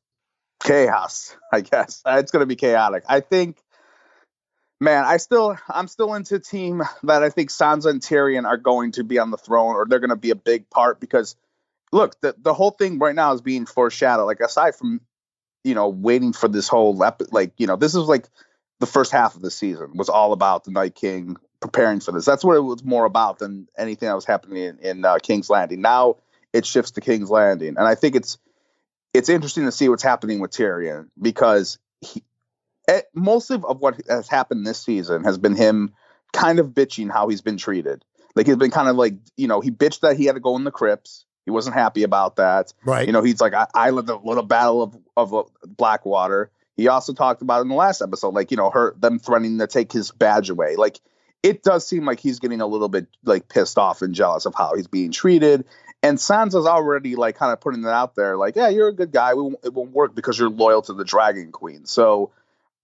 chaos 0.63 1.37
i 1.53 1.61
guess 1.61 2.03
Uh, 2.07 2.19
it's 2.21 2.31
going 2.31 2.39
to 2.39 2.47
be 2.47 2.55
chaotic 2.55 3.03
i 3.09 3.19
think 3.19 3.59
Man, 4.83 5.05
I 5.05 5.19
still 5.19 5.57
I'm 5.69 5.87
still 5.87 6.13
into 6.15 6.41
team 6.41 6.83
that 7.05 7.23
I 7.23 7.31
think 7.31 7.51
Sansa 7.51 7.87
and 7.87 8.01
Tyrion 8.01 8.47
are 8.47 8.57
going 8.57 8.91
to 8.93 9.05
be 9.05 9.21
on 9.21 9.31
the 9.31 9.37
throne 9.37 9.77
or 9.77 9.87
they're 9.89 10.01
going 10.01 10.11
to 10.11 10.17
be 10.17 10.31
a 10.31 10.35
big 10.35 10.69
part 10.71 10.99
because 10.99 11.37
look, 11.93 12.21
the 12.21 12.35
the 12.37 12.53
whole 12.53 12.73
thing 12.73 12.99
right 12.99 13.15
now 13.15 13.33
is 13.33 13.41
being 13.41 13.65
foreshadowed. 13.65 14.27
Like 14.27 14.41
aside 14.41 14.75
from 14.75 15.01
you 15.63 15.77
know 15.77 15.89
waiting 15.89 16.33
for 16.33 16.49
this 16.49 16.67
whole 16.67 17.01
ep- 17.05 17.31
like 17.31 17.53
you 17.59 17.69
know 17.69 17.77
this 17.77 17.95
is 17.95 18.09
like 18.09 18.29
the 18.81 18.87
first 18.87 19.13
half 19.13 19.37
of 19.37 19.43
the 19.43 19.53
season 19.53 19.93
was 19.95 20.09
all 20.09 20.33
about 20.33 20.65
the 20.65 20.73
Night 20.73 20.97
King 20.97 21.37
preparing 21.63 22.01
for 22.01 22.13
this. 22.13 22.27
That's 22.27 22.45
what 22.45 22.57
it 22.57 22.61
was 22.61 22.85
more 22.85 23.07
about 23.07 23.39
than 23.39 23.69
anything 23.79 24.09
that 24.09 24.15
was 24.15 24.27
happening 24.27 24.63
in, 24.63 24.79
in 24.81 25.05
uh, 25.05 25.19
King's 25.23 25.49
Landing. 25.49 25.81
Now 25.81 26.17
it 26.53 26.67
shifts 26.67 26.91
to 26.93 27.01
King's 27.01 27.31
Landing, 27.31 27.77
and 27.79 27.87
I 27.87 27.95
think 27.95 28.15
it's 28.15 28.37
it's 29.15 29.29
interesting 29.29 29.65
to 29.65 29.73
see 29.73 29.89
what's 29.89 30.03
happening 30.03 30.41
with 30.41 30.51
Tyrion 30.51 31.09
because 31.21 31.79
he, 32.01 32.23
eh, 32.89 33.03
most 33.15 33.51
of, 33.51 33.65
of 33.65 33.81
what 33.81 34.01
has 34.09 34.29
happened 34.29 34.67
this 34.67 34.81
season 34.81 35.25
has 35.25 35.39
been 35.39 35.55
him 35.55 35.95
kind 36.33 36.59
of 36.59 36.69
bitching 36.69 37.11
how 37.11 37.29
he's 37.29 37.43
been 37.43 37.59
treated. 37.59 38.05
Like 38.35 38.47
he's 38.47 38.57
been 38.57 38.71
kind 38.71 38.89
of 38.89 38.97
like 38.97 39.15
you 39.37 39.49
know 39.49 39.61
he 39.61 39.71
bitched 39.71 40.01
that 40.01 40.17
he 40.17 40.27
had 40.27 40.35
to 40.35 40.41
go 40.41 40.57
in 40.57 40.65
the 40.65 40.71
crypts. 40.71 41.25
He 41.45 41.51
wasn't 41.51 41.75
happy 41.75 42.03
about 42.03 42.37
that. 42.37 42.73
Right. 42.85 43.07
You 43.07 43.13
know 43.13 43.23
he's 43.23 43.41
like 43.41 43.55
I, 43.55 43.67
I 43.75 43.91
led 43.91 44.07
the 44.07 44.17
little 44.17 44.43
battle 44.43 44.83
of 44.83 44.97
of 45.17 45.35
uh, 45.35 45.45
Blackwater. 45.67 46.51
He 46.77 46.89
also 46.89 47.13
talked 47.13 47.43
about 47.43 47.61
in 47.61 47.69
the 47.69 47.75
last 47.75 48.01
episode, 48.01 48.35
like 48.35 48.51
you 48.51 48.57
know 48.57 48.71
her 48.71 48.95
them 48.99 49.19
threatening 49.19 49.59
to 49.59 49.67
take 49.67 49.93
his 49.93 50.11
badge 50.11 50.51
away. 50.51 50.77
Like 50.77 51.01
it 51.43 51.63
does 51.63 51.87
seem 51.87 52.05
like 52.05 52.21
he's 52.21 52.39
getting 52.39 52.61
a 52.61 52.67
little 52.67 52.89
bit 52.89 53.07
like 53.25 53.49
pissed 53.49 53.79
off 53.79 54.03
and 54.03 54.15
jealous 54.15 54.47
of 54.47 54.55
how 54.55 54.75
he's 54.77 54.87
being 54.87 55.11
treated. 55.11 55.65
And 56.03 56.19
Sansa's 56.19 56.67
already 56.67 57.17
like 57.17 57.37
kind 57.37 57.53
of 57.53 57.61
putting 57.61 57.83
it 57.83 57.89
out 57.89 58.15
there, 58.15 58.37
like, 58.37 58.57
yeah, 58.57 58.69
you're 58.69 58.89
a 58.89 58.95
good 58.95 59.13
guy. 59.13 59.35
Won't, 59.35 59.57
it 59.65 59.73
won't 59.73 59.93
work 59.93 60.15
because 60.15 60.39
you're 60.39 60.51
loyal 60.51 60.83
to 60.83 60.95
the 60.95 61.05
Dragon 61.05 61.53
Queen. 61.53 61.87
So, 61.87 62.33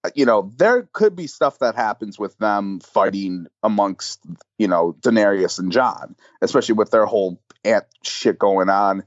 uh, 0.05 0.11
you 0.15 0.25
know, 0.25 0.53
there 0.57 0.89
could 0.93 1.17
be 1.17 1.27
stuff 1.27 1.59
that 1.59 1.75
happens 1.75 2.19
with 2.19 2.37
them 2.39 2.79
fighting 2.81 3.49
amongst, 3.63 4.21
you 4.57 4.69
know, 4.69 4.95
Daenerys 5.01 5.59
and 5.59 5.73
Jon, 5.73 6.15
especially 6.41 6.77
with 6.77 6.91
their 6.91 7.07
whole 7.07 7.41
ant 7.65 7.85
shit 8.03 8.39
going 8.39 8.69
on. 8.69 9.03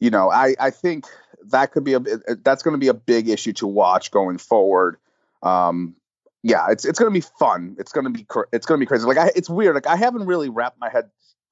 You 0.00 0.10
know, 0.10 0.30
I 0.30 0.54
I 0.58 0.70
think 0.70 1.06
that 1.46 1.72
could 1.72 1.84
be 1.84 1.94
a 1.94 2.00
that's 2.00 2.62
going 2.62 2.74
to 2.74 2.78
be 2.78 2.88
a 2.88 2.94
big 2.94 3.28
issue 3.28 3.54
to 3.54 3.66
watch 3.66 4.10
going 4.10 4.38
forward. 4.38 4.96
Um, 5.42 5.96
yeah, 6.42 6.66
it's 6.70 6.84
it's 6.84 6.98
going 6.98 7.12
to 7.12 7.14
be 7.14 7.26
fun. 7.38 7.76
It's 7.78 7.92
going 7.92 8.04
to 8.04 8.10
be 8.10 8.26
it's 8.52 8.66
going 8.66 8.78
to 8.78 8.82
be 8.82 8.86
crazy. 8.86 9.04
Like 9.04 9.18
I, 9.18 9.30
it's 9.36 9.50
weird. 9.50 9.74
Like 9.74 9.86
I 9.86 9.96
haven't 9.96 10.26
really 10.26 10.48
wrapped 10.48 10.80
my 10.80 10.88
head 10.88 11.10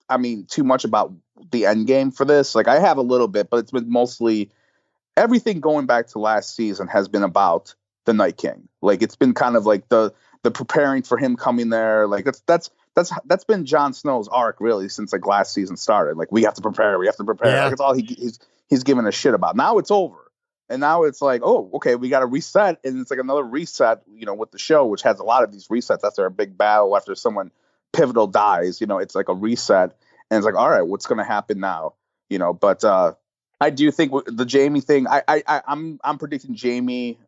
I 0.08 0.16
mean, 0.16 0.46
too 0.46 0.64
much 0.64 0.84
about 0.84 1.12
the 1.50 1.66
end 1.66 1.86
game 1.86 2.10
for 2.10 2.24
this. 2.24 2.54
Like 2.54 2.68
I 2.68 2.80
have 2.80 2.96
a 2.96 3.02
little 3.02 3.28
bit, 3.28 3.50
but 3.50 3.58
it's 3.58 3.70
been 3.70 3.90
mostly 3.90 4.50
everything 5.16 5.60
going 5.60 5.86
back 5.86 6.08
to 6.08 6.18
last 6.18 6.56
season 6.56 6.88
has 6.88 7.08
been 7.08 7.22
about 7.22 7.74
the 8.04 8.14
Night 8.14 8.36
King. 8.36 8.68
Like 8.80 9.02
it's 9.02 9.16
been 9.16 9.34
kind 9.34 9.56
of 9.56 9.66
like 9.66 9.88
the 9.88 10.14
the 10.42 10.50
preparing 10.50 11.02
for 11.02 11.18
him 11.18 11.36
coming 11.36 11.68
there. 11.68 12.06
Like 12.06 12.24
that's 12.24 12.40
that's 12.46 12.70
that's 12.94 13.12
that's 13.26 13.44
been 13.44 13.66
Jon 13.66 13.92
Snow's 13.92 14.28
arc 14.28 14.60
really 14.60 14.88
since 14.88 15.12
like 15.12 15.26
last 15.26 15.52
season 15.52 15.76
started. 15.76 16.16
Like 16.16 16.32
we 16.32 16.44
have 16.44 16.54
to 16.54 16.62
prepare, 16.62 16.98
we 16.98 17.06
have 17.06 17.16
to 17.16 17.24
prepare. 17.24 17.52
Yeah. 17.52 17.64
Like 17.64 17.72
it's 17.72 17.80
all 17.80 17.94
he, 17.94 18.02
he's 18.02 18.38
he's 18.68 18.84
giving 18.84 19.06
a 19.06 19.12
shit 19.12 19.34
about. 19.34 19.56
Now 19.56 19.78
it's 19.78 19.90
over. 19.90 20.27
And 20.68 20.80
now 20.80 21.04
it's 21.04 21.22
like, 21.22 21.40
oh, 21.44 21.70
okay, 21.74 21.94
we 21.94 22.08
got 22.08 22.20
to 22.20 22.26
reset, 22.26 22.80
and 22.84 23.00
it's 23.00 23.10
like 23.10 23.20
another 23.20 23.42
reset, 23.42 24.02
you 24.12 24.26
know, 24.26 24.34
with 24.34 24.50
the 24.50 24.58
show, 24.58 24.86
which 24.86 25.02
has 25.02 25.18
a 25.18 25.24
lot 25.24 25.42
of 25.42 25.50
these 25.52 25.68
resets 25.68 26.04
after 26.04 26.26
a 26.26 26.30
big 26.30 26.58
battle, 26.58 26.96
after 26.96 27.14
someone 27.14 27.50
pivotal 27.92 28.26
dies, 28.26 28.80
you 28.80 28.86
know, 28.86 28.98
it's 28.98 29.14
like 29.14 29.28
a 29.28 29.34
reset, 29.34 29.96
and 30.30 30.36
it's 30.36 30.44
like, 30.44 30.54
all 30.54 30.68
right, 30.68 30.82
what's 30.82 31.06
going 31.06 31.18
to 31.18 31.24
happen 31.24 31.58
now, 31.60 31.94
you 32.28 32.38
know? 32.38 32.52
But 32.52 32.84
uh 32.84 33.14
I 33.60 33.70
do 33.70 33.90
think 33.90 34.12
the 34.26 34.48
Jaime 34.50 34.80
thing, 34.80 35.08
I, 35.08 35.22
I, 35.26 35.42
I 35.46 35.62
I'm 35.66 35.98
I'm 36.04 36.18
predicting 36.18 36.56
Jaime, 36.60 37.18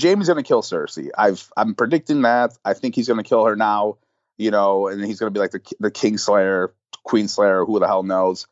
Jaime's 0.00 0.26
going 0.26 0.42
to 0.42 0.46
kill 0.46 0.62
Cersei. 0.62 1.10
I've 1.16 1.50
I'm 1.56 1.74
predicting 1.74 2.22
that. 2.22 2.56
I 2.64 2.74
think 2.74 2.94
he's 2.94 3.06
going 3.06 3.22
to 3.22 3.28
kill 3.28 3.44
her 3.44 3.56
now, 3.56 3.98
you 4.36 4.50
know, 4.50 4.88
and 4.88 5.04
he's 5.04 5.20
going 5.20 5.32
to 5.32 5.36
be 5.36 5.40
like 5.40 5.52
the 5.52 5.62
the 5.78 5.90
King 5.90 6.18
Slayer, 6.18 6.72
Queen 7.04 7.28
Slayer, 7.28 7.64
who 7.64 7.78
the 7.78 7.86
hell 7.86 8.02
knows. 8.02 8.46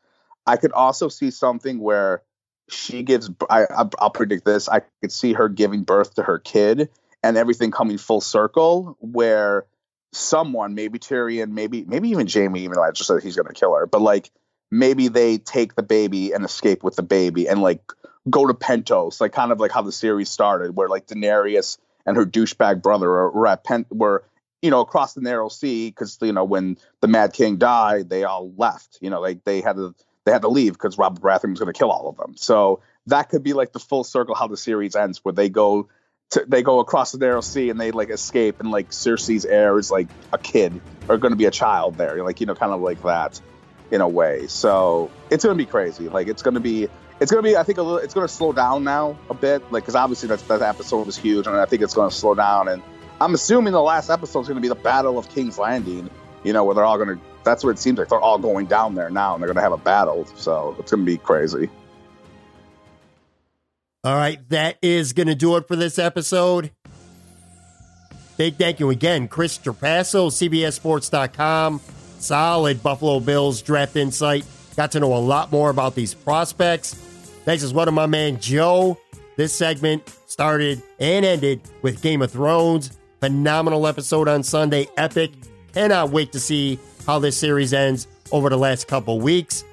I 0.45 0.57
could 0.57 0.71
also 0.71 1.09
see 1.09 1.31
something 1.31 1.79
where 1.79 2.23
she 2.71 3.03
gives. 3.03 3.29
I, 3.49 3.65
I'll 3.99 4.09
predict 4.09 4.45
this. 4.45 4.69
I 4.69 4.81
could 5.01 5.11
see 5.11 5.33
her 5.33 5.49
giving 5.49 5.83
birth 5.83 6.15
to 6.15 6.23
her 6.23 6.39
kid, 6.39 6.89
and 7.23 7.37
everything 7.37 7.71
coming 7.71 7.97
full 7.97 8.21
circle, 8.21 8.97
where 8.99 9.65
someone, 10.11 10.75
maybe 10.75 10.99
Tyrion, 10.99 11.51
maybe 11.51 11.83
maybe 11.85 12.09
even 12.09 12.27
Jaime, 12.27 12.61
even 12.61 12.73
though 12.73 12.83
I 12.83 12.91
just 12.91 13.07
said 13.07 13.21
he's 13.21 13.35
going 13.35 13.47
to 13.47 13.53
kill 13.53 13.75
her, 13.75 13.85
but 13.85 14.01
like 14.01 14.31
maybe 14.71 15.07
they 15.07 15.37
take 15.37 15.75
the 15.75 15.83
baby 15.83 16.31
and 16.31 16.45
escape 16.45 16.83
with 16.83 16.95
the 16.95 17.03
baby 17.03 17.47
and 17.47 17.61
like 17.61 17.81
go 18.29 18.45
to 18.47 18.53
Pentos, 18.53 19.21
like 19.21 19.33
kind 19.33 19.51
of 19.51 19.59
like 19.59 19.71
how 19.71 19.81
the 19.81 19.91
series 19.91 20.29
started, 20.29 20.75
where 20.75 20.89
like 20.89 21.07
Daenerys 21.07 21.77
and 22.05 22.17
her 22.17 22.25
douchebag 22.25 22.81
brother 22.81 23.09
were, 23.09 23.47
at 23.47 23.63
Pen 23.63 23.85
were 23.89 24.23
you 24.61 24.71
know 24.71 24.81
across 24.81 25.13
the 25.13 25.21
narrow 25.21 25.49
sea 25.49 25.89
because 25.89 26.17
you 26.21 26.33
know 26.33 26.43
when 26.43 26.77
the 27.01 27.07
Mad 27.07 27.33
King 27.33 27.57
died, 27.57 28.09
they 28.09 28.23
all 28.23 28.51
left. 28.57 28.97
You 29.01 29.09
know, 29.09 29.21
like 29.21 29.43
they 29.43 29.61
had 29.61 29.75
to 29.75 29.95
they 30.29 30.33
had 30.33 30.43
to 30.43 30.47
leave 30.47 30.73
because 30.73 30.99
Robert 30.99 31.21
Baratheon 31.21 31.49
was 31.49 31.59
going 31.59 31.73
to 31.73 31.77
kill 31.77 31.89
all 31.89 32.07
of 32.07 32.15
them. 32.17 32.35
So 32.37 32.81
that 33.07 33.29
could 33.29 33.41
be 33.41 33.53
like 33.53 33.73
the 33.73 33.79
full 33.79 34.03
circle 34.03 34.35
how 34.35 34.47
the 34.47 34.57
series 34.57 34.95
ends, 34.95 35.25
where 35.25 35.33
they 35.33 35.49
go 35.49 35.89
to, 36.31 36.45
they 36.47 36.61
go 36.61 36.79
across 36.79 37.11
the 37.11 37.17
narrow 37.17 37.41
sea 37.41 37.71
and 37.71 37.81
they 37.81 37.89
like 37.89 38.11
escape, 38.11 38.59
and 38.59 38.69
like 38.69 38.91
Cersei's 38.91 39.43
heir 39.43 39.79
is 39.79 39.89
like 39.89 40.07
a 40.31 40.37
kid 40.37 40.79
or 41.07 41.17
going 41.17 41.31
to 41.31 41.37
be 41.37 41.45
a 41.45 41.51
child 41.51 41.95
there, 41.95 42.23
like 42.23 42.39
you 42.41 42.45
know, 42.45 42.53
kind 42.53 42.71
of 42.71 42.81
like 42.81 43.01
that 43.01 43.41
in 43.89 44.01
a 44.01 44.07
way. 44.07 44.45
So 44.45 45.09
it's 45.31 45.43
going 45.43 45.57
to 45.57 45.63
be 45.63 45.67
crazy. 45.67 46.09
Like 46.09 46.27
it's 46.27 46.43
going 46.43 46.53
to 46.53 46.59
be 46.59 46.87
it's 47.19 47.31
going 47.31 47.43
to 47.43 47.49
be 47.49 47.57
I 47.57 47.63
think 47.63 47.79
a 47.79 47.81
little 47.81 47.97
it's 47.97 48.13
going 48.13 48.27
to 48.27 48.33
slow 48.33 48.53
down 48.53 48.83
now 48.83 49.17
a 49.31 49.33
bit, 49.33 49.71
like 49.71 49.83
because 49.83 49.95
obviously 49.95 50.29
that 50.29 50.47
that 50.47 50.61
episode 50.61 51.07
was 51.07 51.17
huge, 51.17 51.47
and 51.47 51.55
I 51.55 51.65
think 51.65 51.81
it's 51.81 51.95
going 51.95 52.11
to 52.11 52.15
slow 52.15 52.35
down. 52.35 52.67
And 52.67 52.83
I'm 53.19 53.33
assuming 53.33 53.73
the 53.73 53.81
last 53.81 54.11
episode 54.11 54.41
is 54.41 54.47
going 54.47 54.57
to 54.57 54.61
be 54.61 54.67
the 54.67 54.75
Battle 54.75 55.17
of 55.17 55.27
King's 55.29 55.57
Landing. 55.57 56.11
You 56.43 56.53
know, 56.53 56.63
where 56.63 56.75
they're 56.75 56.85
all 56.85 56.97
going 56.97 57.17
to. 57.17 57.23
That's 57.49 57.63
what 57.63 57.71
it 57.71 57.79
seems 57.79 57.97
like. 57.97 58.09
They're 58.09 58.19
all 58.19 58.37
going 58.37 58.67
down 58.67 58.93
there 58.93 59.09
now, 59.09 59.33
and 59.33 59.41
they're 59.41 59.47
going 59.47 59.55
to 59.55 59.63
have 59.63 59.71
a 59.71 59.77
battle. 59.77 60.25
So 60.35 60.75
it's 60.77 60.91
going 60.91 61.03
to 61.03 61.11
be 61.11 61.17
crazy. 61.17 61.67
All 64.03 64.15
right, 64.15 64.47
that 64.49 64.77
is 64.83 65.13
going 65.13 65.27
to 65.27 65.35
do 65.35 65.57
it 65.57 65.67
for 65.67 65.75
this 65.75 65.97
episode. 65.97 66.71
Big 68.37 68.55
thank 68.55 68.79
you 68.79 68.91
again, 68.91 69.27
Chris 69.27 69.57
Trapasso, 69.57 70.29
CBSSports.com. 70.29 71.81
Solid 72.19 72.83
Buffalo 72.83 73.19
Bills 73.19 73.61
draft 73.61 73.95
insight. 73.95 74.45
Got 74.77 74.91
to 74.91 74.99
know 74.99 75.13
a 75.13 75.17
lot 75.17 75.51
more 75.51 75.71
about 75.71 75.95
these 75.95 76.13
prospects. 76.13 76.93
Thanks 77.45 77.63
as 77.63 77.73
well 77.73 77.85
to 77.85 77.91
my 77.91 78.05
man 78.05 78.39
Joe. 78.39 78.97
This 79.37 79.55
segment 79.55 80.07
started 80.27 80.83
and 80.99 81.25
ended 81.25 81.61
with 81.81 82.01
Game 82.01 82.21
of 82.21 82.31
Thrones. 82.31 82.91
Phenomenal 83.19 83.87
episode 83.87 84.27
on 84.27 84.43
Sunday. 84.43 84.87
Epic. 84.97 85.31
Cannot 85.73 86.11
wait 86.11 86.31
to 86.31 86.39
see 86.39 86.79
how 87.09 87.17
this 87.17 87.35
series 87.35 87.73
ends 87.73 88.05
over 88.31 88.51
the 88.51 88.57
last 88.57 88.87
couple 88.87 89.19
weeks. 89.19 89.63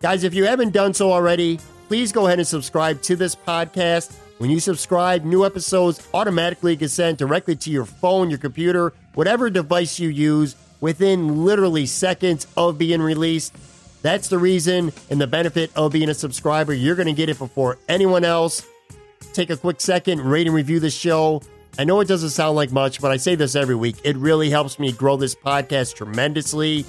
Guys, 0.00 0.24
if 0.24 0.32
you 0.32 0.46
haven't 0.46 0.72
done 0.72 0.94
so 0.94 1.12
already, 1.12 1.60
please 1.88 2.10
go 2.10 2.26
ahead 2.26 2.38
and 2.38 2.48
subscribe 2.48 3.02
to 3.02 3.16
this 3.16 3.34
podcast. 3.34 4.16
When 4.38 4.48
you 4.48 4.58
subscribe, 4.60 5.26
new 5.26 5.44
episodes 5.44 6.08
automatically 6.14 6.74
get 6.74 6.88
sent 6.88 7.18
directly 7.18 7.54
to 7.56 7.70
your 7.70 7.84
phone, 7.84 8.30
your 8.30 8.38
computer, 8.38 8.94
whatever 9.12 9.50
device 9.50 9.98
you 9.98 10.08
use 10.08 10.56
within 10.80 11.44
literally 11.44 11.84
seconds 11.84 12.46
of 12.56 12.78
being 12.78 13.02
released. 13.02 13.54
That's 14.00 14.28
the 14.28 14.38
reason 14.38 14.90
and 15.10 15.20
the 15.20 15.26
benefit 15.26 15.70
of 15.76 15.92
being 15.92 16.08
a 16.08 16.14
subscriber. 16.14 16.72
You're 16.72 16.96
going 16.96 17.08
to 17.08 17.12
get 17.12 17.28
it 17.28 17.38
before 17.38 17.76
anyone 17.90 18.24
else. 18.24 18.66
Take 19.34 19.50
a 19.50 19.58
quick 19.58 19.82
second, 19.82 20.22
rate 20.22 20.46
and 20.46 20.56
review 20.56 20.80
the 20.80 20.88
show. 20.88 21.42
I 21.76 21.84
know 21.84 22.00
it 22.00 22.08
doesn't 22.08 22.30
sound 22.30 22.54
like 22.54 22.70
much, 22.70 23.00
but 23.00 23.10
I 23.10 23.16
say 23.16 23.34
this 23.34 23.56
every 23.56 23.74
week. 23.74 23.96
It 24.04 24.16
really 24.16 24.48
helps 24.48 24.78
me 24.78 24.92
grow 24.92 25.16
this 25.16 25.34
podcast 25.34 25.96
tremendously. 25.96 26.84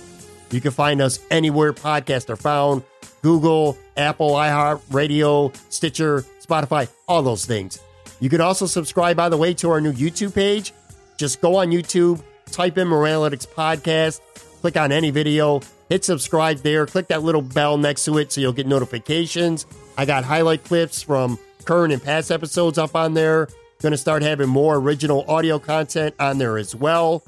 You 0.52 0.62
can 0.62 0.72
find 0.72 1.02
us 1.02 1.20
anywhere 1.32 1.74
podcasts 1.74 2.30
are 2.30 2.36
found 2.36 2.84
Google, 3.24 3.78
Apple, 3.98 4.32
iHeart, 4.32 4.82
Radio, 4.92 5.52
Stitcher, 5.70 6.24
Spotify, 6.40 6.88
all 7.08 7.24
those 7.24 7.46
things. 7.46 7.80
You 8.20 8.30
can 8.30 8.42
also 8.42 8.68
subscribe, 8.68 9.18
by 9.18 9.30
the 9.30 9.38
way, 9.38 9.56
to 9.56 9.72
our 9.72 9.82
new 9.82 9.92
YouTube 9.92 10.36
page. 10.36 10.72
Just 11.18 11.42
go 11.42 11.56
on 11.56 11.72
YouTube, 11.72 12.22
type 12.52 12.78
in 12.78 12.88
Moranalytics 12.88 13.48
Podcast, 13.48 14.22
click 14.62 14.78
on 14.78 14.92
any 14.92 15.10
video, 15.10 15.62
hit 15.90 16.06
subscribe 16.06 16.58
there, 16.60 16.86
click 16.86 17.08
that 17.08 17.24
little 17.24 17.42
bell 17.42 17.78
next 17.78 18.06
to 18.06 18.20
it 18.20 18.32
so 18.32 18.42
you'll 18.42 18.54
get 18.54 18.68
notifications. 18.68 19.66
I 19.98 20.06
got 20.06 20.24
highlight 20.24 20.64
clips 20.64 21.02
from 21.02 21.40
current 21.66 21.92
and 21.92 22.04
past 22.04 22.30
episodes 22.30 22.78
up 22.78 22.96
on 22.96 23.16
there. 23.16 23.48
Going 23.82 23.92
to 23.92 23.98
start 23.98 24.24
having 24.24 24.50
more 24.50 24.76
original 24.76 25.26
audio 25.30 25.60
content 25.60 26.16
on 26.20 26.38
there 26.38 26.58
as 26.58 26.76
well. 26.76 27.24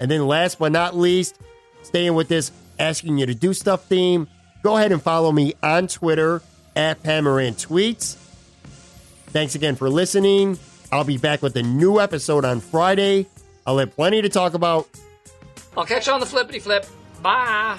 And 0.00 0.10
then 0.10 0.26
last 0.26 0.58
but 0.58 0.72
not 0.72 0.96
least, 0.96 1.38
staying 1.82 2.14
with 2.14 2.28
this 2.28 2.50
asking 2.78 3.18
you 3.18 3.26
to 3.26 3.34
do 3.34 3.52
stuff 3.52 3.84
theme, 3.84 4.26
go 4.62 4.76
ahead 4.76 4.92
and 4.92 5.02
follow 5.02 5.30
me 5.30 5.54
on 5.62 5.86
Twitter 5.86 6.42
at 6.74 7.02
Pat 7.02 7.22
Moran 7.24 7.54
Tweets. 7.54 8.16
Thanks 9.26 9.54
again 9.54 9.76
for 9.76 9.88
listening. 9.88 10.58
I'll 10.90 11.04
be 11.04 11.18
back 11.18 11.42
with 11.42 11.56
a 11.56 11.62
new 11.62 12.00
episode 12.00 12.44
on 12.44 12.60
Friday. 12.60 13.26
I'll 13.66 13.78
have 13.78 13.94
plenty 13.94 14.22
to 14.22 14.28
talk 14.28 14.54
about. 14.54 14.88
I'll 15.76 15.86
catch 15.86 16.06
you 16.06 16.12
on 16.12 16.20
the 16.20 16.26
flippity 16.26 16.58
flip. 16.58 16.86
Bye. 17.22 17.78